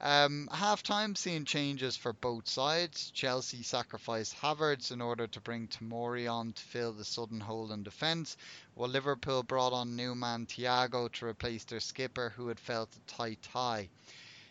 Um, 0.00 0.48
half 0.52 0.82
time 0.82 1.14
seeing 1.14 1.44
changes 1.44 1.96
for 1.96 2.12
both 2.12 2.48
sides. 2.48 3.10
Chelsea 3.12 3.62
sacrificed 3.62 4.34
Havertz 4.36 4.90
in 4.90 5.00
order 5.00 5.26
to 5.28 5.40
bring 5.40 5.68
Tomori 5.68 6.30
on 6.30 6.52
to 6.52 6.62
fill 6.62 6.92
the 6.92 7.04
sudden 7.04 7.40
hole 7.40 7.72
in 7.72 7.82
defence, 7.82 8.36
while 8.74 8.88
Liverpool 8.88 9.42
brought 9.42 9.72
on 9.72 9.96
new 9.96 10.14
man 10.14 10.46
Thiago 10.46 11.10
to 11.12 11.26
replace 11.26 11.64
their 11.64 11.80
skipper 11.80 12.30
who 12.30 12.48
had 12.48 12.58
felt 12.58 12.96
a 12.96 13.12
tight 13.12 13.40
tie. 13.42 13.88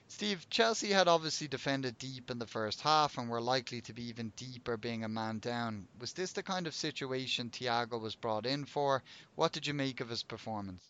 Steve, 0.08 0.48
Chelsea 0.50 0.92
had 0.92 1.08
obviously 1.08 1.48
defended 1.48 1.98
deep 1.98 2.30
in 2.30 2.38
the 2.38 2.46
first 2.46 2.82
half 2.82 3.18
and 3.18 3.30
were 3.30 3.42
likely 3.42 3.82
to 3.82 3.94
be 3.94 4.04
even 4.04 4.32
deeper 4.36 4.78
being 4.78 5.04
a 5.04 5.10
man 5.10 5.40
down. 5.40 5.88
Was 6.00 6.14
this 6.14 6.34
the 6.34 6.44
kind 6.44 6.68
of 6.68 6.76
situation 6.76 7.50
Thiago 7.50 8.00
was 8.00 8.16
brought 8.16 8.46
in 8.46 8.66
for? 8.66 9.02
What 9.36 9.54
did 9.54 9.66
you 9.66 9.74
make 9.74 10.02
of 10.02 10.10
his 10.10 10.22
performance? 10.22 10.84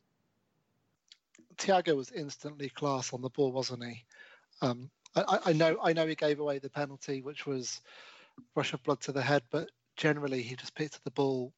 Thiago 1.55 1.95
was 1.95 2.11
instantly 2.11 2.69
class 2.69 3.13
on 3.13 3.21
the 3.21 3.29
ball, 3.29 3.51
wasn't 3.51 3.85
he? 3.85 4.03
Um, 4.63 4.89
I, 5.15 5.39
I 5.47 5.53
know 5.53 5.77
I 5.83 5.93
know 5.93 6.07
he 6.07 6.15
gave 6.15 6.39
away 6.39 6.57
the 6.59 6.69
penalty, 6.69 7.21
which 7.21 7.45
was 7.45 7.81
rush 8.55 8.73
of 8.73 8.81
blood 8.83 9.01
to 9.01 9.11
the 9.11 9.21
head, 9.21 9.43
but 9.51 9.69
generally 9.97 10.41
he 10.41 10.55
just 10.55 10.73
picked 10.73 10.95
up 10.95 11.03
the 11.03 11.11
ball, 11.11 11.53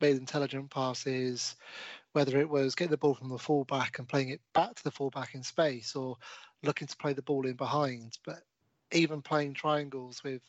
made 0.00 0.16
intelligent 0.16 0.70
passes, 0.70 1.56
whether 2.12 2.40
it 2.40 2.48
was 2.48 2.74
getting 2.74 2.90
the 2.90 2.96
ball 2.96 3.14
from 3.14 3.28
the 3.28 3.38
fullback 3.38 3.98
and 3.98 4.08
playing 4.08 4.30
it 4.30 4.40
back 4.54 4.74
to 4.74 4.82
the 4.82 4.90
fullback 4.90 5.34
in 5.34 5.42
space 5.42 5.94
or 5.94 6.16
looking 6.62 6.88
to 6.88 6.96
play 6.96 7.12
the 7.12 7.22
ball 7.22 7.46
in 7.46 7.54
behind. 7.54 8.18
But 8.24 8.38
even 8.92 9.20
playing 9.20 9.54
triangles 9.54 10.24
with 10.24 10.40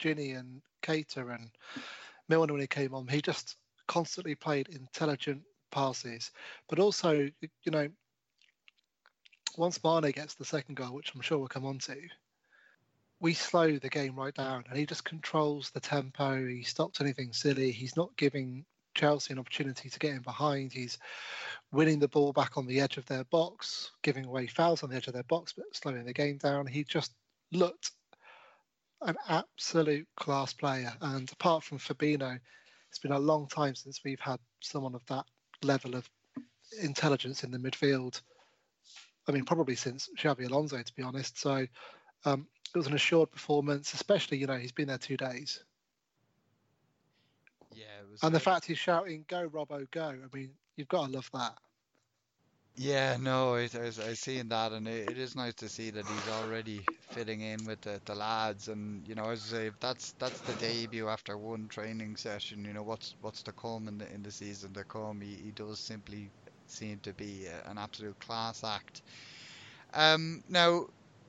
Gini 0.00 0.38
and 0.38 0.62
Keita 0.82 1.34
and 1.34 1.50
Milner 2.28 2.54
when 2.54 2.62
he 2.62 2.66
came 2.66 2.94
on, 2.94 3.06
he 3.06 3.20
just 3.20 3.56
constantly 3.86 4.34
played 4.34 4.68
intelligent 4.68 5.42
passes. 5.70 6.30
But 6.68 6.78
also, 6.78 7.12
you 7.12 7.70
know, 7.70 7.88
once 9.56 9.82
Mane 9.82 10.10
gets 10.12 10.34
the 10.34 10.44
second 10.44 10.76
goal, 10.76 10.94
which 10.94 11.12
I'm 11.14 11.20
sure 11.20 11.38
we'll 11.38 11.48
come 11.48 11.66
on 11.66 11.78
to, 11.80 11.96
we 13.20 13.34
slow 13.34 13.78
the 13.78 13.88
game 13.88 14.16
right 14.16 14.34
down 14.34 14.64
and 14.68 14.76
he 14.76 14.84
just 14.84 15.04
controls 15.04 15.70
the 15.70 15.80
tempo. 15.80 16.46
He 16.46 16.64
stops 16.64 17.00
anything 17.00 17.32
silly. 17.32 17.70
He's 17.70 17.96
not 17.96 18.16
giving 18.16 18.64
Chelsea 18.94 19.32
an 19.32 19.38
opportunity 19.38 19.88
to 19.88 19.98
get 19.98 20.12
in 20.12 20.22
behind. 20.22 20.72
He's 20.72 20.98
winning 21.70 21.98
the 21.98 22.08
ball 22.08 22.32
back 22.32 22.56
on 22.56 22.66
the 22.66 22.80
edge 22.80 22.96
of 22.96 23.06
their 23.06 23.24
box, 23.24 23.92
giving 24.02 24.26
away 24.26 24.46
fouls 24.46 24.82
on 24.82 24.90
the 24.90 24.96
edge 24.96 25.06
of 25.06 25.14
their 25.14 25.22
box, 25.24 25.52
but 25.52 25.74
slowing 25.74 26.04
the 26.04 26.12
game 26.12 26.38
down. 26.38 26.66
He 26.66 26.84
just 26.84 27.12
looked 27.52 27.92
an 29.02 29.16
absolute 29.28 30.08
class 30.16 30.52
player. 30.52 30.92
And 31.00 31.30
apart 31.32 31.64
from 31.64 31.78
Fabinho, 31.78 32.38
it's 32.88 32.98
been 32.98 33.12
a 33.12 33.18
long 33.18 33.48
time 33.48 33.74
since 33.74 34.00
we've 34.04 34.20
had 34.20 34.38
someone 34.60 34.94
of 34.94 35.06
that 35.06 35.24
level 35.62 35.94
of 35.94 36.08
intelligence 36.82 37.44
in 37.44 37.50
the 37.50 37.58
midfield. 37.58 38.20
I 39.28 39.32
mean, 39.32 39.44
probably 39.44 39.76
since 39.76 40.08
Xabi 40.18 40.46
Alonso, 40.46 40.82
to 40.82 40.94
be 40.94 41.02
honest. 41.02 41.38
So 41.38 41.66
um, 42.24 42.46
it 42.74 42.78
was 42.78 42.86
an 42.86 42.94
assured 42.94 43.30
performance, 43.30 43.94
especially, 43.94 44.38
you 44.38 44.46
know, 44.46 44.56
he's 44.56 44.72
been 44.72 44.88
there 44.88 44.98
two 44.98 45.16
days. 45.16 45.62
Yeah, 47.72 48.00
it 48.02 48.10
was 48.10 48.22
And 48.22 48.34
the 48.34 48.38
uh, 48.38 48.40
fact 48.40 48.66
he's 48.66 48.78
shouting 48.78 49.24
"Go 49.28 49.48
Robbo, 49.48 49.90
go!" 49.90 50.08
I 50.08 50.36
mean, 50.36 50.54
you've 50.76 50.88
got 50.88 51.06
to 51.06 51.12
love 51.12 51.30
that. 51.32 51.58
Yeah, 52.76 53.16
no, 53.20 53.56
I, 53.56 53.68
I, 53.74 53.86
I 53.86 54.14
seen 54.14 54.48
that, 54.48 54.72
and 54.72 54.88
it, 54.88 55.10
it 55.10 55.18
is 55.18 55.36
nice 55.36 55.54
to 55.56 55.68
see 55.68 55.90
that 55.90 56.06
he's 56.06 56.28
already 56.28 56.88
fitting 57.10 57.40
in 57.40 57.64
with 57.66 57.82
the, 57.82 58.00
the 58.04 58.14
lads. 58.14 58.68
And 58.68 59.06
you 59.06 59.14
know, 59.14 59.30
as 59.30 59.44
I 59.46 59.56
say, 59.56 59.66
if 59.66 59.78
that's 59.80 60.12
that's 60.12 60.40
the 60.40 60.54
debut 60.54 61.08
after 61.08 61.36
one 61.36 61.68
training 61.68 62.16
session. 62.16 62.64
You 62.64 62.72
know, 62.72 62.82
what's 62.82 63.14
what's 63.20 63.42
to 63.44 63.52
come 63.52 63.88
in 63.88 63.98
the 63.98 64.12
in 64.12 64.22
the 64.22 64.30
season 64.32 64.72
to 64.74 64.84
come. 64.84 65.20
He, 65.20 65.34
he 65.36 65.50
does 65.52 65.80
simply 65.80 66.30
seem 66.72 67.00
to 67.00 67.12
be 67.12 67.46
a- 67.46 67.68
an 67.70 67.78
absolute 67.78 68.18
class 68.20 68.64
act. 68.64 69.02
Um, 69.94 70.42
now, 70.48 70.86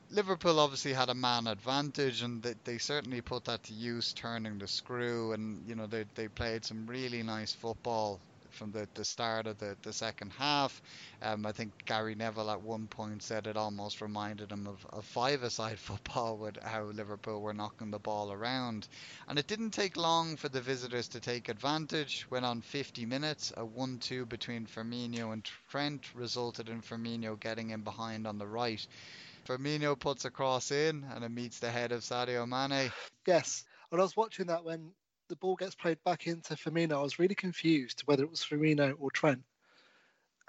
Liverpool 0.10 0.60
obviously 0.60 0.94
had 0.94 1.10
a 1.10 1.16
man 1.16 1.48
advantage, 1.48 2.22
and 2.22 2.42
they, 2.44 2.56
they 2.64 2.78
certainly 2.78 3.22
put 3.22 3.46
that 3.46 3.64
to 3.64 3.74
use, 3.74 4.14
turning 4.14 4.60
the 4.60 4.68
screw. 4.68 5.34
And 5.34 5.68
you 5.68 5.76
know, 5.76 5.88
they 5.88 6.06
they 6.16 6.28
played 6.28 6.66
some 6.66 6.88
really 6.88 7.24
nice 7.24 7.54
football 7.54 8.20
from 8.54 8.72
the, 8.72 8.88
the 8.94 9.04
start 9.04 9.48
of 9.48 9.58
the, 9.58 9.76
the 9.82 9.94
second 9.94 10.32
half. 10.32 10.82
Um, 11.22 11.46
I 11.46 11.52
think 11.52 11.86
Gary 11.86 12.16
Neville 12.16 12.52
at 12.52 12.62
one 12.62 12.88
point 12.88 13.24
said 13.24 13.48
it 13.48 13.58
almost 13.58 14.02
reminded 14.02 14.52
him 14.52 14.68
of, 14.68 14.86
of 14.92 15.06
five-a-side 15.06 15.80
football 15.90 16.38
with 16.38 16.62
how 16.62 16.84
Liverpool 16.84 17.42
were 17.42 17.54
knocking 17.54 17.92
the 17.92 18.00
ball 18.00 18.32
around. 18.32 18.88
And 19.28 19.38
it 19.38 19.48
didn't 19.48 19.72
take 19.72 19.98
long 19.98 20.38
for 20.38 20.50
the 20.50 20.62
visitors 20.62 21.08
to 21.10 21.20
take 21.20 21.50
advantage. 21.50 22.26
When 22.30 22.44
on 22.44 22.62
50 22.62 23.06
minutes, 23.06 23.52
a 23.58 23.66
1-2 23.66 24.28
between 24.30 24.66
Firmino 24.66 25.34
and 25.34 25.48
Trent 25.70 26.14
resulted 26.14 26.70
in 26.70 26.82
Firmino 26.82 27.40
getting 27.40 27.72
in 27.72 27.82
behind 27.82 28.28
on 28.28 28.38
the 28.38 28.48
right. 28.48 28.86
Firmino 29.46 30.00
puts 30.00 30.24
a 30.26 30.30
cross 30.30 30.72
in 30.72 31.06
and 31.14 31.24
it 31.24 31.30
meets 31.30 31.60
the 31.60 31.70
head 31.70 31.92
of 31.92 32.02
Sadio 32.02 32.48
Mane. 32.48 32.92
Yes, 33.26 33.64
and 33.90 34.02
I 34.02 34.04
was 34.04 34.18
watching 34.18 34.48
that 34.48 34.66
when 34.66 34.92
the 35.34 35.38
ball 35.38 35.56
gets 35.56 35.74
played 35.74 35.98
back 36.04 36.28
into 36.28 36.54
Firmino. 36.54 37.00
I 37.00 37.02
was 37.02 37.18
really 37.18 37.34
confused 37.34 38.04
whether 38.06 38.22
it 38.24 38.30
was 38.30 38.42
Firmino 38.42 38.94
or 39.00 39.10
Trent. 39.10 39.42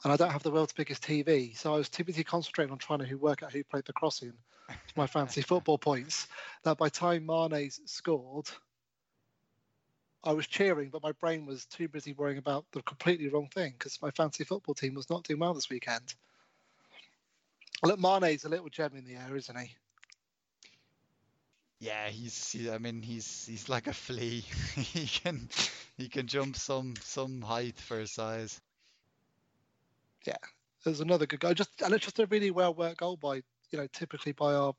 And 0.03 0.13
I 0.13 0.17
don't 0.17 0.31
have 0.31 0.43
the 0.43 0.51
world's 0.51 0.75
biggest 0.75 1.03
TV, 1.03 1.57
so 1.57 1.73
I 1.73 1.79
was 1.79 1.89
too 1.89 2.05
busy 2.05 2.23
concentrating 2.23 2.71
on 2.71 2.77
trying 2.77 2.99
to 2.99 3.15
work 3.15 3.43
out 3.43 3.51
who 3.51 3.65
played 3.65 3.87
the 3.87 3.95
crossing 3.95 4.35
to 4.69 4.95
my 4.95 5.07
fancy 5.07 5.41
football 5.41 5.79
points. 5.79 6.27
That 6.65 6.77
by 6.77 6.91
time 6.91 7.25
Mane's 7.25 7.81
scored, 7.87 8.51
I 10.23 10.35
was 10.35 10.47
cheering, 10.47 10.91
but 10.91 11.03
my 11.03 11.13
brain 11.13 11.47
was 11.47 11.65
too 11.65 11.89
busy 11.89 12.13
worrying 12.13 12.37
about 12.37 12.67
the 12.73 12.83
completely 12.83 13.29
wrong 13.29 13.49
thing 13.49 13.73
because 13.79 14.03
my 14.03 14.11
fancy 14.11 14.45
football 14.45 14.75
team 14.75 14.93
was 14.93 15.09
not 15.09 15.25
doing 15.25 15.41
well 15.41 15.55
this 15.55 15.71
weekend. 15.71 16.15
Look, 17.83 17.99
Mane's 17.99 18.45
a 18.45 18.51
little 18.51 18.69
gem 18.69 18.95
in 18.97 19.07
the 19.07 19.15
air, 19.15 19.35
isn't 19.35 19.59
he? 19.59 19.75
Yeah, 21.85 22.09
he's. 22.09 22.51
He, 22.51 22.71
I 22.71 22.79
mean, 22.79 23.03
he's 23.03 23.45
he's 23.45 23.69
like 23.69 23.87
a 23.89 23.93
flea. 23.93 24.41
he 24.75 25.07
can 25.07 25.51
he 25.99 26.09
can 26.09 26.27
jump 26.27 26.57
some 26.57 26.95
some 27.03 27.43
height 27.43 27.79
for 27.79 27.99
his 27.99 28.11
size. 28.11 28.59
Yeah, 30.27 30.39
there's 30.83 31.01
another 31.01 31.27
good 31.27 31.41
goal. 31.41 31.53
Just 31.53 31.83
and 31.83 31.93
it's 31.93 32.07
just 32.07 32.19
a 32.21 32.27
really 32.27 32.51
well 32.51 32.73
worked 32.73 33.01
goal 33.01 33.19
by 33.19 33.43
you 33.71 33.79
know 33.79 33.87
typically 33.93 34.33
by 34.33 34.55
our 34.55 34.75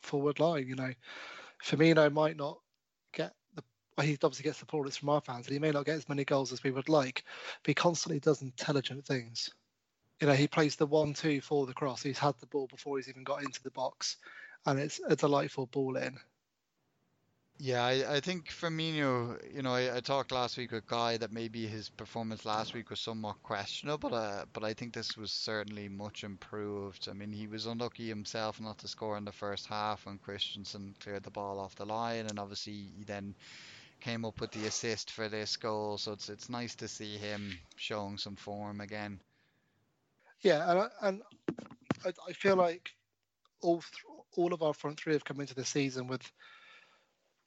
forward 0.00 0.38
line. 0.38 0.68
You 0.68 0.76
know, 0.76 0.92
Firmino 1.64 2.12
might 2.12 2.36
not 2.36 2.60
get 3.12 3.34
the 3.56 3.64
well, 3.98 4.06
he 4.06 4.16
obviously 4.22 4.44
gets 4.44 4.60
the 4.60 4.66
plaudits 4.66 4.98
from 4.98 5.08
our 5.08 5.22
fans, 5.22 5.48
and 5.48 5.54
he 5.54 5.58
may 5.58 5.72
not 5.72 5.86
get 5.86 5.96
as 5.96 6.08
many 6.08 6.24
goals 6.24 6.52
as 6.52 6.62
we 6.62 6.70
would 6.70 6.88
like, 6.88 7.24
but 7.64 7.70
he 7.70 7.74
constantly 7.74 8.20
does 8.20 8.42
intelligent 8.42 9.04
things. 9.04 9.50
You 10.20 10.28
know, 10.28 10.34
he 10.34 10.46
plays 10.46 10.76
the 10.76 10.86
one-two 10.86 11.40
for 11.40 11.66
the 11.66 11.74
cross. 11.74 12.00
He's 12.00 12.16
had 12.16 12.38
the 12.38 12.46
ball 12.46 12.68
before 12.68 12.96
he's 12.96 13.08
even 13.08 13.24
got 13.24 13.42
into 13.42 13.60
the 13.60 13.72
box, 13.72 14.18
and 14.66 14.78
it's 14.78 15.00
a 15.06 15.16
delightful 15.16 15.66
ball 15.66 15.96
in. 15.96 16.18
Yeah, 17.58 17.84
I, 17.84 18.16
I 18.16 18.20
think 18.20 18.48
Firmino. 18.48 19.38
You 19.54 19.62
know, 19.62 19.72
I, 19.72 19.96
I 19.96 20.00
talked 20.00 20.32
last 20.32 20.56
week 20.56 20.72
with 20.72 20.86
Guy 20.86 21.16
that 21.18 21.32
maybe 21.32 21.66
his 21.66 21.88
performance 21.90 22.44
last 22.44 22.74
week 22.74 22.90
was 22.90 22.98
somewhat 22.98 23.40
questionable, 23.44 24.10
but 24.10 24.16
uh, 24.16 24.44
but 24.52 24.64
I 24.64 24.74
think 24.74 24.92
this 24.92 25.16
was 25.16 25.30
certainly 25.30 25.88
much 25.88 26.24
improved. 26.24 27.08
I 27.08 27.12
mean, 27.12 27.30
he 27.32 27.46
was 27.46 27.66
unlucky 27.66 28.08
himself 28.08 28.60
not 28.60 28.78
to 28.78 28.88
score 28.88 29.16
in 29.16 29.24
the 29.24 29.32
first 29.32 29.66
half 29.66 30.06
when 30.06 30.18
Christensen 30.18 30.94
cleared 30.98 31.22
the 31.22 31.30
ball 31.30 31.60
off 31.60 31.76
the 31.76 31.86
line, 31.86 32.26
and 32.26 32.38
obviously 32.40 32.72
he 32.98 33.04
then 33.04 33.34
came 34.00 34.24
up 34.24 34.40
with 34.40 34.50
the 34.50 34.66
assist 34.66 35.12
for 35.12 35.28
this 35.28 35.56
goal. 35.56 35.98
So 35.98 36.12
it's 36.12 36.28
it's 36.28 36.48
nice 36.48 36.74
to 36.76 36.88
see 36.88 37.16
him 37.16 37.56
showing 37.76 38.18
some 38.18 38.34
form 38.34 38.80
again. 38.80 39.20
Yeah, 40.40 40.68
and 40.68 40.80
I, 40.80 40.88
and 41.02 41.22
I, 42.04 42.12
I 42.28 42.32
feel 42.32 42.56
like 42.56 42.90
all 43.60 43.80
th- 43.80 44.11
all 44.36 44.52
of 44.52 44.62
our 44.62 44.74
front 44.74 44.98
three 44.98 45.12
have 45.12 45.24
come 45.24 45.40
into 45.40 45.54
the 45.54 45.64
season 45.64 46.06
with 46.06 46.22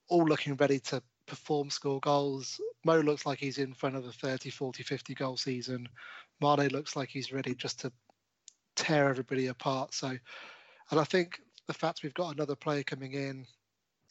all 0.09 0.25
looking 0.25 0.55
ready 0.55 0.79
to 0.79 1.01
perform, 1.25 1.69
score 1.69 1.99
goals. 1.99 2.59
Mo 2.83 2.99
looks 2.99 3.25
like 3.25 3.39
he's 3.39 3.57
in 3.57 3.73
for 3.73 3.87
another 3.87 4.11
30, 4.11 4.49
40, 4.49 4.83
50 4.83 5.15
goal 5.15 5.37
season. 5.37 5.87
Mane 6.41 6.69
looks 6.69 6.95
like 6.95 7.09
he's 7.09 7.33
ready 7.33 7.55
just 7.55 7.79
to 7.81 7.91
tear 8.75 9.09
everybody 9.09 9.47
apart. 9.47 9.93
So, 9.93 10.07
and 10.07 10.99
I 10.99 11.03
think 11.03 11.39
the 11.67 11.73
fact 11.73 12.03
we've 12.03 12.13
got 12.13 12.35
another 12.35 12.55
player 12.55 12.83
coming 12.83 13.13
in 13.13 13.45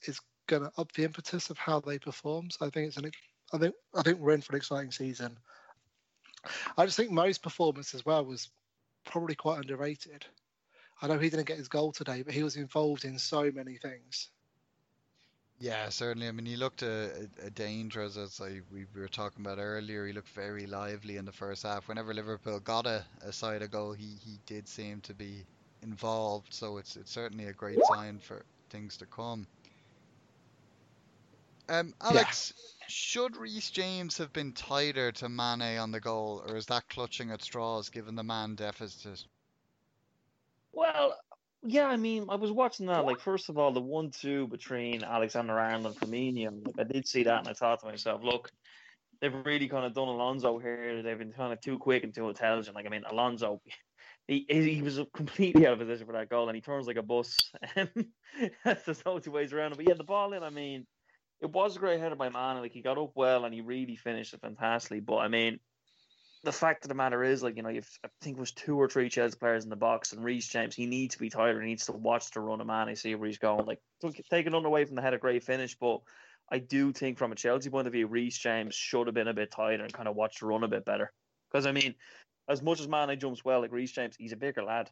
is 0.07 0.21
going 0.47 0.63
to 0.63 0.73
up 0.77 0.93
the 0.93 1.05
impetus 1.05 1.51
of 1.51 1.59
how 1.59 1.81
they 1.81 1.99
perform. 1.99 2.51
So 2.51 2.67
I 2.67 2.71
think 2.71 2.89
it's 2.89 2.97
an, 2.97 3.11
I 3.53 3.59
think 3.59 3.75
I 3.95 4.03
think 4.03 4.19
we're 4.19 4.35
in 4.35 4.41
for 4.41 4.53
an 4.53 4.59
exciting 4.59 4.91
season. 4.91 5.39
I 6.77 6.85
just 6.85 6.97
think 6.97 7.11
Mo's 7.11 7.39
performance 7.39 7.95
as 7.95 8.05
well 8.05 8.25
was 8.25 8.51
probably 9.05 9.35
quite 9.35 9.61
underrated. 9.61 10.27
I 11.05 11.07
know 11.07 11.19
he 11.19 11.29
didn't 11.29 11.47
get 11.47 11.59
his 11.59 11.69
goal 11.69 11.93
today, 11.93 12.23
but 12.23 12.33
he 12.33 12.43
was 12.43 12.57
involved 12.57 13.05
in 13.05 13.19
so 13.19 13.51
many 13.55 13.77
things. 13.77 14.31
Yeah, 15.61 15.91
certainly. 15.91 16.29
I 16.29 16.33
mean, 16.33 16.47
he 16.47 16.57
looked 16.57 16.81
a, 16.81 17.29
a, 17.43 17.49
a 17.49 17.51
danger, 17.51 18.01
as, 18.01 18.17
I, 18.41 18.63
we 18.73 18.87
were 18.97 19.07
talking 19.09 19.45
about 19.45 19.59
earlier. 19.59 20.07
He 20.07 20.15
looked 20.15 20.31
very 20.31 20.67
lively 20.67 21.19
in 21.19 21.27
the 21.27 21.33
first 21.33 21.65
half. 21.65 21.89
Whenever 21.89 22.15
Liverpool 22.15 22.59
got 22.59 22.87
a, 22.87 23.05
a 23.21 23.35
side 23.35 23.61
a 23.61 23.69
goal, 23.69 23.93
he, 23.93 24.17
he 24.25 24.39
did 24.47 24.67
seem 24.67 25.03
to 25.03 25.13
be 25.13 25.45
involved. 25.83 26.55
So 26.55 26.79
it's 26.79 26.97
it's 26.97 27.13
certainly 27.13 27.49
a 27.49 27.53
great 27.53 27.79
sign 27.93 28.19
for 28.19 28.43
things 28.71 28.97
to 28.97 29.05
come. 29.05 29.47
Um, 31.69 31.93
Alex, 32.01 32.55
should 32.89 33.37
Reece 33.37 33.69
James 33.69 34.17
have 34.17 34.33
been 34.33 34.53
tighter 34.53 35.13
to 35.13 35.29
Mane 35.29 35.79
on 35.79 35.91
the 35.91 36.01
goal, 36.01 36.43
or 36.49 36.57
is 36.57 36.65
that 36.67 36.89
clutching 36.89 37.31
at 37.31 37.43
straws 37.43 37.91
given 37.91 38.15
the 38.15 38.25
man 38.25 38.55
deficit? 38.55 39.27
Well, 40.75 41.17
yeah, 41.63 41.87
I 41.87 41.97
mean, 41.97 42.27
I 42.29 42.35
was 42.35 42.51
watching 42.53 42.87
that. 42.87 43.05
Like, 43.05 43.21
first 43.21 43.49
of 43.49 43.57
all, 43.57 43.73
the 43.73 43.81
one-two 43.81 44.49
between 44.49 45.03
Alexander 45.03 45.59
Arnold 45.59 45.87
and 45.87 45.97
Firmino. 45.97 46.67
Like, 46.67 46.75
I 46.79 46.85
did 46.85 47.07
see 47.07 47.23
that, 47.25 47.41
and 47.41 47.49
I 47.49 47.53
thought 47.55 47.81
to 47.81 47.87
myself, 47.87 48.23
look, 48.23 48.51
they've 49.21 49.33
really 49.33 49.69
kind 49.69 49.87
of 49.87 49.95
done 49.95 50.09
Alonso 50.09 50.59
here. 50.59 51.03
They've 51.03 51.19
been 51.19 51.33
kind 51.33 51.53
of 51.53 51.61
too 51.61 51.79
quick 51.79 52.05
and 52.05 52.15
too 52.15 52.29
intelligent. 52.29 52.77
Like, 52.77 52.87
I 52.87 52.91
mean, 52.91 53.05
Alonso, 53.09 53.63
he 54.29 54.45
he 54.49 54.83
was 54.83 55.01
completely 55.15 55.67
out 55.67 55.75
of 55.75 55.79
position 55.79 56.07
for 56.07 56.13
that 56.13 56.29
goal, 56.29 56.49
and 56.49 56.57
he 56.57 56.61
turns 56.61 56.87
like 56.87 56.97
a 56.97 57.03
bus. 57.03 57.51
There's 58.65 59.05
no 59.07 59.19
two 59.19 59.31
ways 59.31 59.53
around 59.53 59.73
it. 59.73 59.77
But 59.77 59.89
yeah, 59.89 59.95
the 59.95 60.05
ball 60.05 60.33
in. 60.33 60.43
I 60.43 60.51
mean, 60.51 60.87
it 61.41 61.51
was 61.51 61.77
a 61.77 61.79
great 61.79 62.01
header 62.01 62.17
by 62.17 62.29
Man. 62.29 62.59
Like, 62.59 62.73
he 62.73 62.83
got 62.83 62.99
up 62.99 63.13
well, 63.15 63.45
and 63.45 63.55
he 63.55 63.61
really 63.61 63.97
finished 63.97 64.35
it 64.35 64.41
fantastically. 64.41 65.01
But 65.01 65.19
I 65.19 65.29
mean 65.29 65.61
the 66.45 66.53
fact 66.53 66.85
of 66.85 66.89
the 66.89 66.95
matter 66.95 67.25
is, 67.25 67.43
like, 67.43 67.57
you 67.57 67.63
know, 67.63 67.69
you've, 67.69 67.99
I 68.05 68.09
think 68.21 68.37
it 68.37 68.41
was 68.41 68.53
two 68.53 68.81
or 68.81 68.89
three 68.89 69.09
Chelsea 69.09 69.37
players 69.37 69.65
in 69.65 69.71
the 69.71 69.77
box, 69.77 70.13
and 70.13 70.25
Reece 70.25 70.49
James, 70.49 70.75
he 70.75 70.87
needs 70.87 71.15
to 71.15 71.21
be 71.21 71.31
tighter. 71.31 71.61
He 71.61 71.69
needs 71.69 71.87
to 71.87 71.93
watch 71.93 72.31
the 72.31 72.41
run 72.41 72.61
of 72.61 72.67
man. 72.67 72.89
I 72.89 72.95
see 72.95 73.15
where 73.15 73.27
he's 73.27 73.39
going. 73.39 73.67
Like, 73.67 73.81
taking 74.31 74.53
none 74.53 74.65
away 74.65 74.85
from 74.85 74.97
the 74.97 75.03
head, 75.03 75.15
a 75.15 75.19
great 75.19 75.45
finish, 75.45 75.77
but 75.77 76.01
I 76.51 76.59
do 76.59 76.93
think 76.93 77.19
from 77.19 77.33
a 77.33 77.37
Chelsea 77.37 77.71
point 77.71 77.87
of 77.87 77.93
view, 77.93 78.07
Reece 78.07 78.39
James 78.39 78.75
should 78.75 79.07
have 79.07 79.15
been 79.15 79.29
a 79.29 79.35
bit 79.35 79.51
tighter 79.51 79.83
and 79.83 79.93
kind 79.93 80.09
of 80.09 80.15
watched 80.15 80.41
the 80.41 80.47
run 80.47 80.63
a 80.63 80.69
bit 80.69 80.85
better. 80.85 81.13
Because, 81.51 81.67
I 81.67 81.73
mean, 81.73 81.95
as 82.49 82.63
much 82.63 82.81
as 82.81 82.89
Mane 82.89 83.19
jumps 83.19 83.45
well, 83.45 83.61
like 83.61 83.73
Reece 83.73 83.93
James, 83.93 84.17
he's 84.17 84.33
a 84.33 84.37
bigger 84.37 84.63
lad. 84.63 84.91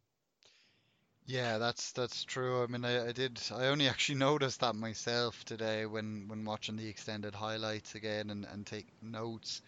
Yeah, 1.25 1.59
that's 1.59 1.93
that's 1.93 2.25
true. 2.25 2.65
I 2.65 2.67
mean, 2.67 2.85
I, 2.85 3.09
I 3.09 3.13
did. 3.13 3.41
I 3.55 3.67
only 3.67 3.87
actually 3.87 4.19
noticed 4.19 4.61
that 4.61 4.75
myself 4.75 5.45
today 5.45 5.87
when 5.87 6.27
when 6.27 6.45
watching 6.45 6.77
the 6.77 6.89
extended 6.89 7.33
highlights 7.33 7.95
again 7.95 8.31
and 8.31 8.45
and 8.45 8.67
taking 8.67 8.91
notes. 9.03 9.63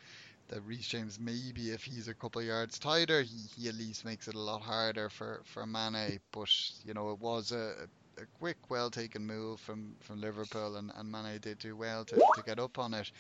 That 0.49 0.63
Reece 0.63 0.89
James 0.89 1.19
maybe 1.19 1.71
if 1.71 1.85
he's 1.85 2.09
a 2.09 2.15
couple 2.15 2.43
yards 2.43 2.79
tighter, 2.79 3.23
he, 3.23 3.47
he 3.57 3.69
at 3.69 3.75
least 3.75 4.05
makes 4.05 4.29
it 4.29 4.35
a 4.35 4.39
lot 4.41 4.63
harder 4.63 5.09
for 5.11 5.43
for 5.45 5.67
Mane. 5.67 6.21
But 6.33 6.49
you 6.85 6.95
know, 6.95 7.11
it 7.11 7.19
was 7.19 7.53
a 7.53 7.89
a 8.19 8.27
quick, 8.39 8.59
well 8.71 8.91
taken 8.91 9.27
move 9.27 9.61
from 9.61 9.97
from 10.03 10.21
Liverpool, 10.21 10.77
and 10.77 10.91
and 10.95 11.11
Mane 11.11 11.41
did 11.41 11.59
do 11.59 11.77
well 11.77 12.05
to 12.07 12.17
to 12.17 12.43
get 12.43 12.59
up 12.61 12.79
on 12.79 12.95
it. 12.95 13.11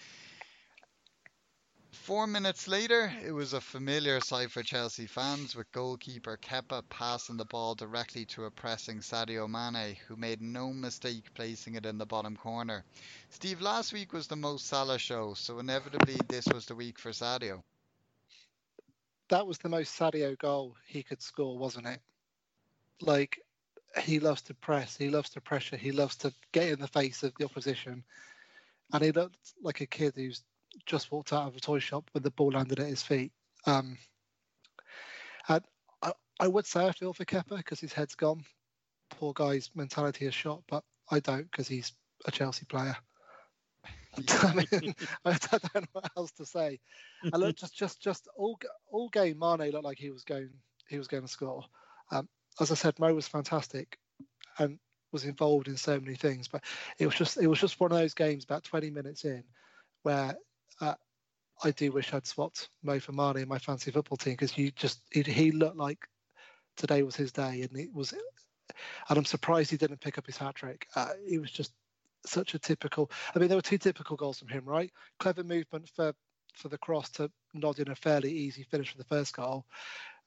Four 1.94 2.26
minutes 2.26 2.68
later, 2.68 3.06
it 3.22 3.32
was 3.32 3.52
a 3.54 3.60
familiar 3.60 4.20
sight 4.20 4.50
for 4.50 4.62
Chelsea 4.62 5.06
fans 5.06 5.54
with 5.56 5.72
goalkeeper 5.72 6.36
Kepa 6.36 6.88
passing 6.90 7.38
the 7.38 7.46
ball 7.46 7.74
directly 7.74 8.26
to 8.26 8.44
a 8.44 8.50
pressing 8.50 8.98
Sadio 8.98 9.48
Mane, 9.48 9.94
who 9.94 10.16
made 10.16 10.42
no 10.42 10.72
mistake 10.72 11.32
placing 11.34 11.76
it 11.76 11.86
in 11.86 11.98
the 11.98 12.06
bottom 12.06 12.36
corner. 12.36 12.84
Steve, 13.30 13.60
last 13.62 13.92
week 13.92 14.12
was 14.12 14.28
the 14.28 14.36
most 14.36 14.66
Salah 14.66 14.98
show, 14.98 15.34
so 15.34 15.58
inevitably 15.60 16.22
this 16.22 16.52
was 16.52 16.66
the 16.66 16.74
week 16.74 16.98
for 16.98 17.10
Sadio. 17.10 17.64
That 19.28 19.46
was 19.46 19.58
the 19.58 19.70
most 19.70 19.98
Sadio 19.98 20.36
goal 20.36 20.76
he 20.86 21.02
could 21.02 21.22
score, 21.22 21.56
wasn't 21.58 21.86
it? 21.86 22.02
Like, 23.00 23.40
he 24.02 24.20
loves 24.20 24.42
to 24.42 24.54
press, 24.54 24.96
he 24.96 25.10
loves 25.10 25.30
to 25.30 25.40
pressure, 25.40 25.76
he 25.76 25.92
loves 25.92 26.16
to 26.18 26.34
get 26.52 26.70
in 26.72 26.80
the 26.80 26.88
face 26.88 27.22
of 27.22 27.34
the 27.36 27.44
opposition. 27.44 28.04
And 28.92 29.02
he 29.04 29.12
looked 29.12 29.54
like 29.62 29.80
a 29.80 29.86
kid 29.86 30.16
who's 30.16 30.44
just 30.86 31.10
walked 31.10 31.32
out 31.32 31.48
of 31.48 31.56
a 31.56 31.60
toy 31.60 31.78
shop 31.78 32.08
when 32.12 32.22
the 32.22 32.30
ball 32.30 32.52
landed 32.52 32.80
at 32.80 32.86
his 32.86 33.02
feet. 33.02 33.32
Um, 33.66 33.98
and 35.48 35.64
I, 36.02 36.12
I 36.40 36.48
would 36.48 36.66
say 36.66 36.86
I 36.86 36.92
feel 36.92 37.12
for 37.12 37.24
Kepa 37.24 37.56
because 37.56 37.80
his 37.80 37.92
head's 37.92 38.14
gone. 38.14 38.44
Poor 39.10 39.32
guy's 39.32 39.70
mentality 39.74 40.26
is 40.26 40.34
shot, 40.34 40.62
but 40.68 40.84
I 41.10 41.20
don't 41.20 41.50
because 41.50 41.68
he's 41.68 41.92
a 42.26 42.30
Chelsea 42.30 42.64
player. 42.64 42.96
I 44.42 44.54
mean, 44.54 44.94
I 45.24 45.36
don't 45.50 45.74
know 45.74 45.82
what 45.92 46.10
else 46.16 46.32
to 46.32 46.46
say. 46.46 46.80
Look, 47.32 47.56
just 47.56 47.76
just 47.76 48.00
just 48.00 48.28
all 48.36 48.58
all 48.88 49.08
game, 49.08 49.38
Mane 49.38 49.70
looked 49.70 49.84
like 49.84 49.98
he 49.98 50.10
was 50.10 50.24
going 50.24 50.50
he 50.88 50.98
was 50.98 51.08
going 51.08 51.24
to 51.24 51.28
score. 51.28 51.64
Um, 52.10 52.28
as 52.60 52.70
I 52.70 52.74
said, 52.74 52.98
Mo 52.98 53.12
was 53.14 53.28
fantastic 53.28 53.98
and 54.58 54.78
was 55.12 55.24
involved 55.24 55.68
in 55.68 55.76
so 55.76 55.98
many 55.98 56.14
things, 56.14 56.48
but 56.48 56.62
it 56.98 57.06
was 57.06 57.14
just 57.14 57.38
it 57.38 57.46
was 57.46 57.60
just 57.60 57.80
one 57.80 57.92
of 57.92 57.98
those 57.98 58.14
games 58.14 58.44
about 58.44 58.64
20 58.64 58.90
minutes 58.90 59.24
in 59.24 59.44
where 60.02 60.36
uh, 60.80 60.94
I 61.62 61.70
do 61.70 61.92
wish 61.92 62.12
I'd 62.12 62.26
swapped 62.26 62.68
Mo 62.82 63.00
for 63.00 63.12
Mane 63.12 63.38
in 63.38 63.48
my 63.48 63.58
fancy 63.58 63.90
football 63.90 64.16
team 64.16 64.34
because 64.34 64.56
you 64.58 64.70
just 64.72 65.00
he, 65.10 65.22
he 65.22 65.50
looked 65.50 65.76
like 65.76 66.06
today 66.76 67.02
was 67.02 67.16
his 67.16 67.32
day, 67.32 67.62
and 67.62 67.78
it 67.78 67.92
was. 67.92 68.12
And 69.08 69.18
I'm 69.18 69.24
surprised 69.24 69.70
he 69.70 69.76
didn't 69.76 70.00
pick 70.00 70.18
up 70.18 70.26
his 70.26 70.36
hat 70.36 70.56
trick. 70.56 70.86
Uh, 70.96 71.10
he 71.28 71.38
was 71.38 71.50
just 71.50 71.72
such 72.26 72.54
a 72.54 72.58
typical. 72.58 73.10
I 73.34 73.38
mean, 73.38 73.48
there 73.48 73.58
were 73.58 73.62
two 73.62 73.78
typical 73.78 74.16
goals 74.16 74.38
from 74.38 74.48
him, 74.48 74.64
right? 74.64 74.90
Clever 75.18 75.44
movement 75.44 75.88
for 75.94 76.14
for 76.54 76.68
the 76.68 76.78
cross 76.78 77.10
to 77.10 77.30
nod 77.52 77.80
in 77.80 77.90
a 77.90 77.96
fairly 77.96 78.32
easy 78.32 78.62
finish 78.62 78.92
for 78.92 78.98
the 78.98 79.04
first 79.04 79.34
goal, 79.34 79.66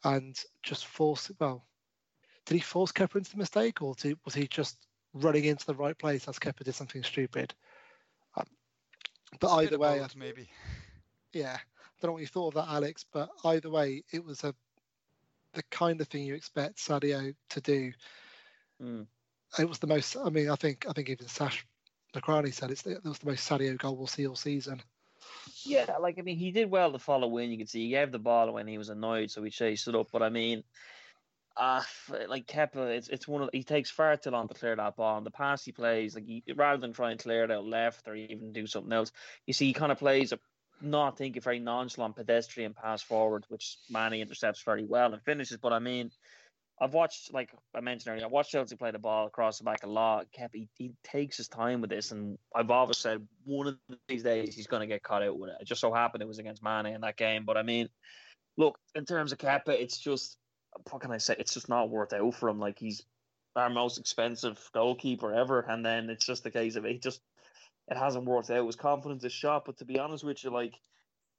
and 0.03 0.37
just 0.63 0.85
force. 0.85 1.31
Well, 1.39 1.65
did 2.45 2.55
he 2.55 2.59
force 2.61 2.91
Kepa 2.91 3.17
into 3.17 3.31
the 3.31 3.37
mistake, 3.37 3.81
or 3.81 3.95
did, 3.95 4.17
was 4.25 4.33
he 4.33 4.47
just 4.47 4.87
running 5.13 5.45
into 5.45 5.65
the 5.65 5.75
right 5.75 5.97
place 5.97 6.27
as 6.27 6.39
Kepa 6.39 6.63
did 6.63 6.75
something 6.75 7.03
stupid? 7.03 7.53
But 9.39 9.47
Bit 9.47 9.65
either 9.65 9.75
of 9.75 9.81
way, 9.81 9.99
both, 9.99 10.15
maybe. 10.15 10.49
yeah, 11.33 11.57
I 11.57 11.89
don't 12.01 12.09
know 12.09 12.13
what 12.13 12.21
you 12.21 12.27
thought 12.27 12.55
of 12.55 12.65
that, 12.65 12.73
Alex. 12.73 13.05
But 13.11 13.29
either 13.43 13.69
way, 13.69 14.03
it 14.11 14.23
was 14.23 14.43
a 14.43 14.53
the 15.53 15.63
kind 15.71 15.99
of 16.01 16.07
thing 16.07 16.23
you 16.23 16.35
expect 16.35 16.77
Sadio 16.77 17.33
to 17.49 17.61
do. 17.61 17.91
Mm. 18.81 19.07
It 19.57 19.67
was 19.67 19.79
the 19.79 19.87
most. 19.87 20.15
I 20.15 20.29
mean, 20.29 20.49
I 20.49 20.55
think 20.55 20.85
I 20.87 20.93
think 20.93 21.09
even 21.09 21.27
Sash 21.27 21.65
Nakrani 22.15 22.53
said 22.53 22.71
it's 22.71 22.83
the, 22.83 22.91
it 22.91 23.03
was 23.03 23.19
the 23.19 23.27
most 23.27 23.49
Sadio 23.49 23.77
goal 23.77 23.95
we'll 23.95 24.07
see 24.07 24.27
all 24.27 24.35
season. 24.35 24.81
Yeah, 25.63 25.97
like 25.99 26.17
I 26.19 26.21
mean, 26.21 26.37
he 26.37 26.51
did 26.51 26.69
well 26.69 26.91
to 26.91 26.99
follow 26.99 27.37
in. 27.37 27.51
You 27.51 27.57
can 27.57 27.67
see 27.67 27.83
he 27.83 27.89
gave 27.89 28.11
the 28.11 28.19
ball 28.19 28.53
when 28.53 28.67
he 28.67 28.77
was 28.77 28.89
annoyed, 28.89 29.31
so 29.31 29.43
he 29.43 29.49
chased 29.49 29.87
it 29.87 29.95
up. 29.95 30.07
But 30.11 30.23
I 30.23 30.29
mean, 30.29 30.63
uh, 31.57 31.81
like 32.27 32.47
Kepa, 32.47 32.95
it's 32.95 33.07
it's 33.09 33.27
one 33.27 33.41
of 33.41 33.49
he 33.51 33.63
takes 33.63 33.89
far 33.89 34.15
too 34.17 34.29
long 34.29 34.47
to 34.47 34.53
clear 34.53 34.75
that 34.75 34.95
ball. 34.95 35.17
And 35.17 35.25
the 35.25 35.31
pass 35.31 35.65
he 35.65 35.71
plays, 35.71 36.15
like 36.15 36.25
he, 36.25 36.43
rather 36.55 36.79
than 36.79 36.93
try 36.93 37.11
and 37.11 37.19
clear 37.19 37.43
it 37.43 37.51
out 37.51 37.65
left 37.65 38.07
or 38.07 38.15
even 38.15 38.53
do 38.53 38.67
something 38.67 38.93
else, 38.93 39.11
you 39.45 39.53
see 39.53 39.67
he 39.67 39.73
kind 39.73 39.91
of 39.91 39.99
plays 39.99 40.31
a 40.31 40.39
not 40.81 41.17
think 41.17 41.37
a 41.37 41.41
very 41.41 41.59
nonchalant 41.59 42.15
pedestrian 42.15 42.73
pass 42.73 43.01
forward, 43.01 43.45
which 43.49 43.77
Manny 43.89 44.21
intercepts 44.21 44.61
very 44.63 44.85
well 44.85 45.13
and 45.13 45.23
finishes. 45.23 45.57
But 45.57 45.73
I 45.73 45.79
mean, 45.79 46.11
I've 46.79 46.93
watched, 46.93 47.33
like 47.33 47.51
I 47.73 47.81
mentioned 47.81 48.13
earlier, 48.13 48.25
I 48.25 48.29
watched 48.29 48.51
Chelsea 48.51 48.75
play 48.75 48.91
the 48.91 48.99
ball 48.99 49.25
across 49.25 49.57
the 49.57 49.63
back 49.63 49.83
a 49.83 49.87
lot. 49.87 50.31
Kept 50.31 50.55
he, 50.55 50.69
he 50.77 50.93
takes 51.03 51.37
his 51.37 51.47
time 51.47 51.81
with 51.81 51.89
this, 51.89 52.11
and 52.11 52.37
I've 52.55 52.69
always 52.69 52.97
said 52.97 53.27
one 53.45 53.67
of 53.67 53.77
these 54.07 54.23
days 54.23 54.53
he's 54.53 54.67
going 54.67 54.81
to 54.81 54.87
get 54.87 55.01
caught 55.01 55.23
out 55.23 55.39
with 55.39 55.49
it. 55.49 55.57
It 55.61 55.67
just 55.67 55.81
so 55.81 55.91
happened 55.91 56.21
it 56.21 56.27
was 56.27 56.39
against 56.39 56.63
Mane 56.63 56.85
in 56.87 57.01
that 57.01 57.17
game. 57.17 57.45
But 57.45 57.57
I 57.57 57.63
mean, 57.63 57.89
look, 58.57 58.77
in 58.93 59.05
terms 59.05 59.31
of 59.31 59.39
Kepa, 59.39 59.69
it's 59.69 59.97
just 59.97 60.37
what 60.89 61.01
can 61.01 61.11
I 61.11 61.17
say? 61.17 61.35
It's 61.37 61.53
just 61.53 61.69
not 61.69 61.89
worth 61.89 62.13
out 62.13 62.35
for 62.35 62.49
him. 62.49 62.59
Like 62.59 62.79
he's 62.79 63.03
our 63.55 63.69
most 63.69 63.97
expensive 63.97 64.59
goalkeeper 64.73 65.33
ever, 65.33 65.61
and 65.61 65.85
then 65.85 66.09
it's 66.09 66.25
just 66.25 66.43
the 66.43 66.51
case 66.51 66.75
of 66.75 66.85
it 66.85 67.01
just 67.01 67.21
it 67.89 67.97
hasn't 67.97 68.25
worked 68.25 68.49
out. 68.49 68.65
His 68.65 68.75
confidence 68.75 69.23
is 69.23 69.33
shot. 69.33 69.65
But 69.65 69.77
to 69.77 69.85
be 69.85 69.99
honest 69.99 70.23
with 70.23 70.43
you, 70.43 70.49
like 70.49 70.73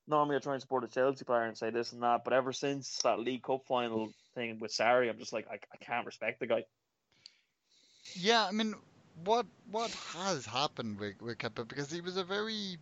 normally 0.06 0.36
I 0.36 0.40
try 0.40 0.54
and 0.54 0.62
support 0.62 0.84
a 0.84 0.88
Chelsea 0.88 1.24
player 1.24 1.44
and 1.44 1.56
say 1.56 1.70
this 1.70 1.92
and 1.92 2.02
that, 2.02 2.24
but 2.24 2.32
ever 2.32 2.52
since 2.52 2.98
that 3.02 3.20
League 3.20 3.42
Cup 3.42 3.62
final 3.66 4.10
thing 4.34 4.58
with 4.58 4.72
Sarri, 4.72 5.10
I'm 5.10 5.18
just 5.18 5.32
like 5.32 5.46
I, 5.50 5.54
I 5.54 5.84
can't 5.84 6.06
respect 6.06 6.40
the 6.40 6.46
guy. 6.46 6.64
Yeah, 8.14 8.46
I 8.46 8.52
mean, 8.52 8.74
what 9.24 9.46
what 9.70 9.90
has 10.16 10.46
happened 10.46 10.98
with, 10.98 11.20
with 11.20 11.38
Kepa? 11.38 11.66
Because 11.68 11.90
he 11.90 12.00
was 12.00 12.16
a 12.16 12.24
very 12.24 12.78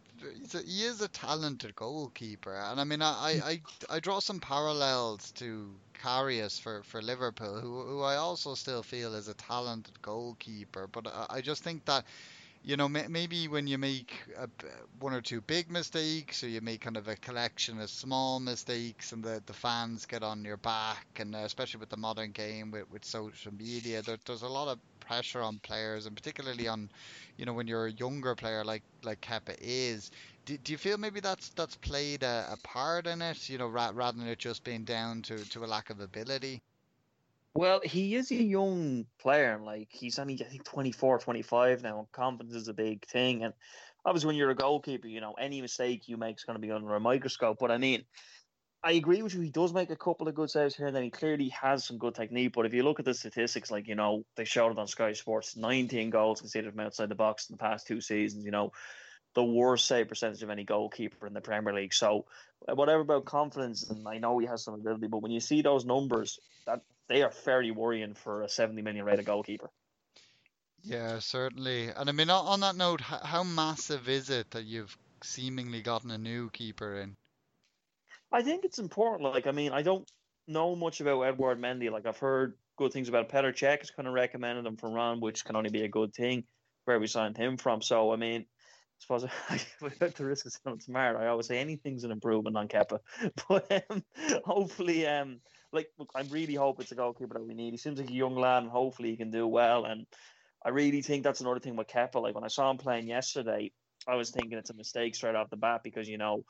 a, 0.55 0.59
he 0.63 0.85
is 0.85 1.01
a 1.01 1.09
talented 1.09 1.75
goalkeeper, 1.77 2.55
and 2.55 2.81
I 2.81 2.85
mean, 2.85 3.03
I, 3.03 3.13
I, 3.13 3.51
I, 3.51 3.61
I 3.97 4.01
draw 4.01 4.21
some 4.21 4.41
parallels 4.41 5.33
to 5.33 5.75
Karius 5.95 6.61
for, 6.61 6.83
for 6.85 7.03
Liverpool, 7.03 7.61
who 7.61 7.83
who 7.85 8.03
I 8.03 8.17
also 8.17 8.55
still 8.55 8.83
feel 8.83 9.15
is 9.15 9.29
a 9.29 9.35
talented 9.35 10.01
goalkeeper, 10.03 10.87
but 10.87 11.07
I, 11.07 11.27
I 11.31 11.41
just 11.41 11.63
think 11.63 11.85
that 11.87 12.05
you 12.63 12.77
know, 12.77 12.89
may- 12.89 13.07
maybe 13.09 13.49
when 13.49 13.67
you 13.67 13.79
make 13.79 14.13
a, 14.37 14.49
one 14.99 15.13
or 15.15 15.21
two 15.23 15.41
big 15.41 15.71
mistakes, 15.71 16.43
or 16.43 16.49
you 16.49 16.61
make 16.61 16.81
kind 16.81 16.97
of 16.97 17.09
a 17.09 17.17
collection 17.17 17.81
of 17.81 17.91
small 17.91 18.41
mistakes, 18.41 19.13
and 19.13 19.23
the, 19.25 19.43
the 19.47 19.53
fans 19.53 20.07
get 20.07 20.23
on 20.23 20.45
your 20.45 20.57
back, 20.57 21.07
and 21.17 21.35
uh, 21.35 21.39
especially 21.39 21.81
with 21.81 21.89
the 21.91 21.97
modern 21.97 22.33
game 22.33 22.71
with, 22.71 22.91
with 22.91 23.05
social 23.05 23.55
media, 23.55 24.03
there, 24.03 24.19
there's 24.27 24.43
a 24.43 24.49
lot 24.49 24.69
of 24.69 24.79
pressure 25.07 25.41
on 25.43 25.59
players, 25.61 26.07
and 26.07 26.17
particularly 26.17 26.69
on, 26.69 26.91
you 27.37 27.47
know, 27.47 27.53
when 27.55 27.67
you're 27.67 27.87
a 27.87 27.93
younger 27.93 28.35
player 28.35 28.65
like 28.65 28.83
like 29.03 29.21
Kepa 29.21 29.57
is. 29.61 30.11
Do, 30.45 30.57
do 30.59 30.73
you 30.73 30.79
feel 30.79 30.99
maybe 30.99 31.21
that's 31.21 31.51
that's 31.51 31.77
played 31.77 32.23
a, 32.23 32.49
a 32.53 32.57
part 32.59 33.07
in 33.07 33.23
it, 33.23 33.49
you 33.49 33.59
know, 33.59 33.69
ra- 33.69 33.93
rather 33.95 34.19
than 34.19 34.29
it 34.29 34.39
just 34.39 34.65
being 34.65 34.85
down 34.85 35.23
to, 35.23 35.49
to 35.51 35.65
a 35.65 35.67
lack 35.67 35.91
of 35.91 36.01
ability? 36.01 36.63
Well, 37.55 37.81
he 37.83 38.15
is 38.15 38.31
a 38.31 38.35
young 38.35 39.07
player, 39.19 39.59
like 39.59 39.89
he's 39.91 40.19
only 40.19 40.35
I 40.45 40.49
think 40.49 40.65
24, 40.65 41.19
25 41.21 41.83
now. 41.83 42.01
And 42.01 42.13
confidence 42.13 42.55
is 42.55 42.69
a 42.69 42.75
big 42.75 43.07
thing, 43.07 43.45
and 43.45 43.55
obviously 44.05 44.27
when 44.29 44.37
you're 44.37 44.51
a 44.51 44.55
goalkeeper, 44.55 45.09
you 45.09 45.21
know 45.21 45.33
any 45.35 45.63
mistake 45.63 46.09
you 46.09 46.17
make 46.19 46.37
is 46.37 46.45
going 46.45 46.57
to 46.61 46.67
be 46.67 46.71
under 46.73 46.95
a 46.95 47.01
microscope. 47.01 47.59
But 47.59 47.71
I 47.71 47.79
mean, 47.79 48.05
I 48.83 48.93
agree 48.93 49.23
with 49.23 49.35
you. 49.35 49.41
He 49.41 49.51
does 49.51 49.73
make 49.73 49.91
a 49.91 49.97
couple 49.97 50.29
of 50.29 50.35
good 50.35 50.51
saves 50.51 50.77
here, 50.77 50.87
and 50.87 50.95
then 50.95 51.03
he 51.03 51.11
clearly 51.11 51.49
has 51.49 51.85
some 51.85 51.99
good 51.99 52.15
technique. 52.15 52.53
But 52.53 52.67
if 52.67 52.75
you 52.75 52.83
look 52.83 53.01
at 53.01 53.05
the 53.05 53.15
statistics, 53.15 53.71
like 53.71 53.89
you 53.89 53.95
know 53.95 54.25
they 54.37 54.45
showed 54.45 54.71
it 54.71 54.79
on 54.79 54.87
Sky 54.87 55.13
Sports, 55.13 55.57
19 55.57 56.11
goals 56.11 56.41
conceded 56.41 56.71
from 56.71 56.81
outside 56.81 57.09
the 57.09 57.15
box 57.15 57.49
in 57.49 57.55
the 57.55 57.59
past 57.59 57.87
two 57.87 58.01
seasons. 58.01 58.45
You 58.45 58.53
know, 58.53 58.73
the 59.35 59.45
worst 59.45 59.87
save 59.87 60.09
percentage 60.09 60.43
of 60.43 60.51
any 60.51 60.65
goalkeeper 60.65 61.27
in 61.27 61.35
the 61.35 61.41
Premier 61.41 61.75
League. 61.75 61.95
So 61.95 62.27
uh, 62.69 62.75
whatever 62.75 63.03
about 63.03 63.25
confidence, 63.25 63.89
and 63.89 64.07
I 64.09 64.19
know 64.19 64.39
he 64.39 64.47
has 64.47 64.65
some 64.65 64.75
ability, 64.75 65.09
but 65.09 65.23
when 65.23 65.33
you 65.33 65.41
see 65.41 65.63
those 65.63 65.85
numbers, 65.85 66.39
that 66.67 66.81
they 67.09 67.23
are 67.23 67.31
fairly 67.31 67.71
worrying 67.71 68.15
for 68.15 68.43
a 68.43 68.49
70 68.49 68.83
million 68.83 69.05
rated 69.05 69.27
goalkeeper. 69.27 69.71
Yeah, 70.83 71.19
certainly. 71.19 71.89
And 71.89 72.09
I 72.09 72.13
mean, 72.13 72.31
on, 72.31 72.61
that 72.61 72.77
note, 72.77 73.01
how 73.01 73.43
massive 73.43 74.09
is 74.09 74.31
it 74.31 74.53
that 74.53 74.65
you've 74.65 74.97
seemingly 75.23 75.83
gotten 75.83 76.11
a 76.11 76.19
new 76.19 76.49
keeper 76.51 76.97
in? 77.01 77.17
I 78.33 78.43
think 78.43 78.65
it's 78.65 78.79
important. 78.79 79.31
Like, 79.33 79.47
I 79.47 79.53
mean, 79.53 79.73
I 79.73 79.83
don't 79.83 80.11
know 80.47 80.77
much 80.77 81.01
about 81.01 81.23
Edouard 81.23 81.61
Mendy. 81.61 81.91
Like, 81.91 82.07
I've 82.07 82.19
heard 82.19 82.55
good 82.77 82.93
things 82.93 83.09
about 83.09 83.29
Petr 83.29 83.53
Cech 83.53 83.79
has 83.79 83.91
kind 83.91 84.07
of 84.07 84.15
recommended 84.15 84.67
him 84.67 84.77
from 84.77 84.93
Rennes, 84.93 85.21
which 85.21 85.45
can 85.45 85.57
only 85.57 85.71
be 85.71 85.83
a 85.83 85.89
good 85.89 86.15
thing 86.15 86.45
where 86.85 87.01
we 87.01 87.07
signed 87.07 87.37
him 87.37 87.57
from. 87.57 87.83
So, 87.83 88.13
I 88.13 88.17
mean, 88.17 88.43
I 88.43 88.99
suppose 88.99 89.31
without 89.81 90.15
the 90.15 90.25
risk 90.25 90.47
of 90.47 90.53
sounding 90.53 90.81
smart, 90.81 91.17
I 91.17 91.27
always 91.27 91.47
say 91.47 91.59
anything's 91.59 92.05
an 92.05 92.11
improvement 92.11 92.57
on 92.57 92.69
Kepa. 92.69 93.01
But 93.49 93.85
um, 93.91 94.03
hopefully, 94.45 95.07
um, 95.07 95.41
like 95.73 95.89
look, 95.99 96.11
I 96.15 96.23
really 96.23 96.55
hope 96.55 96.81
it's 96.81 96.93
a 96.93 96.97
goalkeeper 96.97 97.35
that 97.35 97.47
we 97.47 97.55
need. 97.55 97.73
He 97.73 97.77
seems 97.77 97.99
like 97.99 98.11
a 98.11 98.15
young 98.15 98.37
lad, 98.37 98.63
and 98.63 98.73
hopefully 98.73 99.11
he 99.11 99.17
can 99.17 99.31
do 99.31 99.47
well. 99.47 99.85
And 99.85 100.07
I 100.65 100.71
really 100.71 101.03
think 101.03 101.25
that's 101.25 101.41
another 101.41 101.61
thing 101.61 101.77
with 101.77 101.89
Kepa. 101.89 102.23
Like 102.23 102.35
when 102.35 102.45
I 102.45 102.49
saw 102.49 102.71
him 102.71 102.79
playing 102.79 103.09
yesterday, 103.09 103.73
I 104.09 104.15
was 104.15 104.31
thinking 104.31 104.57
it's 104.57 104.71
a 104.71 104.75
mistake 104.75 105.15
straight 105.15 105.35
off 105.35 105.51
the 105.51 105.57
bat 105.57 105.83
because 105.85 106.09
you 106.09 106.19
know 106.19 106.45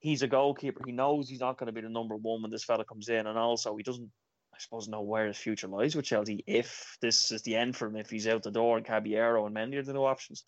he's 0.00 0.22
a 0.22 0.28
goalkeeper. 0.28 0.82
He 0.84 0.92
knows 0.92 1.28
he's 1.28 1.40
not 1.40 1.58
going 1.58 1.66
to 1.66 1.72
be 1.72 1.80
the 1.80 1.88
number 1.88 2.16
one 2.16 2.42
when 2.42 2.50
this 2.50 2.64
fella 2.64 2.84
comes 2.84 3.08
in, 3.08 3.26
and 3.26 3.38
also 3.38 3.76
he 3.76 3.82
doesn't. 3.82 4.10
I 4.54 4.58
suppose 4.60 4.88
know 4.88 5.02
where 5.02 5.28
his 5.28 5.36
future 5.36 5.68
lies 5.68 5.94
with 5.94 6.04
Chelsea. 6.04 6.42
If 6.44 6.98
this 7.00 7.30
is 7.30 7.42
the 7.42 7.54
end 7.54 7.76
for 7.76 7.86
him, 7.86 7.96
if 7.96 8.10
he's 8.10 8.26
out 8.26 8.42
the 8.42 8.50
door 8.50 8.76
and 8.76 8.84
Caballero 8.84 9.46
and 9.46 9.54
Mendy 9.54 9.76
are 9.76 9.84
the 9.84 9.92
new 9.92 10.04
options, 10.04 10.42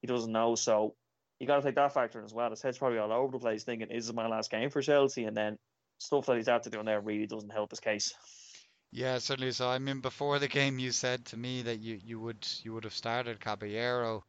he 0.00 0.06
doesn't 0.06 0.30
know. 0.30 0.54
So 0.54 0.94
you 1.40 1.48
got 1.48 1.56
to 1.56 1.62
take 1.62 1.74
that 1.74 1.92
factor 1.92 2.20
in 2.20 2.24
as 2.24 2.32
well. 2.32 2.50
His 2.50 2.62
head's 2.62 2.78
probably 2.78 2.98
all 2.98 3.12
over 3.12 3.32
the 3.32 3.40
place, 3.40 3.64
thinking, 3.64 3.90
"Is 3.90 4.06
this 4.06 4.14
my 4.14 4.28
last 4.28 4.52
game 4.52 4.70
for 4.70 4.82
Chelsea?" 4.82 5.24
And 5.24 5.36
then 5.36 5.58
stuff 5.98 6.26
that 6.26 6.36
he's 6.36 6.46
had 6.46 6.62
to 6.62 6.70
do 6.70 6.76
doing 6.76 6.86
there 6.86 7.00
really 7.00 7.26
doesn't 7.26 7.50
help 7.52 7.70
his 7.70 7.80
case. 7.80 8.14
Yeah, 8.92 9.18
certainly. 9.18 9.52
So 9.52 9.68
I 9.68 9.78
mean, 9.78 10.00
before 10.00 10.38
the 10.38 10.48
game, 10.48 10.78
you 10.78 10.92
said 10.92 11.24
to 11.26 11.36
me 11.36 11.62
that 11.62 11.80
you, 11.80 11.98
you 12.02 12.20
would 12.20 12.46
you 12.62 12.72
would 12.72 12.84
have 12.84 12.94
started 12.94 13.40
Caballero. 13.40 14.24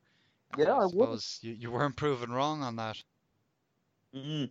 Yeah, 0.57 0.73
I 0.73 0.83
I 0.83 0.85
would. 0.91 1.19
you, 1.41 1.53
you 1.53 1.71
weren't 1.71 1.95
proven 1.95 2.31
wrong 2.31 2.63
on 2.63 2.77
that. 2.77 2.97
Mm. 4.15 4.49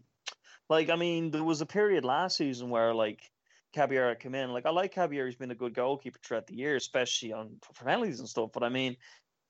Like, 0.68 0.90
I 0.90 0.96
mean, 0.96 1.30
there 1.30 1.44
was 1.44 1.60
a 1.60 1.66
period 1.66 2.04
last 2.04 2.36
season 2.36 2.70
where 2.70 2.94
like 2.94 3.30
Caballero 3.72 4.14
came 4.14 4.34
in. 4.34 4.52
Like, 4.52 4.66
I 4.66 4.70
like 4.70 4.94
Caballero; 4.94 5.26
he's 5.26 5.36
been 5.36 5.50
a 5.50 5.54
good 5.56 5.74
goalkeeper 5.74 6.18
throughout 6.22 6.46
the 6.46 6.56
year, 6.56 6.76
especially 6.76 7.32
on 7.32 7.60
penalties 7.84 8.20
and 8.20 8.28
stuff. 8.28 8.50
But 8.52 8.62
I 8.62 8.68
mean, 8.68 8.96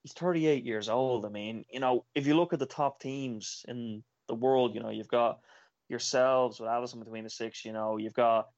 he's 0.03 0.13
38 0.13 0.65
years 0.65 0.89
old. 0.89 1.25
I 1.25 1.29
mean, 1.29 1.65
you 1.71 1.81
know, 1.81 2.05
if 2.15 2.27
you 2.27 2.35
look 2.35 2.53
at 2.53 2.59
the 2.59 2.67
top 2.67 3.01
teams 3.01 3.65
in 3.69 4.03
the 4.29 4.35
world, 4.35 4.75
you 4.75 4.81
know, 4.81 4.91
you've 4.91 5.09
got 5.09 5.41
yourselves 5.89 6.61
with 6.61 6.69
Alisson 6.69 6.99
between 6.99 7.25
the 7.25 7.31
six. 7.31 7.65
You 7.65 7.73
know, 7.73 7.97
you've 7.97 8.15
got 8.15 8.49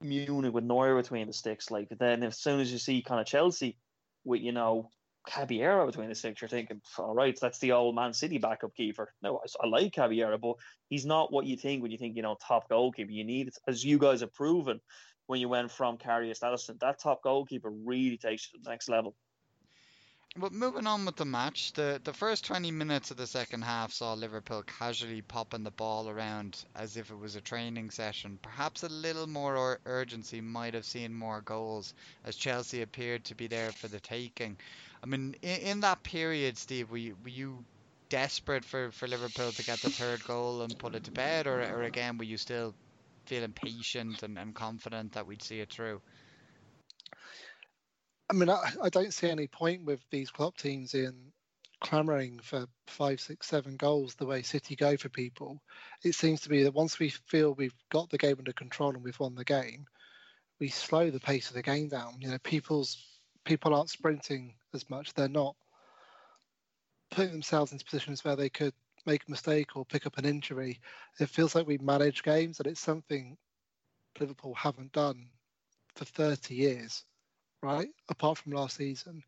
Munich 0.00 0.54
with 0.54 0.64
Neuer 0.64 0.96
between 0.96 1.26
the 1.26 1.32
sticks. 1.32 1.70
Like, 1.70 1.88
then 1.98 2.22
as 2.22 2.38
soon 2.38 2.60
as 2.60 2.72
you 2.72 2.78
see 2.78 3.02
kind 3.02 3.20
of 3.20 3.26
Chelsea 3.26 3.76
with 4.24 4.40
you 4.40 4.52
know 4.52 4.90
Caballero 5.28 5.86
between 5.86 6.08
the 6.08 6.14
six, 6.14 6.40
you're 6.40 6.48
thinking, 6.48 6.80
all 6.98 7.14
right, 7.14 7.38
that's 7.40 7.58
the 7.58 7.72
old 7.72 7.94
Man 7.94 8.12
City 8.12 8.38
backup 8.38 8.74
keeper. 8.74 9.12
No, 9.22 9.36
I, 9.36 9.64
I 9.64 9.68
like 9.68 9.92
Caballero, 9.92 10.38
but 10.38 10.54
he's 10.88 11.06
not 11.06 11.32
what 11.32 11.46
you 11.46 11.56
think 11.56 11.82
when 11.82 11.90
you 11.90 11.98
think, 11.98 12.16
you 12.16 12.22
know, 12.22 12.36
top 12.46 12.68
goalkeeper. 12.68 13.10
You 13.10 13.24
need, 13.24 13.50
as 13.66 13.84
you 13.84 13.98
guys 13.98 14.20
have 14.20 14.34
proven 14.34 14.80
when 15.26 15.40
you 15.40 15.48
went 15.48 15.70
from 15.70 15.98
Karius 15.98 16.40
Alisson, 16.40 16.80
that 16.80 16.98
top 17.00 17.22
goalkeeper 17.22 17.70
really 17.70 18.16
takes 18.16 18.48
you 18.48 18.58
to 18.58 18.64
the 18.64 18.70
next 18.70 18.88
level. 18.88 19.14
But 20.38 20.52
moving 20.52 20.86
on 20.86 21.04
with 21.04 21.16
the 21.16 21.24
match, 21.24 21.72
the, 21.72 22.00
the 22.04 22.12
first 22.14 22.44
20 22.44 22.70
minutes 22.70 23.10
of 23.10 23.16
the 23.16 23.26
second 23.26 23.62
half 23.62 23.92
saw 23.92 24.14
Liverpool 24.14 24.62
casually 24.62 25.20
popping 25.20 25.64
the 25.64 25.72
ball 25.72 26.08
around 26.08 26.64
as 26.76 26.96
if 26.96 27.10
it 27.10 27.16
was 27.16 27.34
a 27.34 27.40
training 27.40 27.90
session. 27.90 28.38
Perhaps 28.40 28.84
a 28.84 28.88
little 28.88 29.26
more 29.26 29.56
ur- 29.56 29.80
urgency 29.84 30.40
might 30.40 30.74
have 30.74 30.84
seen 30.86 31.12
more 31.12 31.40
goals 31.40 31.92
as 32.24 32.36
Chelsea 32.36 32.82
appeared 32.82 33.24
to 33.24 33.34
be 33.34 33.48
there 33.48 33.72
for 33.72 33.88
the 33.88 33.98
taking. 33.98 34.56
I 35.02 35.06
mean, 35.06 35.34
in, 35.42 35.58
in 35.60 35.80
that 35.80 36.04
period, 36.04 36.56
Steve, 36.56 36.90
were 36.90 36.98
you, 36.98 37.16
were 37.24 37.30
you 37.30 37.64
desperate 38.08 38.64
for, 38.64 38.92
for 38.92 39.08
Liverpool 39.08 39.52
to 39.52 39.64
get 39.64 39.82
the 39.82 39.90
third 39.90 40.24
goal 40.24 40.62
and 40.62 40.78
put 40.78 40.94
it 40.94 41.02
to 41.04 41.10
bed, 41.10 41.48
or, 41.48 41.60
or 41.62 41.82
again, 41.82 42.16
were 42.16 42.24
you 42.24 42.38
still 42.38 42.76
feeling 43.26 43.52
patient 43.52 44.22
and, 44.22 44.38
and 44.38 44.54
confident 44.54 45.12
that 45.12 45.26
we'd 45.26 45.42
see 45.42 45.58
it 45.60 45.70
through? 45.72 46.00
I 48.30 48.34
mean, 48.34 48.50
I, 48.50 48.72
I 48.82 48.88
don't 48.90 49.14
see 49.14 49.30
any 49.30 49.46
point 49.46 49.84
with 49.84 50.00
these 50.10 50.30
club 50.30 50.54
teams 50.56 50.94
in 50.94 51.32
clamouring 51.80 52.40
for 52.42 52.66
five, 52.86 53.20
six, 53.20 53.46
seven 53.46 53.76
goals 53.76 54.14
the 54.14 54.26
way 54.26 54.42
City 54.42 54.76
go 54.76 54.96
for 54.96 55.08
people. 55.08 55.62
It 56.04 56.14
seems 56.14 56.42
to 56.42 56.50
be 56.50 56.64
that 56.64 56.74
once 56.74 56.98
we 56.98 57.08
feel 57.08 57.54
we've 57.54 57.74
got 57.90 58.10
the 58.10 58.18
game 58.18 58.36
under 58.38 58.52
control 58.52 58.90
and 58.90 59.02
we've 59.02 59.18
won 59.18 59.34
the 59.34 59.44
game, 59.44 59.86
we 60.60 60.68
slow 60.68 61.10
the 61.10 61.20
pace 61.20 61.48
of 61.48 61.54
the 61.54 61.62
game 61.62 61.88
down. 61.88 62.16
You 62.20 62.30
know, 62.30 62.38
people's 62.38 63.02
people 63.44 63.74
aren't 63.74 63.90
sprinting 63.90 64.54
as 64.74 64.90
much. 64.90 65.14
They're 65.14 65.28
not 65.28 65.56
putting 67.10 67.32
themselves 67.32 67.72
into 67.72 67.84
positions 67.86 68.24
where 68.24 68.36
they 68.36 68.50
could 68.50 68.74
make 69.06 69.22
a 69.26 69.30
mistake 69.30 69.74
or 69.74 69.86
pick 69.86 70.04
up 70.04 70.18
an 70.18 70.26
injury. 70.26 70.80
It 71.18 71.30
feels 71.30 71.54
like 71.54 71.66
we 71.66 71.78
manage 71.78 72.22
games, 72.22 72.58
and 72.58 72.66
it's 72.66 72.80
something 72.80 73.38
Liverpool 74.20 74.54
haven't 74.54 74.92
done 74.92 75.28
for 75.94 76.04
30 76.04 76.54
years 76.54 77.04
right? 77.62 77.88
Apart 78.08 78.38
from 78.38 78.52
last 78.52 78.76
season. 78.76 79.22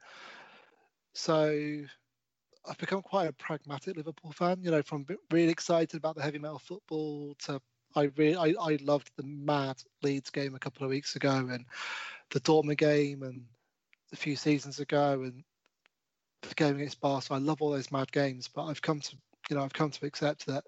So 1.15 1.85
I've 2.69 2.79
become 2.79 3.03
quite 3.03 3.29
a 3.29 3.33
pragmatic 3.33 3.97
Liverpool 3.97 4.33
fan. 4.33 4.59
You 4.63 4.71
know, 4.71 4.83
from 4.83 5.07
really 5.31 5.51
excited 5.51 5.97
about 5.97 6.17
the 6.17 6.23
heavy 6.23 6.39
metal 6.39 6.59
football 6.59 7.35
to 7.47 7.61
I 7.97 8.11
really 8.17 8.37
I, 8.37 8.55
I 8.61 8.79
loved 8.83 9.11
the 9.17 9.25
mad 9.25 9.77
Leeds 10.03 10.31
game 10.31 10.55
a 10.55 10.61
couple 10.61 10.85
of 10.85 10.91
weeks 10.91 11.17
ago 11.17 11.49
and 11.51 11.65
the 12.31 12.41
Dortmund 12.41 12.79
game 12.79 13.23
and 13.23 13.45
a 14.13 14.17
few 14.17 14.37
seasons 14.37 14.79
ago 14.79 15.23
and 15.23 15.43
the 16.43 16.55
game 16.55 16.77
against 16.77 17.01
Barca. 17.01 17.35
I 17.35 17.39
love 17.39 17.61
all 17.61 17.71
those 17.71 17.93
mad 17.93 18.13
games, 18.13 18.49
but 18.49 18.67
I've 18.67 18.83
come 18.83 19.01
to 19.01 19.17
you 19.49 19.57
know 19.57 19.65
I've 19.65 19.73
come 19.73 19.91
to 19.91 20.07
accept 20.07 20.47
that 20.47 20.65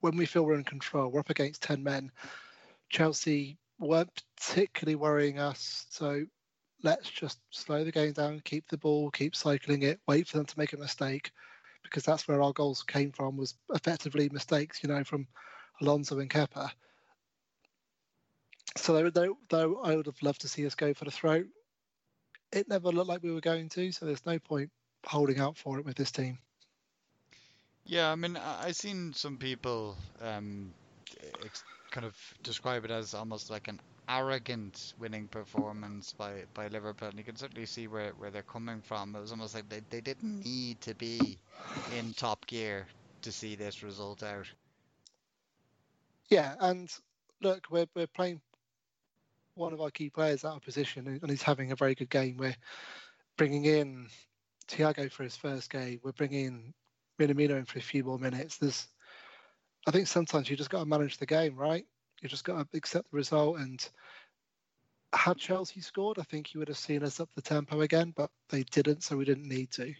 when 0.00 0.16
we 0.16 0.26
feel 0.26 0.44
we're 0.44 0.54
in 0.54 0.64
control, 0.64 1.10
we're 1.10 1.20
up 1.20 1.30
against 1.30 1.62
ten 1.62 1.82
men. 1.82 2.10
Chelsea 2.88 3.58
weren't 3.78 4.22
particularly 4.36 4.96
worrying 4.96 5.38
us, 5.38 5.86
so 5.90 6.24
let's 6.82 7.08
just 7.10 7.40
slow 7.50 7.84
the 7.84 7.92
game 7.92 8.12
down, 8.12 8.40
keep 8.44 8.68
the 8.68 8.78
ball, 8.78 9.10
keep 9.10 9.34
cycling 9.34 9.82
it, 9.82 10.00
wait 10.06 10.28
for 10.28 10.36
them 10.36 10.46
to 10.46 10.58
make 10.58 10.72
a 10.72 10.78
mistake, 10.78 11.30
because 11.82 12.04
that's 12.04 12.28
where 12.28 12.42
our 12.42 12.52
goals 12.52 12.82
came 12.82 13.12
from 13.12 13.36
was 13.36 13.54
effectively 13.74 14.28
mistakes, 14.30 14.80
you 14.82 14.88
know, 14.88 15.04
from 15.04 15.26
Alonso 15.80 16.18
and 16.18 16.30
Kepa. 16.30 16.70
So 18.76 19.10
though, 19.10 19.38
though 19.48 19.80
I 19.82 19.96
would 19.96 20.06
have 20.06 20.22
loved 20.22 20.42
to 20.42 20.48
see 20.48 20.66
us 20.66 20.74
go 20.74 20.94
for 20.94 21.04
the 21.04 21.10
throat, 21.10 21.46
it 22.52 22.68
never 22.68 22.90
looked 22.90 23.08
like 23.08 23.22
we 23.22 23.32
were 23.32 23.40
going 23.40 23.68
to. 23.70 23.92
So 23.92 24.06
there's 24.06 24.26
no 24.26 24.38
point 24.38 24.70
holding 25.06 25.40
out 25.40 25.56
for 25.56 25.78
it 25.78 25.84
with 25.84 25.96
this 25.96 26.10
team. 26.10 26.38
Yeah, 27.84 28.12
I 28.12 28.14
mean, 28.16 28.36
I've 28.36 28.76
seen 28.76 29.12
some 29.14 29.38
people 29.38 29.96
um, 30.20 30.72
kind 31.90 32.06
of 32.06 32.14
describe 32.42 32.84
it 32.84 32.90
as 32.90 33.14
almost 33.14 33.50
like 33.50 33.68
an 33.68 33.80
arrogant 34.08 34.94
winning 34.98 35.28
performance 35.28 36.12
by, 36.12 36.44
by 36.54 36.68
Liverpool, 36.68 37.08
and 37.08 37.18
you 37.18 37.24
can 37.24 37.36
certainly 37.36 37.66
see 37.66 37.86
where, 37.86 38.12
where 38.18 38.30
they're 38.30 38.42
coming 38.42 38.80
from. 38.80 39.14
It 39.14 39.20
was 39.20 39.30
almost 39.32 39.54
like 39.54 39.68
they, 39.68 39.80
they 39.90 40.00
didn't 40.00 40.44
need 40.44 40.80
to 40.82 40.94
be 40.94 41.38
in 41.96 42.14
top 42.14 42.46
gear 42.46 42.86
to 43.22 43.32
see 43.32 43.54
this 43.54 43.82
result 43.82 44.22
out. 44.22 44.46
Yeah, 46.28 46.54
and 46.60 46.90
look, 47.40 47.66
we're 47.70 47.86
we're 47.94 48.06
playing 48.06 48.40
one 49.54 49.72
of 49.72 49.80
our 49.80 49.90
key 49.90 50.10
players 50.10 50.44
out 50.44 50.56
of 50.56 50.62
position, 50.62 51.18
and 51.20 51.30
he's 51.30 51.42
having 51.42 51.72
a 51.72 51.76
very 51.76 51.94
good 51.94 52.10
game. 52.10 52.36
We're 52.36 52.56
bringing 53.36 53.64
in 53.64 54.08
Thiago 54.68 55.10
for 55.10 55.24
his 55.24 55.36
first 55.36 55.70
game. 55.70 56.00
We're 56.02 56.12
bringing 56.12 56.46
in 56.46 56.74
Minamino 57.18 57.58
in 57.58 57.64
for 57.64 57.78
a 57.78 57.82
few 57.82 58.04
more 58.04 58.18
minutes. 58.18 58.58
There's, 58.58 58.86
I 59.86 59.90
think 59.90 60.06
sometimes 60.06 60.48
you 60.48 60.56
just 60.56 60.70
got 60.70 60.80
to 60.80 60.84
manage 60.86 61.18
the 61.18 61.26
game, 61.26 61.56
right? 61.56 61.86
You 62.22 62.28
just 62.28 62.44
got 62.44 62.70
to 62.70 62.76
accept 62.76 63.10
the 63.10 63.16
result. 63.16 63.58
And 63.58 63.88
had 65.12 65.38
Chelsea 65.38 65.80
scored, 65.80 66.18
I 66.18 66.22
think 66.22 66.52
you 66.54 66.60
would 66.60 66.68
have 66.68 66.78
seen 66.78 67.02
us 67.02 67.20
up 67.20 67.30
the 67.34 67.42
tempo 67.42 67.80
again, 67.80 68.12
but 68.16 68.30
they 68.48 68.64
didn't, 68.64 69.02
so 69.02 69.16
we 69.16 69.24
didn't 69.24 69.48
need 69.48 69.70
to. 69.72 69.94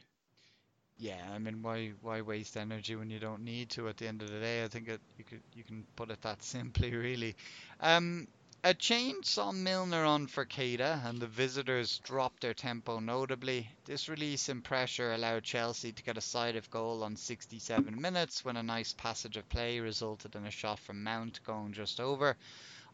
Yeah, 0.99 1.31
I 1.33 1.39
mean, 1.39 1.63
why 1.63 1.93
why 2.01 2.21
waste 2.23 2.57
energy 2.57 2.95
when 2.97 3.11
you 3.11 3.19
don't 3.19 3.43
need 3.45 3.71
to? 3.71 3.89
At 3.89 3.97
the 3.99 4.09
end 4.09 4.23
of 4.23 4.31
the 4.31 4.41
day, 4.41 4.65
I 4.65 4.69
think 4.69 4.89
it, 4.89 5.01
you 5.17 5.25
could 5.25 5.43
you 5.55 5.65
can 5.65 5.87
put 5.97 6.11
it 6.11 6.21
that 6.23 6.43
simply, 6.45 6.95
really. 6.95 7.37
Um, 7.81 8.29
a 8.65 8.75
change 8.75 9.25
saw 9.25 9.53
Milner 9.53 10.05
on 10.05 10.27
for 10.27 10.45
Keita, 10.45 11.07
and 11.07 11.21
the 11.21 11.29
visitors 11.29 11.99
dropped 11.99 12.43
their 12.43 12.55
tempo 12.55 12.99
notably. 12.99 13.71
This 13.85 14.09
release 14.09 14.49
in 14.49 14.63
pressure 14.63 15.13
allowed 15.13 15.45
Chelsea 15.45 15.93
to 15.93 16.03
get 16.03 16.19
a 16.19 16.21
side 16.21 16.57
of 16.57 16.69
goal 16.69 17.05
on 17.05 17.15
67 17.15 18.01
minutes 18.01 18.45
when 18.45 18.57
a 18.57 18.63
nice 18.63 18.93
passage 18.93 19.37
of 19.37 19.49
play 19.49 19.79
resulted 19.79 20.35
in 20.35 20.45
a 20.45 20.51
shot 20.51 20.81
from 20.81 21.05
Mount 21.05 21.39
going 21.45 21.73
just 21.73 22.01
over. 22.01 22.37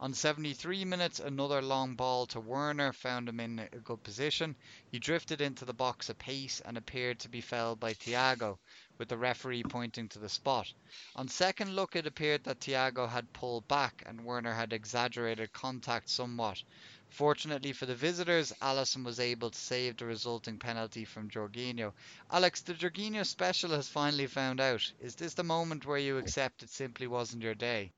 On 0.00 0.12
73 0.12 0.84
minutes, 0.84 1.18
another 1.18 1.62
long 1.62 1.94
ball 1.94 2.26
to 2.26 2.40
Werner 2.40 2.92
found 2.92 3.28
him 3.28 3.40
in 3.40 3.60
a 3.60 3.78
good 3.78 4.02
position. 4.02 4.56
He 4.90 4.98
drifted 4.98 5.40
into 5.40 5.64
the 5.64 5.72
box 5.72 6.10
apace 6.10 6.60
and 6.60 6.76
appeared 6.76 7.20
to 7.20 7.30
be 7.30 7.40
felled 7.40 7.80
by 7.80 7.94
Thiago, 7.94 8.58
with 8.98 9.08
the 9.08 9.16
referee 9.16 9.62
pointing 9.62 10.08
to 10.08 10.18
the 10.18 10.28
spot. 10.28 10.72
On 11.16 11.28
second 11.28 11.74
look, 11.74 11.96
it 11.96 12.06
appeared 12.06 12.44
that 12.44 12.60
Thiago 12.60 13.08
had 13.08 13.32
pulled 13.32 13.66
back 13.68 14.02
and 14.06 14.24
Werner 14.24 14.52
had 14.52 14.72
exaggerated 14.72 15.52
contact 15.52 16.08
somewhat. 16.08 16.62
Fortunately 17.10 17.72
for 17.72 17.86
the 17.86 17.94
visitors, 17.94 18.52
Alisson 18.60 19.04
was 19.04 19.20
able 19.20 19.50
to 19.50 19.58
save 19.58 19.96
the 19.96 20.04
resulting 20.04 20.58
penalty 20.58 21.04
from 21.04 21.30
Jorginho. 21.30 21.92
Alex, 22.30 22.62
the 22.62 22.74
Jorginho 22.74 23.24
special 23.24 23.70
has 23.70 23.88
finally 23.88 24.26
found 24.26 24.60
out. 24.60 24.92
Is 25.00 25.14
this 25.14 25.34
the 25.34 25.44
moment 25.44 25.86
where 25.86 25.98
you 25.98 26.18
accept 26.18 26.62
it 26.62 26.70
simply 26.70 27.06
wasn't 27.06 27.42
your 27.42 27.54
day? 27.54 27.92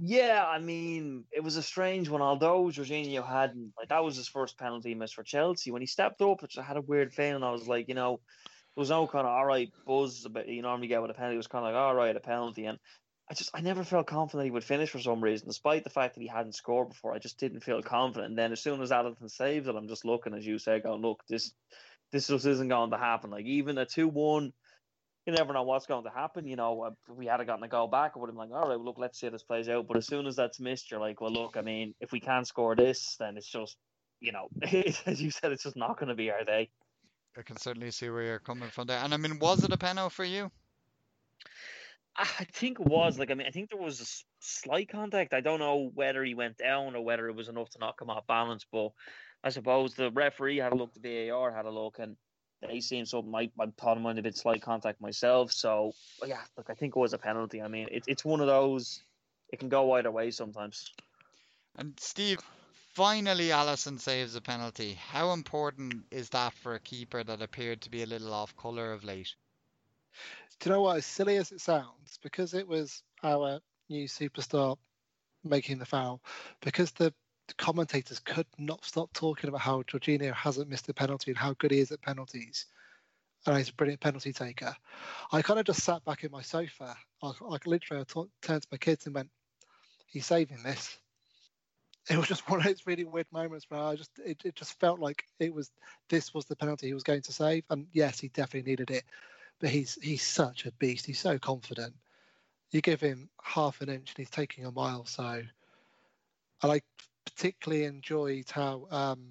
Yeah, 0.00 0.44
I 0.46 0.60
mean, 0.60 1.24
it 1.32 1.42
was 1.42 1.56
a 1.56 1.62
strange 1.62 2.08
one. 2.08 2.22
Although 2.22 2.66
Jorginho 2.66 3.26
hadn't, 3.26 3.72
like, 3.76 3.88
that 3.88 4.04
was 4.04 4.16
his 4.16 4.28
first 4.28 4.56
penalty 4.56 4.94
miss 4.94 5.10
for 5.10 5.24
Chelsea. 5.24 5.72
When 5.72 5.82
he 5.82 5.86
stepped 5.86 6.22
up, 6.22 6.40
which 6.40 6.56
I 6.56 6.62
had 6.62 6.76
a 6.76 6.82
weird 6.82 7.12
feeling. 7.12 7.42
I 7.42 7.50
was 7.50 7.66
like, 7.66 7.88
you 7.88 7.94
know, 7.94 8.20
there 8.78 8.82
was 8.82 8.90
no 8.90 9.08
kind 9.08 9.26
of 9.26 9.32
all 9.32 9.44
right 9.44 9.72
buzz 9.84 10.24
about 10.24 10.46
you 10.46 10.62
normally 10.62 10.86
get 10.86 11.02
with 11.02 11.10
a 11.10 11.14
penalty. 11.14 11.34
It 11.34 11.38
was 11.38 11.48
kind 11.48 11.66
of 11.66 11.72
like 11.72 11.80
all 11.80 11.96
right, 11.96 12.14
a 12.14 12.20
penalty, 12.20 12.66
and 12.66 12.78
I 13.28 13.34
just 13.34 13.50
I 13.52 13.60
never 13.60 13.82
felt 13.82 14.06
confident 14.06 14.44
he 14.44 14.52
would 14.52 14.62
finish 14.62 14.90
for 14.90 15.00
some 15.00 15.20
reason, 15.20 15.48
despite 15.48 15.82
the 15.82 15.90
fact 15.90 16.14
that 16.14 16.20
he 16.20 16.28
hadn't 16.28 16.54
scored 16.54 16.90
before. 16.90 17.12
I 17.12 17.18
just 17.18 17.40
didn't 17.40 17.64
feel 17.64 17.82
confident. 17.82 18.30
And 18.30 18.38
then 18.38 18.52
as 18.52 18.62
soon 18.62 18.80
as 18.80 18.92
Alisson 18.92 19.32
saves 19.32 19.66
it, 19.66 19.74
I'm 19.74 19.88
just 19.88 20.04
looking, 20.04 20.32
as 20.32 20.46
you 20.46 20.60
say, 20.60 20.78
going, 20.78 21.02
look, 21.02 21.24
this 21.28 21.52
this 22.12 22.28
just 22.28 22.46
isn't 22.46 22.68
going 22.68 22.92
to 22.92 22.98
happen. 22.98 23.30
Like 23.30 23.46
even 23.46 23.78
a 23.78 23.84
two 23.84 24.06
one 24.06 24.52
you 25.26 25.34
never 25.34 25.52
know 25.52 25.64
what's 25.64 25.86
going 25.86 26.04
to 26.04 26.10
happen. 26.10 26.46
You 26.46 26.54
know, 26.54 26.84
if 26.84 26.94
we 27.16 27.26
had 27.26 27.44
gotten 27.44 27.64
a 27.64 27.68
goal 27.68 27.88
back, 27.88 28.12
I 28.14 28.20
would 28.20 28.28
have 28.28 28.36
been 28.36 28.48
like, 28.48 28.62
all 28.62 28.68
right, 28.68 28.76
well, 28.76 28.84
look, 28.84 28.98
let's 28.98 29.18
see 29.18 29.26
how 29.26 29.32
this 29.32 29.42
plays 29.42 29.68
out. 29.68 29.88
But 29.88 29.96
as 29.96 30.06
soon 30.06 30.28
as 30.28 30.36
that's 30.36 30.60
missed, 30.60 30.92
you're 30.92 31.00
like, 31.00 31.20
well, 31.20 31.32
look, 31.32 31.56
I 31.56 31.62
mean, 31.62 31.94
if 32.00 32.12
we 32.12 32.20
can't 32.20 32.46
score 32.46 32.76
this, 32.76 33.16
then 33.18 33.36
it's 33.36 33.50
just, 33.50 33.76
you 34.20 34.30
know, 34.30 34.48
as 34.62 35.20
you 35.20 35.32
said, 35.32 35.50
it's 35.50 35.64
just 35.64 35.76
not 35.76 35.98
going 35.98 36.10
to 36.10 36.14
be 36.14 36.30
our 36.30 36.44
day. 36.44 36.70
I 37.38 37.42
can 37.42 37.56
certainly 37.56 37.90
see 37.90 38.10
where 38.10 38.22
you're 38.22 38.38
coming 38.38 38.68
from 38.68 38.88
there. 38.88 38.98
And 38.98 39.14
I 39.14 39.16
mean, 39.16 39.38
was 39.38 39.62
it 39.62 39.72
a 39.72 39.76
penalty 39.76 40.14
for 40.14 40.24
you? 40.24 40.50
I 42.16 42.44
think 42.52 42.80
it 42.80 42.86
was 42.86 43.16
like 43.16 43.30
I 43.30 43.34
mean 43.34 43.46
I 43.46 43.50
think 43.50 43.70
there 43.70 43.80
was 43.80 44.00
a 44.00 44.06
slight 44.40 44.88
contact. 44.88 45.32
I 45.32 45.40
don't 45.40 45.60
know 45.60 45.92
whether 45.94 46.24
he 46.24 46.34
went 46.34 46.58
down 46.58 46.96
or 46.96 47.04
whether 47.04 47.28
it 47.28 47.36
was 47.36 47.48
enough 47.48 47.70
to 47.70 47.78
knock 47.78 48.02
him 48.02 48.10
off 48.10 48.26
balance. 48.26 48.66
But 48.70 48.90
I 49.44 49.50
suppose 49.50 49.94
the 49.94 50.10
referee 50.10 50.56
had 50.56 50.72
a 50.72 50.74
look, 50.74 50.92
the 50.94 51.28
VAR 51.28 51.52
had 51.52 51.64
a 51.64 51.70
look, 51.70 52.00
and 52.00 52.16
they 52.60 52.80
seen 52.80 53.06
something. 53.06 53.32
I, 53.32 53.50
I 53.60 53.66
thought 53.78 54.00
might 54.00 54.16
have 54.16 54.24
been 54.24 54.32
slight 54.32 54.62
contact 54.62 55.00
myself. 55.00 55.52
So 55.52 55.92
yeah, 56.26 56.40
look, 56.56 56.66
I 56.68 56.74
think 56.74 56.96
it 56.96 56.98
was 56.98 57.12
a 57.12 57.18
penalty. 57.18 57.62
I 57.62 57.68
mean, 57.68 57.86
it, 57.92 58.02
it's 58.08 58.24
one 58.24 58.40
of 58.40 58.48
those. 58.48 59.00
It 59.52 59.60
can 59.60 59.68
go 59.68 59.92
either 59.92 60.10
way 60.10 60.32
sometimes. 60.32 60.90
And 61.76 61.98
Steve, 62.00 62.40
finally 62.98 63.50
Alisson 63.50 64.00
saves 64.00 64.34
a 64.34 64.40
penalty. 64.40 64.94
How 64.94 65.32
important 65.32 66.02
is 66.10 66.30
that 66.30 66.52
for 66.52 66.74
a 66.74 66.80
keeper 66.80 67.22
that 67.22 67.40
appeared 67.40 67.80
to 67.82 67.90
be 67.90 68.02
a 68.02 68.06
little 68.06 68.34
off 68.34 68.56
colour 68.56 68.92
of 68.92 69.04
late? 69.04 69.36
Do 70.58 70.68
you 70.68 70.74
know 70.74 70.82
what? 70.82 70.96
As 70.96 71.06
silly 71.06 71.36
as 71.36 71.52
it 71.52 71.60
sounds, 71.60 72.18
because 72.24 72.54
it 72.54 72.66
was 72.66 73.04
our 73.22 73.60
new 73.88 74.08
superstar 74.08 74.76
making 75.44 75.78
the 75.78 75.86
foul, 75.86 76.20
because 76.60 76.90
the 76.90 77.14
commentators 77.56 78.18
could 78.18 78.46
not 78.58 78.84
stop 78.84 79.12
talking 79.12 79.46
about 79.46 79.60
how 79.60 79.82
Jorginho 79.82 80.34
hasn't 80.34 80.68
missed 80.68 80.88
a 80.88 80.92
penalty 80.92 81.30
and 81.30 81.38
how 81.38 81.52
good 81.52 81.70
he 81.70 81.78
is 81.78 81.92
at 81.92 82.02
penalties. 82.02 82.66
And 83.46 83.56
he's 83.58 83.68
a 83.68 83.74
brilliant 83.74 84.00
penalty 84.00 84.32
taker. 84.32 84.74
I 85.30 85.42
kind 85.42 85.60
of 85.60 85.66
just 85.66 85.84
sat 85.84 86.04
back 86.04 86.24
in 86.24 86.32
my 86.32 86.42
sofa. 86.42 86.96
I, 87.22 87.28
I 87.28 87.58
literally 87.64 88.00
I 88.00 88.12
t- 88.12 88.28
turned 88.42 88.62
to 88.62 88.68
my 88.72 88.78
kids 88.78 89.06
and 89.06 89.14
went, 89.14 89.30
"He's 90.06 90.26
saving 90.26 90.64
this." 90.64 90.98
It 92.10 92.16
was 92.16 92.28
just 92.28 92.48
one 92.48 92.60
of 92.60 92.66
those 92.66 92.86
really 92.86 93.04
weird 93.04 93.26
moments 93.32 93.66
where 93.68 93.80
I 93.80 93.94
just 93.94 94.18
it, 94.24 94.40
it 94.44 94.54
just 94.56 94.78
felt 94.80 94.98
like 94.98 95.24
it 95.38 95.52
was 95.52 95.70
this 96.08 96.32
was 96.32 96.46
the 96.46 96.56
penalty 96.56 96.86
he 96.86 96.94
was 96.94 97.02
going 97.02 97.22
to 97.22 97.32
save. 97.32 97.64
And 97.70 97.86
yes, 97.92 98.18
he 98.18 98.28
definitely 98.28 98.70
needed 98.70 98.90
it. 98.90 99.04
But 99.60 99.70
he's 99.70 99.98
he's 100.00 100.22
such 100.22 100.64
a 100.64 100.72
beast. 100.72 101.04
He's 101.04 101.20
so 101.20 101.38
confident. 101.38 101.94
You 102.70 102.80
give 102.80 103.00
him 103.00 103.28
half 103.42 103.80
an 103.80 103.88
inch 103.88 104.10
and 104.10 104.18
he's 104.18 104.30
taking 104.30 104.64
a 104.64 104.70
mile. 104.70 105.04
So 105.04 105.42
I 106.62 106.80
particularly 107.24 107.84
enjoyed 107.84 108.50
how 108.50 108.86
um, 108.90 109.26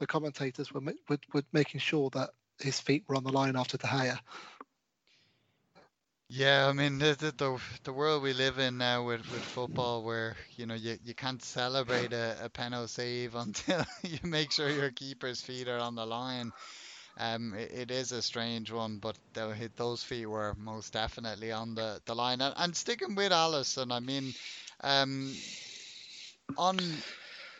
the 0.00 0.06
commentators 0.06 0.72
were, 0.72 0.80
were 1.08 1.18
were 1.32 1.44
making 1.52 1.80
sure 1.80 2.10
that 2.10 2.30
his 2.58 2.80
feet 2.80 3.04
were 3.06 3.16
on 3.16 3.24
the 3.24 3.32
line 3.32 3.56
after 3.56 3.76
De 3.76 3.86
Gea. 3.86 4.18
Yeah, 6.34 6.68
I 6.68 6.72
mean 6.72 6.98
the, 6.98 7.14
the 7.36 7.60
the 7.84 7.92
world 7.92 8.22
we 8.22 8.32
live 8.32 8.58
in 8.58 8.78
now 8.78 9.04
with, 9.04 9.28
with 9.28 9.44
football, 9.44 10.02
where 10.02 10.36
you 10.56 10.64
know 10.66 10.74
you, 10.74 10.96
you 11.04 11.14
can't 11.14 11.42
celebrate 11.42 12.12
a, 12.14 12.36
a 12.42 12.48
penalty 12.48 12.88
save 12.88 13.34
until 13.44 13.84
you 14.02 14.18
make 14.22 14.50
sure 14.52 14.70
your 14.70 14.90
keeper's 14.90 15.42
feet 15.42 15.68
are 15.68 15.78
on 15.78 15.94
the 15.94 16.06
line. 16.06 16.52
Um, 17.18 17.54
it, 17.54 17.72
it 17.72 17.90
is 17.92 18.12
a 18.12 18.22
strange 18.22 18.72
one, 18.72 18.98
but 18.98 19.16
hit- 19.34 19.76
those 19.76 20.02
feet 20.04 20.26
were 20.26 20.54
most 20.58 20.92
definitely 20.94 21.52
on 21.52 21.74
the, 21.74 22.00
the 22.06 22.14
line. 22.14 22.40
And, 22.40 22.54
and 22.56 22.76
sticking 22.76 23.14
with 23.16 23.32
Alisson, 23.32 23.92
I 23.92 24.00
mean, 24.00 24.34
um, 24.82 25.34
on 26.56 26.78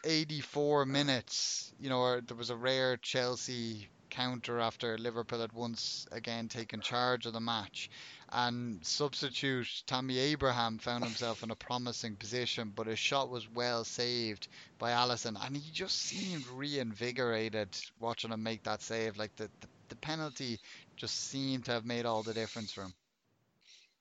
84 0.04 0.86
minutes, 0.86 1.72
you 1.78 1.88
know, 1.88 2.20
there 2.20 2.36
was 2.36 2.50
a 2.50 2.56
rare 2.56 2.96
Chelsea 2.96 3.88
counter 4.10 4.60
after 4.60 4.98
Liverpool 4.98 5.40
had 5.40 5.52
once 5.52 6.06
again 6.12 6.48
taken 6.48 6.80
charge 6.80 7.26
of 7.26 7.32
the 7.32 7.40
match. 7.40 7.88
And 8.34 8.84
substitute 8.84 9.82
Tammy 9.86 10.18
Abraham 10.18 10.78
found 10.78 11.04
himself 11.04 11.42
in 11.42 11.50
a 11.50 11.56
promising 11.56 12.16
position, 12.16 12.72
but 12.74 12.86
his 12.86 12.98
shot 12.98 13.28
was 13.28 13.50
well 13.50 13.84
saved 13.84 14.48
by 14.78 14.92
Alisson, 14.92 15.36
and 15.44 15.54
he 15.54 15.70
just 15.70 15.98
seemed 15.98 16.46
reinvigorated 16.46 17.76
watching 18.00 18.30
him 18.30 18.42
make 18.42 18.62
that 18.62 18.80
save. 18.80 19.18
Like 19.18 19.36
the, 19.36 19.50
the, 19.60 19.68
the 19.90 19.96
penalty 19.96 20.58
just 20.96 21.28
seemed 21.28 21.66
to 21.66 21.72
have 21.72 21.84
made 21.84 22.06
all 22.06 22.22
the 22.22 22.32
difference 22.32 22.72
for 22.72 22.84
him. 22.84 22.94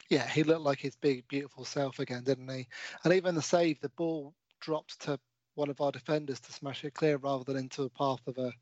Yeah, 0.09 0.27
he 0.27 0.43
looked 0.43 0.61
like 0.61 0.79
his 0.79 0.95
big, 0.95 1.27
beautiful 1.27 1.65
self 1.65 1.99
again, 1.99 2.23
didn't 2.23 2.49
he? 2.49 2.67
And 3.03 3.13
even 3.13 3.36
the 3.36 3.41
save, 3.41 3.82
the 3.82 3.89
ball 3.89 4.34
dropped 4.61 5.01
to 5.01 5.19
one 5.55 5.69
of 5.69 5.82
our 5.82 5.91
defenders 5.91 6.39
to 6.39 6.53
smash 6.53 6.86
it 6.86 6.93
clear 6.93 7.17
rather 7.17 7.43
than 7.43 7.57
into 7.57 7.84
the 7.84 7.89
path 7.89 8.19
of 8.27 8.38
a 8.38 8.53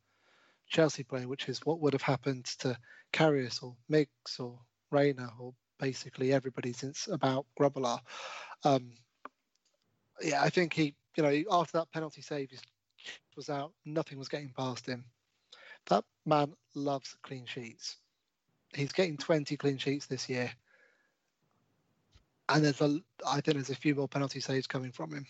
Chelsea 0.67 1.03
player, 1.03 1.28
which 1.28 1.47
is 1.47 1.59
what 1.65 1.80
would 1.80 1.93
have 1.93 2.01
happened 2.01 2.45
to 2.59 2.78
Karius 3.13 3.61
or 3.61 3.76
Miggs 3.88 4.39
or 4.39 4.59
Reina 4.92 5.30
or 5.40 5.54
basically 5.80 6.34
everybody 6.34 6.74
since 6.74 7.08
about 7.12 7.46
Grobbelaar. 7.60 8.00
Um, 8.64 8.92
yeah, 10.22 10.42
I 10.42 10.50
think 10.50 10.74
he, 10.74 10.96
you 11.16 11.24
know, 11.24 11.44
after 11.52 11.78
that 11.78 11.92
penalty 11.92 12.22
save, 12.22 12.52
his 12.52 12.62
was 13.36 13.50
out. 13.50 13.72
Nothing 13.86 14.18
was 14.18 14.28
getting 14.28 14.54
past 14.56 14.86
him. 14.86 15.06
That 15.88 16.04
man 16.26 16.54
loves 16.76 17.16
clean 17.24 17.46
sheets. 17.46 17.98
He's 18.74 18.92
getting 18.92 19.18
20 19.18 19.56
clean 19.58 19.78
sheets 19.78 20.06
this 20.06 20.30
year. 20.30 20.52
And 22.50 22.66
there's 22.66 22.82
a, 22.82 23.00
I 23.26 23.42
think 23.42 23.56
there's 23.56 23.70
a 23.70 23.76
few 23.76 23.96
more 23.96 24.08
penalty 24.08 24.40
saves 24.40 24.68
coming 24.68 24.92
from 24.92 25.14
him. 25.14 25.26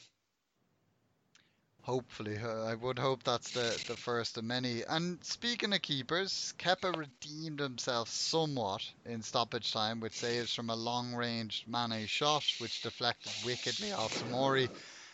Hopefully, 1.90 2.38
uh, 2.38 2.66
I 2.66 2.76
would 2.76 3.00
hope 3.00 3.24
that's 3.24 3.50
the, 3.50 3.82
the 3.88 3.98
first 3.98 4.38
of 4.38 4.44
many. 4.44 4.84
And 4.84 5.24
speaking 5.24 5.74
of 5.74 5.82
keepers, 5.82 6.54
Kepa 6.60 6.96
redeemed 6.96 7.60
himself 7.60 8.10
somewhat 8.10 8.84
in 9.06 9.24
stoppage 9.24 9.72
time 9.74 10.00
with 10.00 10.14
saves 10.14 10.54
from 10.54 10.70
a 10.70 10.76
long 10.76 11.16
range 11.16 11.64
Mane 11.68 12.06
shot, 12.06 12.44
which 12.60 12.84
deflected 12.84 13.32
wickedly 13.44 13.92
off 13.92 14.14
Tomori, 14.20 14.70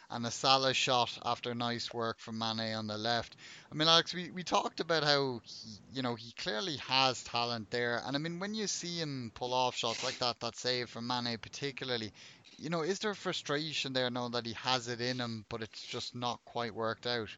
and 0.10 0.26
a 0.26 0.32
Salah 0.32 0.74
shot 0.74 1.18
after 1.24 1.56
nice 1.56 1.94
work 1.94 2.20
from 2.20 2.38
Mane 2.40 2.76
on 2.76 2.88
the 2.88 2.98
left. 2.98 3.38
I 3.72 3.76
mean, 3.76 3.88
Alex, 3.88 4.14
we, 4.14 4.32
we 4.32 4.44
talked 4.44 4.82
about 4.82 5.06
how 5.06 5.40
he, 5.46 5.78
you 5.94 6.02
know 6.02 6.16
he 6.16 6.34
clearly 6.34 6.76
has 6.78 7.24
talent 7.24 7.72
there, 7.72 8.02
and 8.06 8.18
I 8.18 8.20
mean 8.20 8.40
when 8.40 8.54
you 8.54 8.68
see 8.68 8.98
him 9.00 9.32
pull 9.34 9.54
off 9.54 9.78
shots 9.78 10.04
like 10.04 10.20
that, 10.20 10.42
that 10.42 10.58
save 10.58 10.90
from 10.90 11.08
Mane 11.08 11.38
particularly, 11.38 12.12
you 12.58 12.70
know, 12.70 12.82
is 12.82 13.00
there 13.00 13.14
frustration 13.14 13.94
there 13.94 14.10
knowing 14.10 14.32
that 14.32 14.46
he 14.46 14.54
has 14.54 14.88
it 14.88 15.02
in 15.02 15.20
him, 15.20 15.46
but 15.50 15.62
it's 15.62 15.82
just 15.82 16.16
not 16.16 16.40
quite 16.46 16.74
worked 16.74 17.08
out? 17.08 17.30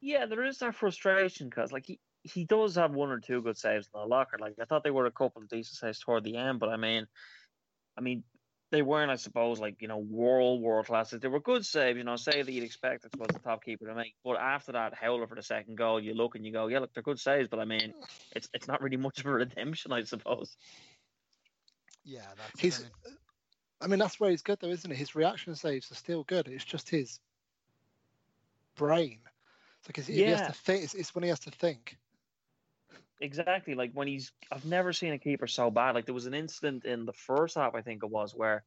Yeah, 0.00 0.26
there 0.26 0.44
is 0.44 0.58
that 0.58 0.74
frustration 0.74 1.48
because 1.48 1.72
like 1.72 1.86
he, 1.86 1.98
he 2.22 2.44
does 2.44 2.74
have 2.76 2.92
one 2.92 3.10
or 3.10 3.20
two 3.20 3.42
good 3.42 3.56
saves 3.56 3.88
in 3.92 4.00
the 4.00 4.06
locker. 4.06 4.38
Like 4.38 4.54
I 4.60 4.64
thought 4.64 4.84
they 4.84 4.90
were 4.90 5.06
a 5.06 5.10
couple 5.10 5.42
of 5.42 5.48
decent 5.48 5.76
saves 5.76 5.98
toward 6.00 6.24
the 6.24 6.36
end, 6.36 6.60
but 6.60 6.68
I 6.68 6.76
mean, 6.76 7.06
I 7.96 8.00
mean 8.00 8.22
they 8.70 8.82
weren't, 8.82 9.10
I 9.10 9.16
suppose, 9.16 9.58
like 9.60 9.80
you 9.80 9.88
know 9.88 9.98
world 9.98 10.60
world 10.60 10.86
classes. 10.86 11.20
They 11.20 11.28
were 11.28 11.40
good 11.40 11.64
saves, 11.64 11.96
you 11.96 12.04
know, 12.04 12.16
save 12.16 12.46
that 12.46 12.52
you'd 12.52 12.64
expect 12.64 13.04
I 13.04 13.08
suppose 13.08 13.28
the 13.32 13.38
top 13.38 13.64
keeper 13.64 13.86
to 13.86 13.94
make. 13.94 14.14
But 14.24 14.36
after 14.36 14.72
that 14.72 14.94
howler 14.94 15.26
for 15.26 15.34
the 15.34 15.42
second 15.42 15.76
goal, 15.76 16.00
you 16.00 16.14
look 16.14 16.34
and 16.34 16.44
you 16.44 16.52
go, 16.52 16.66
yeah, 16.66 16.80
look, 16.80 16.92
they're 16.92 17.02
good 17.02 17.20
saves, 17.20 17.48
but 17.48 17.60
I 17.60 17.64
mean, 17.64 17.94
it's 18.34 18.48
it's 18.52 18.68
not 18.68 18.82
really 18.82 18.96
much 18.98 19.20
of 19.20 19.26
a 19.26 19.32
redemption, 19.32 19.92
I 19.92 20.02
suppose. 20.02 20.56
Yeah, 22.04 22.26
that's. 22.36 22.60
He's, 22.60 22.78
I 22.78 22.82
mean, 22.82 23.16
I 23.80 23.88
mean, 23.88 23.98
that's 23.98 24.18
where 24.18 24.30
he's 24.30 24.42
good, 24.42 24.58
though, 24.60 24.68
isn't 24.68 24.90
it? 24.90 24.96
His 24.96 25.14
reaction 25.14 25.54
saves 25.54 25.90
are 25.90 25.96
still 25.96 26.24
good. 26.24 26.48
It's 26.48 26.64
just 26.64 26.88
his 26.88 27.20
brain. 28.76 29.18
It's 29.80 29.88
like 29.88 30.06
he 30.06 30.22
has 30.22 30.46
to 30.46 30.52
think. 30.52 30.84
It's, 30.84 30.94
it's 30.94 31.14
when 31.14 31.24
he 31.24 31.28
has 31.28 31.40
to 31.40 31.50
think. 31.50 31.96
Exactly. 33.20 33.74
Like 33.74 33.92
when 33.92 34.08
he's, 34.08 34.32
I've 34.50 34.64
never 34.64 34.92
seen 34.92 35.12
a 35.12 35.18
keeper 35.18 35.46
so 35.46 35.70
bad. 35.70 35.94
Like 35.94 36.06
there 36.06 36.14
was 36.14 36.26
an 36.26 36.34
incident 36.34 36.84
in 36.84 37.06
the 37.06 37.12
first 37.12 37.56
half, 37.56 37.74
I 37.74 37.82
think 37.82 38.02
it 38.02 38.10
was, 38.10 38.34
where 38.34 38.64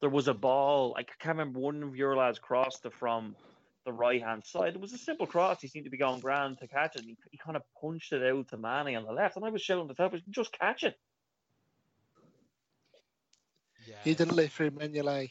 there 0.00 0.10
was 0.10 0.28
a 0.28 0.34
ball. 0.34 0.94
I 0.96 1.02
can't 1.02 1.38
remember 1.38 1.58
one 1.58 1.82
of 1.82 1.96
your 1.96 2.16
lads 2.16 2.38
crossed 2.38 2.84
it 2.86 2.92
from 2.94 3.36
the 3.84 3.92
right 3.92 4.22
hand 4.22 4.44
side. 4.44 4.74
It 4.74 4.80
was 4.80 4.92
a 4.92 4.98
simple 4.98 5.26
cross. 5.26 5.60
He 5.60 5.68
seemed 5.68 5.84
to 5.84 5.90
be 5.90 5.98
going 5.98 6.20
grand 6.20 6.58
to 6.58 6.68
catch 6.68 6.96
it. 6.96 7.00
And 7.00 7.08
he, 7.08 7.16
he 7.30 7.38
kind 7.38 7.56
of 7.56 7.62
punched 7.80 8.12
it 8.12 8.22
out 8.22 8.48
to 8.48 8.56
Manny 8.56 8.96
on 8.96 9.04
the 9.04 9.12
left, 9.12 9.36
and 9.36 9.44
I 9.44 9.50
was 9.50 9.62
shouting 9.62 9.88
to 9.88 9.94
the 9.94 10.02
top, 10.02 10.14
"Just 10.30 10.58
catch 10.58 10.84
it!" 10.84 10.98
Yeah. 13.86 13.96
He 14.02 14.14
didn't 14.14 14.36
live 14.36 14.52
through 14.52 14.70
Mignolet. 14.72 15.30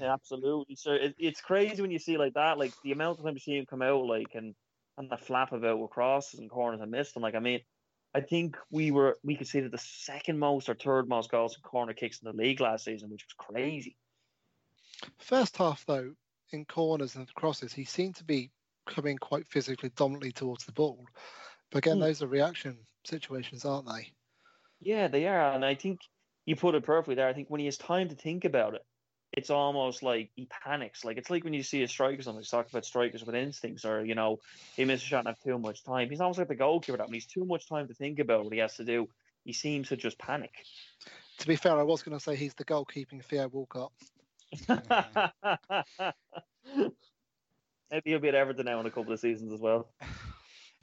Yeah, 0.00 0.12
absolutely. 0.12 0.76
So 0.76 0.92
it, 0.92 1.14
it's 1.18 1.40
crazy 1.40 1.80
when 1.82 1.90
you 1.90 1.98
see 1.98 2.16
like 2.18 2.34
that, 2.34 2.58
like 2.58 2.72
the 2.82 2.92
amount 2.92 3.18
of 3.18 3.24
time 3.24 3.34
you 3.34 3.40
see 3.40 3.56
him 3.58 3.66
come 3.66 3.82
out, 3.82 4.04
like 4.06 4.34
and 4.34 4.54
and 4.96 5.10
the 5.10 5.16
flap 5.16 5.52
about 5.52 5.78
with 5.78 5.90
crosses 5.90 6.40
and 6.40 6.50
corners 6.50 6.80
and 6.80 6.90
missed 6.90 7.14
them. 7.14 7.22
Like 7.22 7.34
I 7.34 7.40
mean, 7.40 7.60
I 8.14 8.20
think 8.20 8.56
we 8.70 8.90
were 8.90 9.18
we 9.22 9.36
could 9.36 9.48
see 9.48 9.60
that 9.60 9.72
the 9.72 9.78
second 9.78 10.38
most 10.38 10.68
or 10.68 10.74
third 10.74 11.08
most 11.08 11.30
goals 11.30 11.54
and 11.54 11.62
corner 11.64 11.94
kicks 11.94 12.20
in 12.22 12.26
the 12.26 12.36
league 12.36 12.60
last 12.60 12.84
season, 12.84 13.10
which 13.10 13.24
was 13.26 13.34
crazy. 13.46 13.96
First 15.18 15.56
half, 15.58 15.84
though, 15.86 16.14
in 16.50 16.64
corners 16.64 17.16
and 17.16 17.32
crosses, 17.34 17.72
he 17.72 17.84
seemed 17.84 18.16
to 18.16 18.24
be 18.24 18.50
coming 18.86 19.18
quite 19.18 19.46
physically 19.46 19.90
dominantly 19.90 20.32
towards 20.32 20.64
the 20.64 20.72
ball. 20.72 21.06
But 21.70 21.78
again, 21.78 21.98
Hmm. 21.98 22.00
those 22.00 22.22
are 22.22 22.26
reaction 22.26 22.86
situations, 23.04 23.64
aren't 23.64 23.88
they? 23.88 24.12
Yeah, 24.80 25.08
they 25.08 25.26
are, 25.26 25.52
and 25.52 25.64
I 25.64 25.74
think 25.74 26.00
you 26.48 26.56
put 26.56 26.74
it 26.74 26.82
perfectly 26.82 27.14
there. 27.14 27.28
I 27.28 27.34
think 27.34 27.50
when 27.50 27.60
he 27.60 27.66
has 27.66 27.76
time 27.76 28.08
to 28.08 28.14
think 28.14 28.46
about 28.46 28.72
it, 28.72 28.80
it's 29.34 29.50
almost 29.50 30.02
like 30.02 30.30
he 30.34 30.48
panics. 30.64 31.04
Like 31.04 31.18
it's 31.18 31.28
like 31.28 31.44
when 31.44 31.52
you 31.52 31.62
see 31.62 31.82
a 31.82 31.88
striker, 31.88 32.22
something 32.22 32.42
talk 32.42 32.70
about 32.70 32.86
strikers 32.86 33.22
with 33.22 33.34
instincts, 33.34 33.84
or 33.84 34.02
you 34.02 34.14
know, 34.14 34.38
he 34.74 34.86
misses 34.86 35.04
a 35.04 35.08
shot 35.08 35.18
and 35.18 35.28
have 35.28 35.38
too 35.40 35.58
much 35.58 35.84
time. 35.84 36.08
He's 36.08 36.22
almost 36.22 36.38
like 36.38 36.48
the 36.48 36.54
goalkeeper 36.54 36.96
that 36.96 37.06
when 37.06 37.12
he's 37.12 37.26
too 37.26 37.44
much 37.44 37.68
time 37.68 37.86
to 37.88 37.94
think 37.94 38.18
about 38.18 38.44
what 38.44 38.54
he 38.54 38.60
has 38.60 38.76
to 38.76 38.84
do, 38.84 39.10
he 39.44 39.52
seems 39.52 39.90
to 39.90 39.96
just 39.98 40.18
panic. 40.18 40.54
To 41.40 41.46
be 41.46 41.56
fair, 41.56 41.78
I 41.78 41.82
was 41.82 42.02
going 42.02 42.16
to 42.16 42.24
say 42.24 42.34
he's 42.34 42.54
the 42.54 42.64
goalkeeping 42.64 43.22
Theo 43.22 43.48
Walcott. 43.48 43.92
Maybe 47.90 48.10
he'll 48.10 48.20
be 48.20 48.28
at 48.28 48.34
Everton 48.34 48.64
now 48.64 48.80
in 48.80 48.86
a 48.86 48.90
couple 48.90 49.12
of 49.12 49.20
seasons 49.20 49.52
as 49.52 49.60
well. 49.60 49.90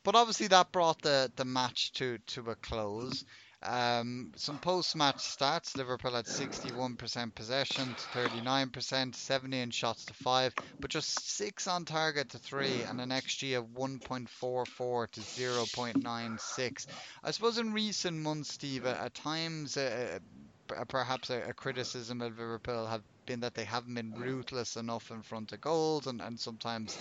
But 0.03 0.13
obviously 0.13 0.47
that 0.49 0.71
brought 0.71 1.01
the, 1.01 1.31
the 1.35 1.45
match 1.45 1.91
to, 1.93 2.19
to 2.19 2.51
a 2.51 2.55
close. 2.55 3.25
Um, 3.65 4.31
some 4.35 4.59
post-match 4.59 5.17
stats: 5.17 5.75
Liverpool 5.75 6.13
had 6.13 6.25
61% 6.25 7.33
possession 7.35 7.95
to 7.95 8.07
39%, 8.09 9.15
70 9.15 9.59
in 9.59 9.71
shots 9.71 10.05
to 10.05 10.13
five, 10.13 10.53
but 10.79 10.91
just 10.91 11.29
six 11.29 11.67
on 11.67 11.85
target 11.85 12.29
to 12.29 12.39
three, 12.39 12.83
and 12.83 13.01
an 13.01 13.09
XG 13.09 13.57
of 13.57 13.65
1.44 13.73 15.11
to 15.11 15.21
0.96. 15.21 16.85
I 17.23 17.31
suppose 17.31 17.57
in 17.57 17.73
recent 17.73 18.17
months, 18.17 18.53
Steve, 18.53 18.85
at 18.85 18.97
at 18.97 19.13
times 19.15 19.77
uh, 19.77 20.19
perhaps 20.67 21.29
a, 21.29 21.41
a 21.49 21.53
criticism 21.53 22.21
of 22.21 22.37
Liverpool 22.37 22.85
have 22.87 23.03
been 23.25 23.39
that 23.41 23.53
they 23.55 23.63
haven't 23.65 23.93
been 23.95 24.13
ruthless 24.13 24.75
enough 24.77 25.11
in 25.11 25.21
front 25.21 25.51
of 25.53 25.61
goals, 25.61 26.07
and, 26.07 26.21
and 26.21 26.39
sometimes 26.39 26.97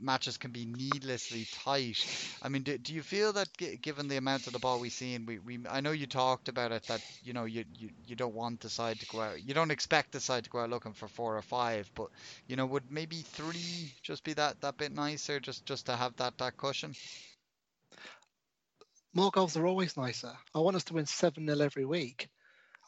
matches 0.00 0.36
can 0.38 0.52
be 0.52 0.64
needlessly 0.66 1.46
tight. 1.50 2.06
I 2.42 2.48
mean, 2.48 2.62
do, 2.62 2.78
do 2.78 2.94
you 2.94 3.02
feel 3.02 3.32
that 3.34 3.48
gi- 3.58 3.76
given 3.78 4.08
the 4.08 4.16
amount 4.16 4.46
of 4.46 4.52
the 4.52 4.58
ball 4.58 4.80
we've 4.80 4.92
seen, 4.92 5.26
we, 5.26 5.38
we 5.38 5.58
I 5.68 5.80
know 5.80 5.92
you 5.92 6.06
talked 6.06 6.48
about 6.48 6.72
it 6.72 6.86
that 6.86 7.02
you 7.22 7.32
know 7.34 7.44
you, 7.44 7.64
you, 7.74 7.90
you 8.06 8.16
don't 8.16 8.34
want 8.34 8.60
the 8.60 8.70
side 8.70 9.00
to 9.00 9.06
go 9.06 9.20
out, 9.20 9.42
you 9.42 9.54
don't 9.54 9.70
expect 9.72 10.12
the 10.12 10.20
side 10.20 10.44
to 10.44 10.50
go 10.50 10.60
out 10.60 10.70
looking 10.70 10.94
for 10.94 11.08
four 11.08 11.36
or 11.36 11.42
five, 11.42 11.90
but 11.94 12.08
you 12.46 12.56
know 12.56 12.66
would 12.66 12.90
maybe 12.90 13.22
three 13.22 13.94
just 14.02 14.24
be 14.24 14.34
that 14.34 14.60
that 14.62 14.78
bit 14.78 14.92
nicer, 14.92 15.40
just 15.40 15.66
just 15.66 15.86
to 15.86 15.96
have 15.96 16.16
that 16.16 16.38
that 16.38 16.56
cushion? 16.56 16.96
More 19.14 19.30
goals 19.32 19.56
are 19.58 19.66
always 19.66 19.98
nicer. 19.98 20.38
I 20.54 20.60
want 20.60 20.76
us 20.76 20.84
to 20.86 20.94
win 20.94 21.06
7 21.06 21.46
0 21.46 21.60
every 21.60 21.84
week. 21.84 22.29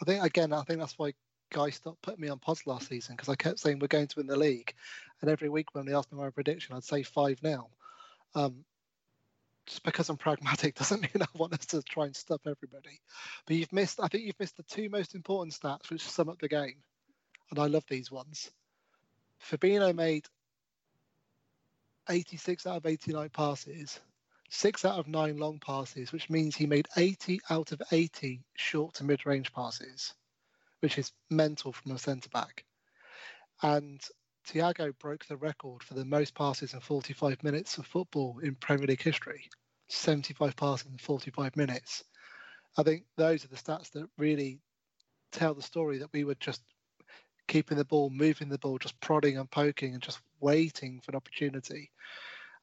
I 0.02 0.04
think, 0.04 0.24
again, 0.24 0.52
I 0.52 0.62
think 0.62 0.80
that's 0.80 0.98
why 0.98 1.12
Guy 1.52 1.70
stopped 1.70 2.02
putting 2.02 2.20
me 2.20 2.28
on 2.28 2.40
pods 2.40 2.66
last 2.66 2.88
season 2.88 3.14
because 3.14 3.28
I 3.28 3.36
kept 3.36 3.60
saying 3.60 3.78
we're 3.78 3.86
going 3.86 4.08
to 4.08 4.16
win 4.16 4.26
the 4.26 4.36
league. 4.36 4.74
And 5.20 5.30
every 5.30 5.48
week 5.48 5.74
when 5.74 5.86
they 5.86 5.94
asked 5.94 6.12
me 6.12 6.18
my 6.18 6.30
prediction, 6.30 6.74
I'd 6.74 6.82
say 6.82 7.04
5 7.04 7.38
0. 7.38 7.70
Um, 8.34 8.64
just 9.66 9.84
because 9.84 10.08
I'm 10.08 10.16
pragmatic 10.16 10.74
doesn't 10.78 11.02
mean 11.02 11.22
I 11.22 11.26
want 11.34 11.52
us 11.52 11.66
to 11.66 11.82
try 11.82 12.06
and 12.06 12.16
stop 12.16 12.40
everybody. 12.46 13.00
But 13.46 13.56
you've 13.56 13.72
missed, 13.72 14.00
I 14.02 14.08
think 14.08 14.24
you've 14.24 14.40
missed 14.40 14.56
the 14.56 14.64
two 14.64 14.88
most 14.88 15.14
important 15.14 15.54
stats 15.54 15.88
which 15.88 16.02
sum 16.02 16.28
up 16.28 16.40
the 16.40 16.48
game. 16.48 16.82
And 17.50 17.60
I 17.60 17.66
love 17.66 17.84
these 17.88 18.10
ones. 18.10 18.50
Fabinho 19.40 19.94
made 19.94 20.26
86 22.08 22.66
out 22.66 22.78
of 22.78 22.86
89 22.86 23.28
passes, 23.28 24.00
six 24.52 24.84
out 24.84 24.98
of 24.98 25.08
nine 25.08 25.38
long 25.38 25.58
passes, 25.58 26.12
which 26.12 26.28
means 26.28 26.54
he 26.54 26.66
made 26.66 26.86
80 26.94 27.40
out 27.48 27.72
of 27.72 27.80
80 27.90 28.42
short 28.54 28.94
to 28.94 29.04
mid 29.04 29.24
range 29.24 29.50
passes, 29.52 30.12
which 30.80 30.98
is 30.98 31.10
mental 31.30 31.72
from 31.72 31.92
a 31.92 31.98
centre 31.98 32.28
back. 32.28 32.64
And 33.62 34.00
Thiago 34.46 34.96
broke 34.98 35.24
the 35.24 35.38
record 35.38 35.82
for 35.82 35.94
the 35.94 36.04
most 36.04 36.34
passes 36.34 36.74
in 36.74 36.80
45 36.80 37.42
minutes 37.42 37.78
of 37.78 37.86
football 37.86 38.40
in 38.40 38.54
Premier 38.54 38.88
League 38.88 39.02
history 39.02 39.48
75 39.88 40.54
passes 40.54 40.86
in 40.86 40.98
45 40.98 41.56
minutes. 41.56 42.04
I 42.76 42.82
think 42.82 43.04
those 43.16 43.44
are 43.44 43.48
the 43.48 43.56
stats 43.56 43.90
that 43.92 44.08
really 44.18 44.60
tell 45.32 45.54
the 45.54 45.62
story 45.62 45.98
that 45.98 46.12
we 46.12 46.24
were 46.24 46.34
just 46.34 46.62
keeping 47.48 47.78
the 47.78 47.84
ball, 47.84 48.10
moving 48.10 48.48
the 48.48 48.58
ball, 48.58 48.78
just 48.78 49.00
prodding 49.00 49.38
and 49.38 49.50
poking 49.50 49.94
and 49.94 50.02
just 50.02 50.20
waiting 50.40 51.00
for 51.00 51.12
an 51.12 51.16
opportunity. 51.16 51.90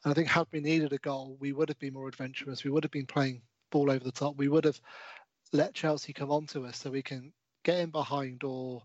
And 0.04 0.12
I 0.12 0.14
think 0.14 0.28
had 0.28 0.48
we 0.52 0.62
needed 0.62 0.94
a 0.94 0.98
goal, 0.98 1.38
we 1.40 1.52
would 1.52 1.70
have 1.70 1.80
been 1.80 1.94
more 1.94 2.08
adventurous. 2.08 2.64
We 2.64 2.72
would 2.72 2.84
have 2.84 2.92
been 2.92 3.06
playing 3.06 3.42
ball 3.70 3.92
over 3.92 4.04
the 4.04 4.12
top. 4.12 4.38
We 4.38 4.48
would 4.48 4.64
have 4.64 4.80
let 5.52 5.74
Chelsea 5.74 6.14
come 6.14 6.32
onto 6.32 6.66
us 6.66 6.78
so 6.78 6.90
we 6.90 7.02
can 7.02 7.34
get 7.64 7.80
in 7.80 7.90
behind 7.90 8.44
or 8.44 8.84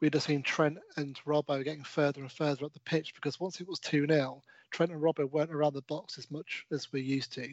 we'd 0.00 0.14
have 0.14 0.22
seen 0.22 0.42
Trent 0.42 0.78
and 0.96 1.18
Robbo 1.26 1.64
getting 1.64 1.84
further 1.84 2.20
and 2.20 2.30
further 2.30 2.66
up 2.66 2.72
the 2.72 2.80
pitch 2.80 3.14
because 3.14 3.40
once 3.40 3.60
it 3.60 3.68
was 3.68 3.78
2 3.80 4.06
0, 4.06 4.42
Trent 4.70 4.92
and 4.92 5.02
Robbo 5.02 5.30
weren't 5.30 5.52
around 5.52 5.74
the 5.74 5.82
box 5.82 6.18
as 6.18 6.30
much 6.30 6.66
as 6.70 6.92
we're 6.92 7.02
used 7.02 7.32
to. 7.34 7.48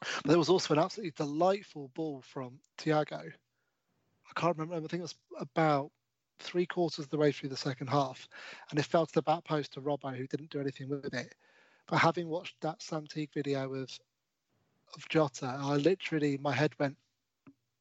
But 0.00 0.26
there 0.28 0.38
was 0.38 0.48
also 0.48 0.74
an 0.74 0.80
absolutely 0.80 1.14
delightful 1.16 1.90
ball 1.94 2.22
from 2.22 2.58
Thiago. 2.78 3.22
I 3.22 4.40
can't 4.40 4.56
remember, 4.56 4.76
I 4.76 4.88
think 4.88 5.00
it 5.00 5.02
was 5.02 5.14
about 5.38 5.90
three 6.38 6.66
quarters 6.66 7.04
of 7.04 7.10
the 7.10 7.16
way 7.16 7.32
through 7.32 7.48
the 7.48 7.56
second 7.56 7.88
half, 7.88 8.28
and 8.70 8.78
it 8.78 8.84
fell 8.84 9.06
to 9.06 9.14
the 9.14 9.22
back 9.22 9.44
post 9.44 9.72
to 9.72 9.80
Robbo, 9.80 10.14
who 10.14 10.26
didn't 10.26 10.50
do 10.50 10.60
anything 10.60 10.88
with 10.88 11.14
it. 11.14 11.34
But 11.86 11.98
having 11.98 12.28
watched 12.28 12.60
that 12.60 12.82
Sam 12.82 13.06
Teague 13.06 13.32
video 13.32 13.72
of 13.74 13.90
of 14.94 15.08
Jota, 15.08 15.46
I 15.46 15.76
literally 15.76 16.38
my 16.38 16.52
head 16.52 16.72
went, 16.78 16.96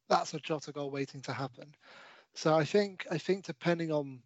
"That's 0.10 0.34
a 0.34 0.39
Jota 0.39 0.72
goal 0.72 0.91
waiting 0.91 1.22
to 1.22 1.34
happen." 1.34 1.76
So 2.34 2.56
I 2.56 2.66
think 2.66 3.08
I 3.10 3.18
think 3.18 3.45
depending 3.45 3.91
on 3.91 4.22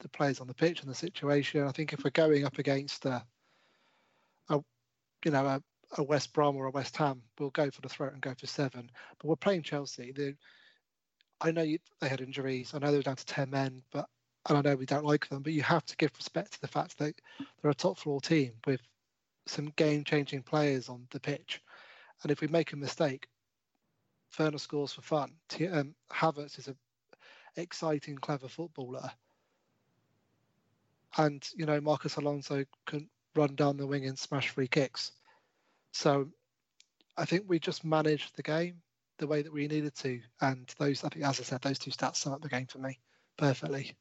the 0.00 0.08
players 0.08 0.40
on 0.40 0.46
the 0.46 0.54
pitch 0.54 0.80
and 0.80 0.90
the 0.90 0.94
situation, 0.94 1.66
I 1.66 1.72
think 1.72 1.92
if 1.92 2.04
we're 2.04 2.10
going 2.10 2.44
up 2.44 2.58
against 2.58 3.06
a, 3.06 3.24
a 4.50 4.60
you 5.24 5.30
know, 5.30 5.46
a, 5.46 5.62
a 5.98 6.02
West 6.02 6.32
Brom 6.32 6.56
or 6.56 6.66
a 6.66 6.70
West 6.70 6.96
Ham, 6.98 7.22
we'll 7.38 7.50
go 7.50 7.70
for 7.70 7.80
the 7.80 7.88
throat 7.88 8.12
and 8.12 8.20
go 8.20 8.34
for 8.34 8.46
seven. 8.46 8.90
But 9.18 9.28
we're 9.28 9.36
playing 9.36 9.62
Chelsea. 9.62 10.12
The, 10.12 10.36
I 11.40 11.50
know 11.50 11.62
you, 11.62 11.78
they 12.00 12.08
had 12.08 12.20
injuries. 12.20 12.74
I 12.74 12.78
know 12.78 12.90
they 12.90 12.98
were 12.98 13.02
down 13.02 13.16
to 13.16 13.26
ten 13.26 13.50
men, 13.50 13.82
but 13.90 14.08
and 14.48 14.58
I 14.58 14.60
know 14.60 14.76
we 14.76 14.86
don't 14.86 15.04
like 15.04 15.28
them. 15.28 15.42
But 15.42 15.54
you 15.54 15.62
have 15.62 15.84
to 15.86 15.96
give 15.96 16.12
respect 16.16 16.52
to 16.52 16.60
the 16.60 16.68
fact 16.68 16.98
that 16.98 17.14
they're 17.60 17.70
a 17.70 17.74
top 17.74 17.98
floor 17.98 18.20
team 18.20 18.52
with 18.66 18.80
some 19.46 19.72
game-changing 19.76 20.42
players 20.42 20.88
on 20.88 21.06
the 21.10 21.20
pitch. 21.20 21.62
And 22.22 22.30
if 22.30 22.40
we 22.40 22.48
make 22.48 22.72
a 22.72 22.76
mistake, 22.76 23.28
Werner 24.38 24.58
scores 24.58 24.92
for 24.92 25.02
fun. 25.02 25.32
Um, 25.70 25.94
Havertz 26.12 26.58
is 26.58 26.68
a 26.68 26.76
exciting, 27.56 28.16
clever 28.18 28.48
footballer. 28.48 29.10
And, 31.16 31.48
you 31.56 31.64
know, 31.64 31.80
Marcos 31.80 32.16
Alonso 32.16 32.64
can 32.86 33.08
run 33.34 33.54
down 33.54 33.76
the 33.76 33.86
wing 33.86 34.06
and 34.06 34.18
smash 34.18 34.50
free 34.50 34.68
kicks. 34.68 35.12
So 35.92 36.28
I 37.16 37.24
think 37.24 37.44
we 37.46 37.58
just 37.58 37.84
managed 37.84 38.36
the 38.36 38.42
game 38.42 38.82
the 39.18 39.26
way 39.26 39.40
that 39.42 39.52
we 39.52 39.66
needed 39.68 39.94
to. 39.96 40.20
And 40.40 40.70
those, 40.78 41.04
I 41.04 41.08
think, 41.08 41.24
as 41.24 41.40
I 41.40 41.44
said, 41.44 41.62
those 41.62 41.78
two 41.78 41.90
stats 41.90 42.16
sum 42.16 42.34
up 42.34 42.42
the 42.42 42.48
game 42.48 42.66
for 42.66 42.78
me 42.78 42.98
perfectly. 43.38 43.96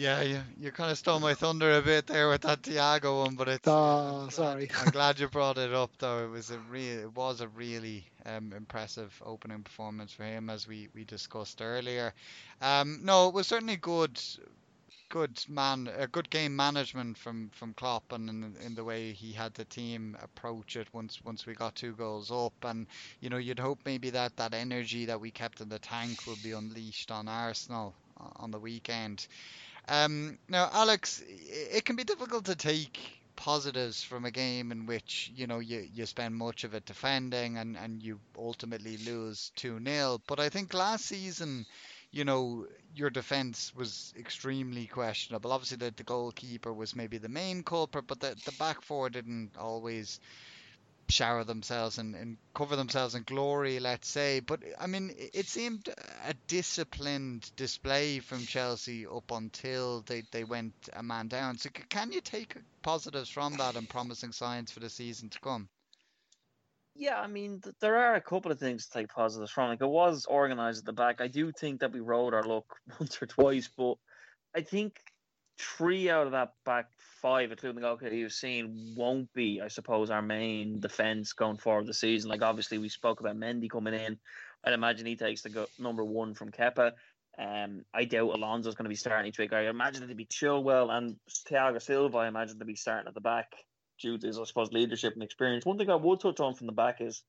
Yeah, 0.00 0.22
you, 0.22 0.40
you 0.58 0.72
kind 0.72 0.90
of 0.90 0.96
stole 0.96 1.20
my 1.20 1.34
thunder 1.34 1.76
a 1.76 1.82
bit 1.82 2.06
there 2.06 2.30
with 2.30 2.40
that 2.40 2.62
Thiago 2.62 3.24
one, 3.24 3.34
but 3.34 3.48
it's. 3.48 3.68
Oh, 3.68 3.72
I'm 3.74 4.20
glad- 4.20 4.32
sorry. 4.32 4.70
I'm 4.80 4.90
glad 4.92 5.20
you 5.20 5.28
brought 5.28 5.58
it 5.58 5.74
up, 5.74 5.90
though. 5.98 6.24
It 6.24 6.30
was 6.30 6.50
a 6.50 6.58
real, 6.70 7.00
it 7.00 7.14
was 7.14 7.42
a 7.42 7.48
really 7.48 8.06
um, 8.24 8.54
impressive 8.56 9.12
opening 9.26 9.62
performance 9.62 10.10
for 10.10 10.24
him, 10.24 10.48
as 10.48 10.66
we, 10.66 10.88
we 10.94 11.04
discussed 11.04 11.60
earlier. 11.60 12.14
Um, 12.62 13.00
no, 13.04 13.28
it 13.28 13.34
was 13.34 13.46
certainly 13.46 13.76
good, 13.76 14.18
good 15.10 15.38
man, 15.50 15.90
a 15.98 16.06
good 16.06 16.30
game 16.30 16.56
management 16.56 17.18
from 17.18 17.50
from 17.52 17.74
Klopp, 17.74 18.10
and 18.12 18.30
in, 18.30 18.56
in 18.64 18.74
the 18.74 18.84
way 18.84 19.12
he 19.12 19.32
had 19.32 19.52
the 19.52 19.66
team 19.66 20.16
approach 20.22 20.76
it 20.76 20.88
once 20.94 21.20
once 21.22 21.44
we 21.44 21.52
got 21.52 21.74
two 21.74 21.92
goals 21.92 22.30
up, 22.30 22.54
and 22.62 22.86
you 23.20 23.28
know 23.28 23.36
you'd 23.36 23.58
hope 23.58 23.80
maybe 23.84 24.08
that 24.08 24.34
that 24.38 24.54
energy 24.54 25.04
that 25.04 25.20
we 25.20 25.30
kept 25.30 25.60
in 25.60 25.68
the 25.68 25.78
tank 25.78 26.26
would 26.26 26.42
be 26.42 26.52
unleashed 26.52 27.10
on 27.10 27.28
Arsenal 27.28 27.92
uh, 28.18 28.28
on 28.36 28.50
the 28.50 28.58
weekend. 28.58 29.26
Um, 29.88 30.38
now, 30.48 30.68
Alex, 30.72 31.22
it 31.26 31.84
can 31.84 31.96
be 31.96 32.04
difficult 32.04 32.44
to 32.46 32.56
take 32.56 32.98
positives 33.36 34.02
from 34.02 34.24
a 34.26 34.30
game 34.30 34.70
in 34.70 34.84
which 34.84 35.32
you 35.34 35.46
know 35.46 35.60
you, 35.60 35.88
you 35.94 36.04
spend 36.04 36.34
much 36.34 36.62
of 36.64 36.74
it 36.74 36.84
defending 36.84 37.56
and, 37.56 37.74
and 37.76 38.02
you 38.02 38.20
ultimately 38.36 38.98
lose 38.98 39.50
2 39.56 39.80
0. 39.84 40.20
But 40.26 40.40
I 40.40 40.48
think 40.50 40.74
last 40.74 41.06
season, 41.06 41.66
you 42.10 42.24
know, 42.24 42.66
your 42.94 43.10
defence 43.10 43.74
was 43.74 44.12
extremely 44.18 44.86
questionable. 44.86 45.52
Obviously, 45.52 45.78
the, 45.78 45.92
the 45.96 46.04
goalkeeper 46.04 46.72
was 46.72 46.94
maybe 46.96 47.18
the 47.18 47.28
main 47.28 47.62
culprit, 47.62 48.06
but 48.06 48.20
the, 48.20 48.36
the 48.44 48.52
back 48.52 48.82
four 48.82 49.08
didn't 49.10 49.56
always 49.58 50.20
shower 51.10 51.44
themselves 51.44 51.98
and, 51.98 52.14
and 52.14 52.38
cover 52.54 52.76
themselves 52.76 53.14
in 53.14 53.22
glory, 53.24 53.80
let's 53.80 54.08
say. 54.08 54.40
But 54.40 54.60
I 54.78 54.86
mean, 54.86 55.14
it- 55.16 55.46
seemed 55.48 55.88
a 56.26 56.34
disciplined 56.46 57.50
display 57.56 58.20
from 58.20 58.46
Chelsea 58.46 59.06
up 59.06 59.30
until 59.32 60.02
they, 60.02 60.22
they 60.32 60.44
went 60.44 60.74
a 60.92 61.02
man 61.02 61.28
down. 61.28 61.58
So 61.58 61.70
can 61.70 62.12
you 62.12 62.20
take 62.20 62.56
positives 62.82 63.28
from 63.30 63.56
that 63.58 63.76
and 63.76 63.88
promising 63.88 64.32
signs 64.32 64.70
for 64.70 64.80
the 64.80 64.90
season 64.90 65.28
to 65.30 65.40
come? 65.40 65.68
Yeah, 66.94 67.20
I 67.20 67.26
mean, 67.28 67.60
th- 67.60 67.74
there 67.80 67.96
are 67.96 68.14
a 68.14 68.20
couple 68.20 68.52
of 68.52 68.58
things 68.58 68.86
to 68.86 68.92
take 68.92 69.08
positives 69.08 69.50
from. 69.50 69.68
Like, 69.70 69.80
it 69.80 69.86
was 69.88 70.26
organised 70.26 70.80
at 70.80 70.84
the 70.84 70.92
back. 70.92 71.20
I 71.20 71.28
do 71.28 71.52
think 71.52 71.80
that 71.80 71.92
we 71.92 72.00
rode 72.00 72.34
our 72.34 72.42
luck 72.42 72.66
once 73.00 73.20
or 73.22 73.26
twice, 73.26 73.68
but 73.76 73.96
I 74.54 74.62
think 74.62 75.00
three 75.60 76.10
out 76.10 76.26
of 76.26 76.32
that 76.32 76.54
back 76.64 76.86
five, 77.20 77.50
including 77.50 77.76
the 77.76 77.86
goalkeeper 77.86 78.14
you've 78.14 78.32
seen, 78.32 78.94
won't 78.96 79.32
be, 79.34 79.60
I 79.60 79.68
suppose, 79.68 80.10
our 80.10 80.22
main 80.22 80.80
defence 80.80 81.32
going 81.32 81.58
forward 81.58 81.86
the 81.86 81.94
season. 81.94 82.30
Like, 82.30 82.42
obviously, 82.42 82.78
we 82.78 82.88
spoke 82.88 83.20
about 83.20 83.36
Mendy 83.36 83.68
coming 83.68 83.94
in. 83.94 84.18
I'd 84.64 84.72
imagine 84.72 85.06
he 85.06 85.16
takes 85.16 85.42
the 85.42 85.50
go- 85.50 85.68
number 85.78 86.04
one 86.04 86.34
from 86.34 86.50
Kepa. 86.50 86.92
Um, 87.38 87.84
I 87.94 88.04
doubt 88.04 88.34
Alonso's 88.34 88.74
going 88.74 88.84
to 88.84 88.90
be 88.90 88.96
starting 88.96 89.28
each 89.28 89.38
week. 89.38 89.52
I 89.52 89.68
imagine 89.68 90.02
it'd 90.02 90.16
be 90.16 90.26
Chilwell 90.26 90.90
and 90.90 91.16
Thiago 91.48 91.80
Silva. 91.80 92.18
I 92.18 92.28
imagine 92.28 92.58
to 92.58 92.64
be 92.64 92.74
starting 92.74 93.08
at 93.08 93.14
the 93.14 93.20
back 93.20 93.52
due 94.00 94.18
to 94.18 94.26
his, 94.26 94.38
I 94.38 94.44
suppose, 94.44 94.72
leadership 94.72 95.14
and 95.14 95.22
experience. 95.22 95.64
One 95.64 95.78
thing 95.78 95.90
I 95.90 95.94
would 95.94 96.20
touch 96.20 96.40
on 96.40 96.54
from 96.54 96.66
the 96.66 96.72
back 96.72 97.00
is, 97.00 97.22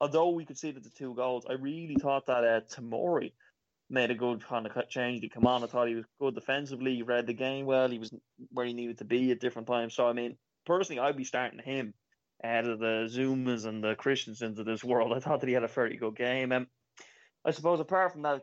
although 0.00 0.30
we 0.30 0.44
could 0.44 0.58
see 0.58 0.70
that 0.72 0.82
the 0.82 0.90
two 0.90 1.14
goals, 1.14 1.46
I 1.48 1.54
really 1.54 1.96
thought 1.96 2.26
that 2.26 2.44
uh, 2.44 2.60
Tomori 2.62 3.32
made 3.94 4.10
a 4.10 4.14
good 4.14 4.46
kind 4.46 4.66
of 4.66 4.88
change. 4.88 5.22
He 5.22 5.28
come 5.28 5.46
on, 5.46 5.64
I 5.64 5.66
thought 5.66 5.88
he 5.88 5.94
was 5.94 6.04
good 6.20 6.34
defensively. 6.34 6.96
He 6.96 7.02
read 7.02 7.26
the 7.26 7.32
game 7.32 7.64
well. 7.64 7.88
He 7.88 7.98
was 7.98 8.12
where 8.50 8.66
he 8.66 8.74
needed 8.74 8.98
to 8.98 9.04
be 9.04 9.30
at 9.30 9.40
different 9.40 9.68
times. 9.68 9.94
So 9.94 10.06
I 10.06 10.12
mean, 10.12 10.36
personally, 10.66 11.00
I'd 11.00 11.16
be 11.16 11.24
starting 11.24 11.60
him 11.60 11.94
out 12.42 12.66
of 12.66 12.78
the 12.78 13.08
Zoumas 13.10 13.64
and 13.64 13.82
the 13.82 13.94
Christensens 13.94 14.58
of 14.58 14.66
this 14.66 14.84
world. 14.84 15.12
I 15.12 15.20
thought 15.20 15.40
that 15.40 15.46
he 15.46 15.54
had 15.54 15.64
a 15.64 15.68
very 15.68 15.96
good 15.96 16.16
game. 16.16 16.52
And 16.52 16.66
I 17.44 17.52
suppose 17.52 17.80
apart 17.80 18.12
from 18.12 18.22
that, 18.22 18.42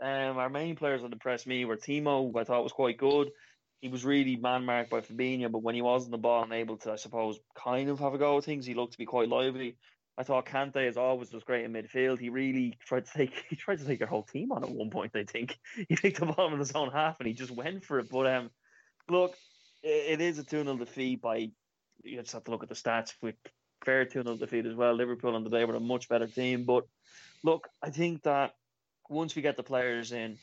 um, 0.00 0.38
our 0.38 0.48
main 0.48 0.76
players 0.76 1.02
that 1.02 1.12
impressed 1.12 1.46
me 1.46 1.64
were 1.64 1.76
Timo, 1.76 2.30
who 2.30 2.38
I 2.38 2.44
thought 2.44 2.62
was 2.62 2.72
quite 2.72 2.98
good. 2.98 3.30
He 3.80 3.88
was 3.88 4.04
really 4.04 4.36
man 4.36 4.64
marked 4.64 4.90
by 4.90 5.00
Fabinho, 5.00 5.52
but 5.52 5.62
when 5.62 5.74
he 5.74 5.82
was 5.82 6.04
in 6.04 6.10
the 6.10 6.18
ball 6.18 6.42
and 6.42 6.52
able 6.52 6.78
to, 6.78 6.92
I 6.92 6.96
suppose, 6.96 7.38
kind 7.54 7.90
of 7.90 8.00
have 8.00 8.14
a 8.14 8.18
go 8.18 8.38
at 8.38 8.44
things, 8.44 8.66
he 8.66 8.74
looked 8.74 8.92
to 8.92 8.98
be 8.98 9.06
quite 9.06 9.28
lively. 9.28 9.76
I 10.18 10.24
thought 10.24 10.46
Kante, 10.46 10.88
as 10.88 10.96
always, 10.96 11.32
was 11.32 11.44
great 11.44 11.64
in 11.64 11.72
midfield. 11.72 12.18
He 12.18 12.28
really 12.28 12.76
tried 12.84 13.06
to 13.06 13.12
take 13.12 13.44
he 13.48 13.54
tried 13.54 13.78
to 13.78 13.84
take 13.84 14.00
their 14.00 14.08
whole 14.08 14.24
team 14.24 14.50
on 14.50 14.64
at 14.64 14.70
one 14.70 14.90
point. 14.90 15.12
I 15.14 15.22
think 15.22 15.56
he 15.88 15.94
picked 15.94 16.18
the 16.18 16.26
ball 16.26 16.52
in 16.52 16.58
his 16.58 16.72
own 16.72 16.90
half 16.90 17.20
and 17.20 17.28
he 17.28 17.34
just 17.34 17.52
went 17.52 17.84
for 17.84 18.00
it. 18.00 18.10
But 18.10 18.26
um, 18.26 18.50
look, 19.08 19.34
it, 19.82 20.20
it 20.20 20.20
is 20.20 20.38
a 20.38 20.44
two 20.44 20.64
0 20.64 20.76
defeat. 20.76 21.22
By 21.22 21.50
you 22.02 22.20
just 22.20 22.32
have 22.32 22.44
to 22.44 22.50
look 22.50 22.64
at 22.64 22.68
the 22.68 22.74
stats. 22.74 23.14
With 23.22 23.36
fair 23.84 24.04
two 24.04 24.24
0 24.24 24.36
defeat 24.36 24.66
as 24.66 24.74
well. 24.74 24.92
Liverpool 24.92 25.36
on 25.36 25.44
the 25.44 25.50
day 25.50 25.64
were 25.64 25.76
a 25.76 25.80
much 25.80 26.08
better 26.08 26.26
team. 26.26 26.64
But 26.64 26.84
look, 27.44 27.68
I 27.80 27.90
think 27.90 28.24
that 28.24 28.54
once 29.08 29.36
we 29.36 29.42
get 29.42 29.56
the 29.56 29.62
players 29.62 30.10
in, 30.10 30.36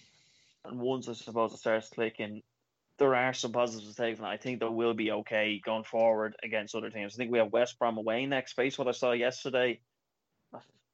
and 0.64 0.80
once 0.80 1.10
I 1.10 1.14
suppose 1.14 1.54
it 1.54 1.58
starts 1.58 1.90
clicking, 1.90 2.42
there 2.98 3.16
are 3.16 3.34
some 3.34 3.52
positives 3.52 3.90
to 3.90 3.96
take 3.96 4.18
from 4.18 4.26
it. 4.26 4.30
I 4.30 4.38
think 4.38 4.60
they 4.60 4.68
will 4.68 4.94
be 4.94 5.12
okay 5.12 5.62
going 5.64 5.84
forward 5.84 6.36
against 6.44 6.76
other 6.76 6.90
teams. 6.90 7.16
I 7.16 7.18
think 7.18 7.32
we 7.32 7.40
have 7.40 7.52
West 7.52 7.78
Brom 7.78 7.98
away 7.98 8.26
next. 8.26 8.56
Based 8.56 8.80
what 8.80 8.88
I 8.88 8.92
saw 8.92 9.12
yesterday, 9.12 9.80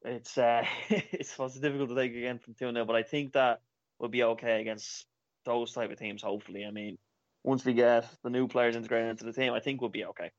it's 0.03 0.37
uh, 0.37 0.65
it's 0.89 1.37
was 1.37 1.55
difficult 1.55 1.89
to 1.89 1.95
take 1.95 2.15
again 2.15 2.39
from 2.39 2.55
two 2.55 2.71
0 2.71 2.85
but 2.85 2.95
I 2.95 3.03
think 3.03 3.33
that 3.33 3.61
will 3.99 4.09
be 4.09 4.23
okay 4.23 4.61
against 4.61 5.05
those 5.45 5.73
type 5.73 5.91
of 5.91 5.99
teams. 5.99 6.23
Hopefully, 6.23 6.65
I 6.65 6.71
mean, 6.71 6.97
once 7.43 7.65
we 7.65 7.73
get 7.73 8.07
the 8.23 8.29
new 8.29 8.47
players 8.47 8.75
integrated 8.75 9.09
into 9.09 9.25
the 9.25 9.33
team, 9.33 9.53
I 9.53 9.59
think 9.59 9.81
we'll 9.81 9.89
be 9.89 10.05
okay. 10.05 10.31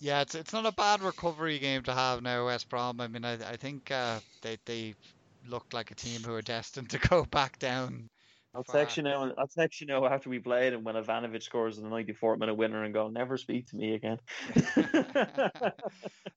Yeah, 0.00 0.20
it's 0.20 0.34
it's 0.34 0.52
not 0.52 0.66
a 0.66 0.72
bad 0.72 1.02
recovery 1.02 1.58
game 1.58 1.82
to 1.84 1.94
have 1.94 2.22
now, 2.22 2.44
West 2.46 2.68
Brom. 2.68 3.00
I 3.00 3.08
mean, 3.08 3.24
I 3.24 3.34
I 3.34 3.56
think 3.56 3.90
uh, 3.90 4.20
they 4.42 4.58
they 4.66 4.94
look 5.48 5.72
like 5.72 5.90
a 5.90 5.94
team 5.94 6.22
who 6.22 6.34
are 6.34 6.42
destined 6.42 6.90
to 6.90 6.98
go 6.98 7.24
back 7.30 7.58
down. 7.58 8.08
I'll 8.54 8.64
far. 8.64 8.76
text 8.76 8.96
you 8.96 9.02
now. 9.02 9.30
I'll 9.36 9.46
text 9.46 9.80
you 9.80 9.86
now 9.86 10.06
after 10.06 10.30
we 10.30 10.38
played, 10.38 10.72
and 10.72 10.84
when 10.84 10.94
Ivanovic 10.94 11.42
scores 11.42 11.78
in 11.78 11.84
the 11.84 11.90
94th 11.90 12.38
minute 12.38 12.54
winner, 12.54 12.82
and 12.82 12.94
go, 12.94 13.08
never 13.08 13.36
speak 13.36 13.68
to 13.68 13.76
me 13.76 13.94
again. 13.94 14.18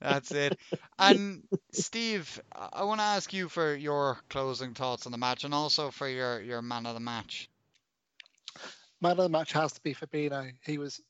That's 0.02 0.32
it. 0.32 0.58
And 1.00 1.44
Steve, 1.72 2.42
I- 2.54 2.70
I 2.74 2.84
want 2.84 3.00
to 3.00 3.06
ask 3.06 3.34
you 3.34 3.48
for 3.50 3.74
your 3.74 4.18
closing 4.30 4.74
thoughts 4.74 5.06
on 5.06 5.12
the 5.12 5.18
match, 5.18 5.44
and 5.46 5.54
also 5.54 5.90
for 5.90 6.08
your 6.08 6.42
your 6.42 6.62
man 6.62 6.86
of 6.86 6.94
the 6.94 7.00
match. 7.00 7.50
Man 9.00 9.14
of 9.14 9.18
the 9.18 9.30
match 9.30 9.54
has 9.54 9.74
to 9.74 9.82
be 9.82 9.94
Fabinho. 9.96 10.52
He 10.66 10.78
was 10.78 11.02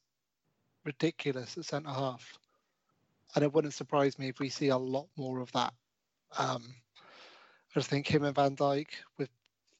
ridiculous 0.86 1.58
at 1.58 1.66
centre 1.66 1.90
half, 1.90 2.38
and 3.36 3.44
it 3.44 3.52
wouldn't 3.52 3.74
surprise 3.74 4.18
me 4.20 4.30
if 4.30 4.40
we 4.40 4.50
see 4.50 4.68
a 4.70 4.78
lot 4.78 5.08
more 5.18 5.40
of 5.40 5.52
that. 5.54 5.74
Um, 6.38 6.64
I 7.04 7.74
just 7.74 7.90
think 7.90 8.08
him 8.08 8.24
and 8.24 8.36
Van 8.36 8.56
Dijk, 8.56 8.88
with 9.18 9.30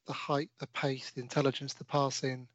the 0.06 0.12
height, 0.12 0.50
the 0.58 0.66
pace, 0.68 1.10
the 1.10 1.20
intelligence, 1.20 1.74
the 1.74 1.84
passing, 1.84 2.48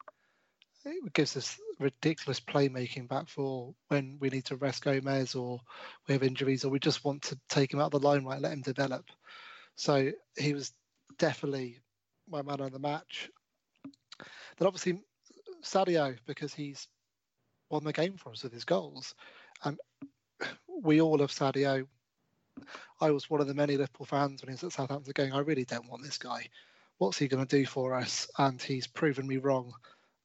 it 0.86 1.14
gives 1.14 1.36
us 1.36 1.60
ridiculous 1.80 2.40
playmaking 2.40 3.08
back 3.08 3.28
for 3.28 3.74
when 3.90 4.18
we 4.20 4.30
need 4.30 4.46
to 4.46 4.56
rest 4.56 4.84
Gomez 4.84 5.36
or 5.36 5.60
we 6.08 6.14
have 6.14 6.24
injuries 6.24 6.64
or 6.64 6.70
we 6.70 6.80
just 6.80 7.04
want 7.04 7.24
to 7.24 7.38
take 7.50 7.74
him 7.74 7.80
out 7.80 7.94
of 7.94 8.02
the 8.02 8.08
limelight 8.08 8.38
and 8.38 8.44
let 8.44 8.54
him 8.54 8.62
develop. 8.62 9.06
So 9.76 10.12
he 10.38 10.54
was 10.54 10.74
definitely 11.18 11.80
my 12.30 12.42
man 12.42 12.62
of 12.62 12.72
the 12.72 12.80
match. 12.80 13.30
Then 14.58 14.68
obviously 14.68 15.02
Sadio 15.64 16.18
because 16.26 16.54
he's 16.54 16.88
won 17.70 17.84
the 17.84 17.94
game 17.94 18.18
for 18.18 18.32
us 18.32 18.44
with 18.44 18.54
his 18.54 18.64
goals, 18.64 19.14
and 19.64 19.78
we 20.68 21.02
all 21.02 21.18
love 21.18 21.32
Sadio. 21.32 21.86
I 23.02 23.12
was 23.12 23.30
one 23.30 23.42
of 23.42 23.48
the 23.48 23.54
many 23.54 23.78
Liverpool 23.78 24.06
fans 24.06 24.42
when 24.42 24.50
he 24.50 24.54
was 24.54 24.64
at 24.64 24.72
Southampton 24.72 25.14
going, 25.16 25.34
I 25.34 25.40
really 25.40 25.66
don't 25.66 25.90
want 25.90 26.04
this 26.04 26.18
guy. 26.18 26.48
What's 26.98 27.18
he 27.18 27.28
going 27.28 27.46
to 27.46 27.58
do 27.58 27.66
for 27.66 27.94
us? 27.94 28.28
And 28.38 28.62
he's 28.62 28.88
proven 28.88 29.28
me 29.28 29.38
wrong 29.38 29.74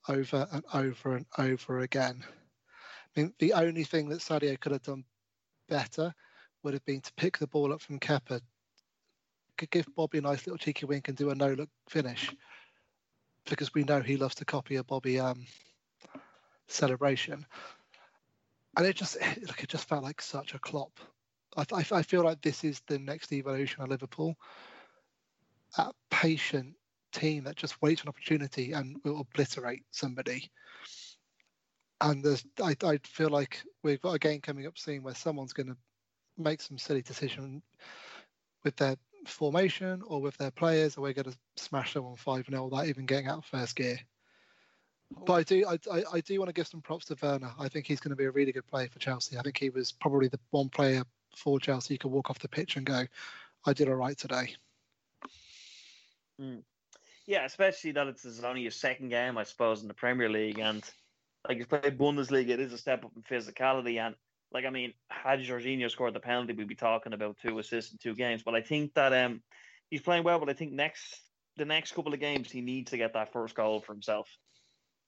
over 0.08 0.48
and 0.50 0.64
over 0.72 1.16
and 1.16 1.26
over 1.38 1.80
again. 1.80 2.24
I 2.24 3.20
mean, 3.20 3.34
the 3.38 3.52
only 3.52 3.84
thing 3.84 4.08
that 4.08 4.20
Sadio 4.20 4.58
could 4.58 4.72
have 4.72 4.82
done 4.82 5.04
better 5.68 6.14
would 6.62 6.74
have 6.74 6.84
been 6.84 7.00
to 7.00 7.12
pick 7.14 7.38
the 7.38 7.46
ball 7.46 7.72
up 7.72 7.80
from 7.80 7.98
Kepa, 7.98 8.40
could 9.58 9.70
give 9.70 9.86
Bobby 9.94 10.18
a 10.18 10.22
nice 10.22 10.46
little 10.46 10.58
cheeky 10.58 10.86
wink 10.86 11.08
and 11.08 11.16
do 11.16 11.30
a 11.30 11.34
no 11.34 11.52
look 11.52 11.68
finish 11.88 12.34
because 13.46 13.74
we 13.74 13.84
know 13.84 14.00
he 14.00 14.16
loves 14.16 14.36
to 14.36 14.44
copy 14.44 14.76
a 14.76 14.84
Bobby 14.84 15.18
um, 15.20 15.44
celebration. 16.68 17.44
And 18.76 18.86
it 18.86 18.96
just 18.96 19.16
look, 19.46 19.62
it 19.62 19.68
just 19.68 19.88
felt 19.88 20.04
like 20.04 20.20
such 20.20 20.54
a 20.54 20.58
Klopp. 20.58 20.92
I, 21.56 21.64
I, 21.72 21.84
I 21.92 22.02
feel 22.02 22.24
like 22.24 22.40
this 22.40 22.64
is 22.64 22.80
the 22.86 22.98
next 22.98 23.32
evolution 23.32 23.82
of 23.82 23.90
Liverpool. 23.90 24.36
A 25.78 25.92
patient 26.10 26.74
team 27.12 27.44
that 27.44 27.56
just 27.56 27.80
waits 27.82 28.00
for 28.00 28.06
an 28.06 28.08
opportunity 28.10 28.72
and 28.72 28.96
will 29.04 29.20
obliterate 29.20 29.84
somebody. 29.90 30.50
And 32.00 32.24
there's, 32.24 32.44
I, 32.62 32.74
I 32.84 32.98
feel 33.04 33.28
like 33.28 33.62
we've 33.82 34.00
got 34.00 34.14
a 34.14 34.18
game 34.18 34.40
coming 34.40 34.66
up 34.66 34.76
soon 34.76 35.02
where 35.02 35.14
someone's 35.14 35.52
going 35.52 35.68
to 35.68 35.76
make 36.36 36.60
some 36.60 36.78
silly 36.78 37.02
decision 37.02 37.62
with 38.64 38.76
their 38.76 38.96
formation 39.26 40.02
or 40.06 40.20
with 40.20 40.36
their 40.36 40.50
players, 40.50 40.96
or 40.96 41.02
we're 41.02 41.12
going 41.12 41.30
to 41.30 41.38
smash 41.56 41.94
them 41.94 42.04
on 42.06 42.16
5 42.16 42.46
0 42.50 42.64
without 42.64 42.86
even 42.86 43.06
getting 43.06 43.28
out 43.28 43.38
of 43.38 43.44
first 43.44 43.76
gear. 43.76 43.98
But 45.26 45.32
I 45.32 45.42
do, 45.42 45.66
I, 45.68 46.02
I 46.12 46.20
do 46.20 46.38
want 46.38 46.48
to 46.48 46.54
give 46.54 46.66
some 46.66 46.80
props 46.80 47.06
to 47.06 47.16
Werner. 47.20 47.52
I 47.58 47.68
think 47.68 47.86
he's 47.86 48.00
going 48.00 48.10
to 48.10 48.16
be 48.16 48.24
a 48.24 48.30
really 48.30 48.52
good 48.52 48.66
player 48.66 48.88
for 48.88 48.98
Chelsea. 48.98 49.36
I 49.36 49.42
think 49.42 49.58
he 49.58 49.70
was 49.70 49.92
probably 49.92 50.28
the 50.28 50.40
one 50.50 50.70
player 50.70 51.04
for 51.36 51.60
Chelsea 51.60 51.94
you 51.94 51.98
could 51.98 52.10
walk 52.10 52.30
off 52.30 52.38
the 52.38 52.48
pitch 52.48 52.76
and 52.76 52.86
go, 52.86 53.04
I 53.66 53.72
did 53.72 53.88
all 53.88 53.94
right 53.94 54.16
today. 54.16 54.54
Yeah, 57.26 57.44
especially 57.44 57.92
that 57.92 58.08
it's 58.08 58.22
his 58.22 58.42
only 58.44 58.64
his 58.64 58.76
second 58.76 59.08
game, 59.08 59.38
I 59.38 59.44
suppose, 59.44 59.82
in 59.82 59.88
the 59.88 59.94
Premier 59.94 60.28
League, 60.28 60.58
and 60.58 60.88
like 61.46 61.56
he's 61.56 61.66
played 61.66 61.98
Bundesliga, 61.98 62.50
it 62.50 62.60
is 62.60 62.72
a 62.72 62.78
step 62.78 63.04
up 63.04 63.12
in 63.16 63.22
physicality. 63.22 63.98
And 63.98 64.14
like, 64.52 64.64
I 64.64 64.70
mean, 64.70 64.94
had 65.08 65.40
Jorginho 65.40 65.90
scored 65.90 66.14
the 66.14 66.20
penalty, 66.20 66.52
we'd 66.52 66.68
be 66.68 66.74
talking 66.74 67.12
about 67.12 67.38
two 67.38 67.58
assists 67.58 67.92
in 67.92 67.98
two 67.98 68.14
games. 68.14 68.42
But 68.42 68.54
I 68.54 68.62
think 68.62 68.94
that 68.94 69.12
um, 69.12 69.42
he's 69.90 70.02
playing 70.02 70.24
well. 70.24 70.38
But 70.38 70.50
I 70.50 70.54
think 70.54 70.72
next 70.72 71.20
the 71.56 71.64
next 71.64 71.92
couple 71.92 72.14
of 72.14 72.20
games, 72.20 72.50
he 72.50 72.60
needs 72.60 72.90
to 72.90 72.96
get 72.96 73.14
that 73.14 73.32
first 73.32 73.54
goal 73.54 73.80
for 73.80 73.92
himself. 73.92 74.28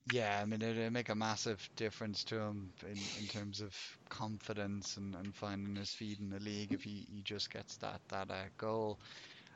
Yeah, 0.06 0.40
I 0.40 0.44
mean, 0.44 0.62
it'd 0.62 0.92
make 0.92 1.08
a 1.08 1.14
massive 1.14 1.68
difference 1.76 2.24
to 2.24 2.38
him 2.38 2.74
in, 2.82 3.10
in 3.16 3.26
terms 3.26 3.60
of 3.60 3.74
confidence 4.10 4.96
and, 4.98 5.14
and 5.14 5.34
finding 5.34 5.76
his 5.76 5.94
feet 5.94 6.20
in 6.20 6.28
the 6.30 6.40
league 6.40 6.74
if 6.74 6.82
he, 6.82 7.06
he 7.10 7.22
just 7.22 7.50
gets 7.50 7.76
that 7.78 8.02
that 8.08 8.30
uh, 8.30 8.44
goal. 8.58 9.00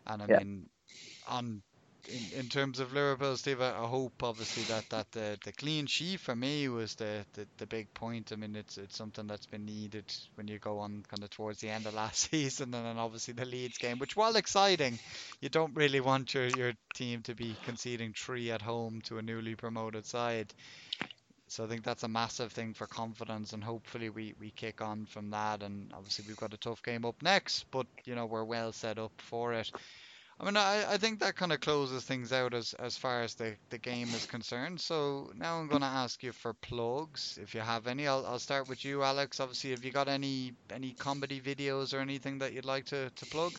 And 0.06 0.22
I 0.22 0.26
Yeah. 0.26 0.38
mean, 0.38 0.70
on 1.26 1.62
in, 2.06 2.40
in 2.40 2.48
terms 2.48 2.80
of 2.80 2.92
Liverpool, 2.92 3.36
Steve, 3.36 3.60
I 3.60 3.72
hope 3.86 4.22
obviously 4.22 4.62
that 4.64 4.88
that 4.90 5.10
the, 5.12 5.38
the 5.44 5.52
clean 5.52 5.86
sheet 5.86 6.20
for 6.20 6.34
me 6.36 6.68
was 6.68 6.94
the, 6.94 7.24
the, 7.34 7.46
the 7.58 7.66
big 7.66 7.92
point. 7.94 8.32
I 8.32 8.36
mean, 8.36 8.54
it's 8.56 8.78
it's 8.78 8.96
something 8.96 9.26
that's 9.26 9.46
been 9.46 9.64
needed 9.64 10.04
when 10.36 10.48
you 10.48 10.58
go 10.58 10.78
on 10.78 11.04
kind 11.08 11.22
of 11.22 11.30
towards 11.30 11.60
the 11.60 11.70
end 11.70 11.86
of 11.86 11.94
last 11.94 12.18
season, 12.30 12.74
and 12.74 12.86
then 12.86 12.98
obviously 12.98 13.34
the 13.34 13.44
Leeds 13.44 13.78
game, 13.78 13.98
which 13.98 14.16
while 14.16 14.36
exciting, 14.36 14.98
you 15.40 15.48
don't 15.48 15.74
really 15.74 16.00
want 16.00 16.32
your, 16.34 16.46
your 16.48 16.72
team 16.94 17.22
to 17.22 17.34
be 17.34 17.56
conceding 17.64 18.12
three 18.16 18.50
at 18.50 18.62
home 18.62 19.00
to 19.02 19.18
a 19.18 19.22
newly 19.22 19.54
promoted 19.54 20.06
side. 20.06 20.52
So 21.48 21.64
I 21.64 21.66
think 21.66 21.82
that's 21.82 22.02
a 22.02 22.08
massive 22.08 22.52
thing 22.52 22.74
for 22.74 22.86
confidence, 22.86 23.54
and 23.54 23.64
hopefully 23.64 24.10
we, 24.10 24.34
we 24.38 24.50
kick 24.50 24.82
on 24.82 25.06
from 25.06 25.30
that. 25.30 25.62
And 25.62 25.90
obviously 25.94 26.26
we've 26.28 26.36
got 26.36 26.52
a 26.52 26.58
tough 26.58 26.82
game 26.82 27.04
up 27.06 27.22
next, 27.22 27.70
but 27.70 27.86
you 28.04 28.14
know 28.14 28.26
we're 28.26 28.44
well 28.44 28.72
set 28.72 28.98
up 28.98 29.12
for 29.18 29.54
it. 29.54 29.70
I 30.40 30.44
mean, 30.44 30.56
I, 30.56 30.92
I 30.92 30.96
think 30.98 31.18
that 31.18 31.34
kind 31.34 31.52
of 31.52 31.60
closes 31.60 32.04
things 32.04 32.32
out 32.32 32.54
as, 32.54 32.72
as 32.74 32.96
far 32.96 33.22
as 33.22 33.34
the, 33.34 33.56
the 33.70 33.78
game 33.78 34.08
is 34.08 34.24
concerned. 34.24 34.80
So 34.80 35.32
now 35.36 35.58
I'm 35.58 35.66
going 35.66 35.80
to 35.80 35.86
ask 35.88 36.22
you 36.22 36.30
for 36.30 36.54
plugs, 36.54 37.38
if 37.42 37.54
you 37.56 37.60
have 37.60 37.88
any. 37.88 38.06
I'll, 38.06 38.24
I'll 38.24 38.38
start 38.38 38.68
with 38.68 38.84
you, 38.84 39.02
Alex. 39.02 39.40
Obviously, 39.40 39.70
have 39.70 39.84
you 39.84 39.90
got 39.90 40.08
any 40.08 40.52
any 40.70 40.92
comedy 40.92 41.40
videos 41.40 41.92
or 41.92 41.98
anything 41.98 42.38
that 42.38 42.52
you'd 42.52 42.64
like 42.64 42.84
to, 42.86 43.10
to 43.10 43.26
plug? 43.26 43.52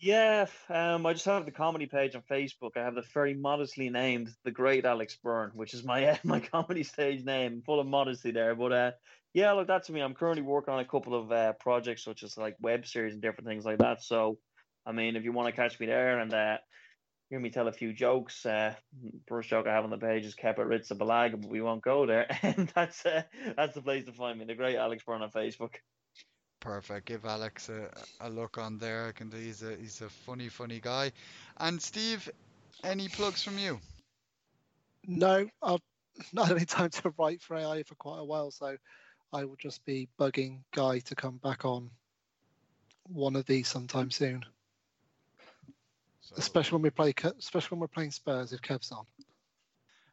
Yeah, 0.00 0.46
um, 0.68 1.06
I 1.06 1.12
just 1.12 1.24
have 1.24 1.44
the 1.44 1.50
comedy 1.50 1.86
page 1.86 2.14
on 2.14 2.22
Facebook. 2.22 2.76
I 2.76 2.80
have 2.80 2.94
the 2.94 3.04
very 3.14 3.32
modestly 3.32 3.88
named 3.90 4.34
"The 4.42 4.50
Great 4.50 4.84
Alex 4.84 5.16
Byrne," 5.16 5.52
which 5.54 5.72
is 5.72 5.84
my 5.84 6.04
uh, 6.08 6.16
my 6.24 6.40
comedy 6.40 6.82
stage 6.82 7.24
name, 7.24 7.62
full 7.64 7.80
of 7.80 7.86
modesty 7.86 8.32
there. 8.32 8.54
But 8.54 8.72
uh, 8.72 8.90
yeah, 9.32 9.52
look, 9.52 9.68
that's 9.68 9.88
me. 9.88 10.00
I'm 10.00 10.14
currently 10.14 10.42
working 10.42 10.74
on 10.74 10.80
a 10.80 10.84
couple 10.84 11.14
of 11.14 11.30
uh, 11.30 11.52
projects, 11.54 12.04
such 12.04 12.22
as 12.22 12.36
like 12.36 12.56
web 12.60 12.86
series 12.86 13.14
and 13.14 13.22
different 13.22 13.48
things 13.48 13.64
like 13.64 13.78
that. 13.78 14.02
So, 14.02 14.38
I 14.86 14.92
mean, 14.92 15.16
if 15.16 15.24
you 15.24 15.32
want 15.32 15.48
to 15.48 15.60
catch 15.60 15.78
me 15.80 15.86
there 15.86 16.18
and 16.18 16.32
uh, 16.32 16.58
hear 17.30 17.40
me 17.40 17.50
tell 17.50 17.68
a 17.68 17.72
few 17.72 17.92
jokes, 17.92 18.44
uh, 18.44 18.74
first 19.26 19.48
joke 19.48 19.66
I 19.66 19.72
have 19.72 19.84
on 19.84 19.90
the 19.90 19.98
page 19.98 20.24
is 20.24 20.34
"Kepa 20.34 20.58
Arrizabalaga," 20.58 21.40
but 21.40 21.50
we 21.50 21.60
won't 21.60 21.82
go 21.82 22.06
there. 22.06 22.26
and 22.42 22.70
that's 22.74 23.04
uh, 23.06 23.22
that's 23.56 23.74
the 23.74 23.82
place 23.82 24.04
to 24.04 24.12
find 24.12 24.38
me. 24.38 24.44
The 24.44 24.54
Great 24.54 24.76
Alex 24.76 25.02
Byrne 25.04 25.22
on 25.22 25.30
Facebook. 25.30 25.74
Perfect. 26.60 27.06
Give 27.06 27.24
Alex 27.24 27.68
a, 27.68 27.90
a 28.20 28.30
look 28.30 28.56
on 28.58 28.78
there. 28.78 29.06
I 29.06 29.12
can 29.12 29.28
do. 29.28 29.36
He's 29.36 29.62
a 29.62 29.76
he's 29.76 30.00
a 30.00 30.08
funny 30.08 30.48
funny 30.48 30.80
guy. 30.80 31.12
And 31.58 31.80
Steve, 31.80 32.30
any 32.82 33.08
plugs 33.08 33.42
from 33.42 33.58
you? 33.58 33.80
No, 35.06 35.46
I've 35.62 35.80
not 36.32 36.48
had 36.48 36.56
any 36.56 36.66
time 36.66 36.90
to 36.90 37.14
write 37.18 37.42
for 37.42 37.56
AI 37.56 37.82
for 37.82 37.94
quite 37.96 38.20
a 38.20 38.24
while, 38.24 38.50
so 38.50 38.76
I 39.32 39.44
will 39.44 39.56
just 39.56 39.84
be 39.84 40.08
bugging 40.18 40.60
Guy 40.72 41.00
to 41.00 41.14
come 41.14 41.38
back 41.38 41.64
on 41.64 41.90
one 43.08 43.36
of 43.36 43.46
these 43.46 43.68
sometime 43.68 44.10
soon. 44.10 44.44
So, 46.24 46.36
Especially 46.38 46.76
when 46.76 46.82
we 46.82 46.90
play, 46.90 47.12
especially 47.38 47.76
when 47.76 47.80
we're 47.80 47.88
playing 47.88 48.10
Spurs 48.10 48.52
if 48.54 48.62
Kev's 48.62 48.90
on. 48.92 49.04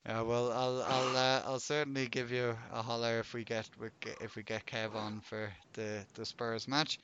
yeah, 0.06 0.22
well, 0.22 0.52
I'll 0.52 0.82
I'll 0.84 1.18
uh, 1.18 1.42
I'll 1.46 1.60
certainly 1.62 2.08
give 2.10 2.32
you 2.32 2.58
a 2.74 2.82
holler 2.82 3.20
if 3.20 3.34
we 3.34 3.46
get 3.46 3.70
if 4.20 4.36
we 4.36 4.44
get 4.44 4.66
Kev 4.66 4.94
on 4.94 5.22
for 5.22 5.54
the 5.74 6.06
the 6.16 6.26
Spurs 6.26 6.68
match. 6.68 7.00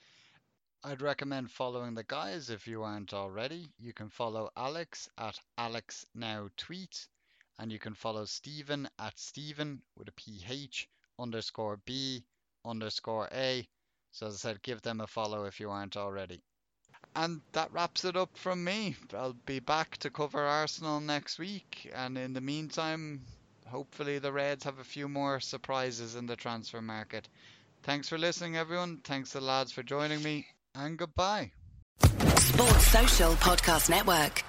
I'd 0.84 1.01
recommend 1.01 1.51
following 1.51 1.93
the 1.95 2.03
guys 2.03 2.49
if 2.49 2.68
you 2.68 2.84
aren't 2.84 3.14
already. 3.14 3.70
You 3.80 3.93
can 3.93 4.10
follow 4.10 4.51
Alex 4.58 5.10
at 5.18 5.39
Alex 5.58 6.05
Now 6.14 6.49
Tweet, 6.58 7.08
and 7.60 7.72
you 7.72 7.80
can 7.80 7.93
follow 7.93 8.26
Stephen 8.26 8.89
at 8.99 9.18
Stephen 9.18 9.82
with 9.95 10.10
a 10.10 10.14
PH 10.14 10.89
underscore 11.18 11.78
B 11.86 12.26
underscore 12.66 13.30
A. 13.34 13.68
So 14.12 14.28
as 14.28 14.34
I 14.36 14.38
said, 14.38 14.62
give 14.64 14.82
them 14.82 14.99
a 14.99 15.08
follow 15.08 15.45
if 15.45 15.60
you 15.62 15.70
aren't 15.70 15.95
already. 15.95 16.43
And 17.16 17.41
that 17.53 17.72
wraps 17.72 18.05
it 18.05 18.16
up 18.16 18.38
from 18.38 18.64
me. 18.64 18.95
I'll 19.14 19.36
be 19.45 19.60
back 19.60 19.97
to 19.97 20.10
cover 20.10 20.41
Arsenal 20.43 20.99
next 20.99 21.39
week, 21.39 21.91
and 21.95 22.18
in 22.18 22.34
the 22.34 22.41
meantime, 22.41 23.22
hopefully 23.68 24.20
the 24.20 24.32
Reds 24.32 24.64
have 24.66 24.80
a 24.80 24.84
few 24.84 25.08
more 25.08 25.39
surprises 25.39 26.16
in 26.16 26.28
the 26.28 26.36
transfer 26.36 26.82
market. 26.82 27.28
Thanks 27.84 28.10
for 28.10 28.18
listening, 28.18 28.58
everyone. 28.58 28.97
Thanks 29.03 29.32
the 29.32 29.41
lads 29.41 29.72
for 29.72 29.84
joining 29.84 30.22
me, 30.22 30.45
and 30.76 30.97
goodbye. 30.97 31.51
Sports 32.38 32.88
Social 32.88 33.34
Podcast 33.34 33.89
Network. 33.89 34.43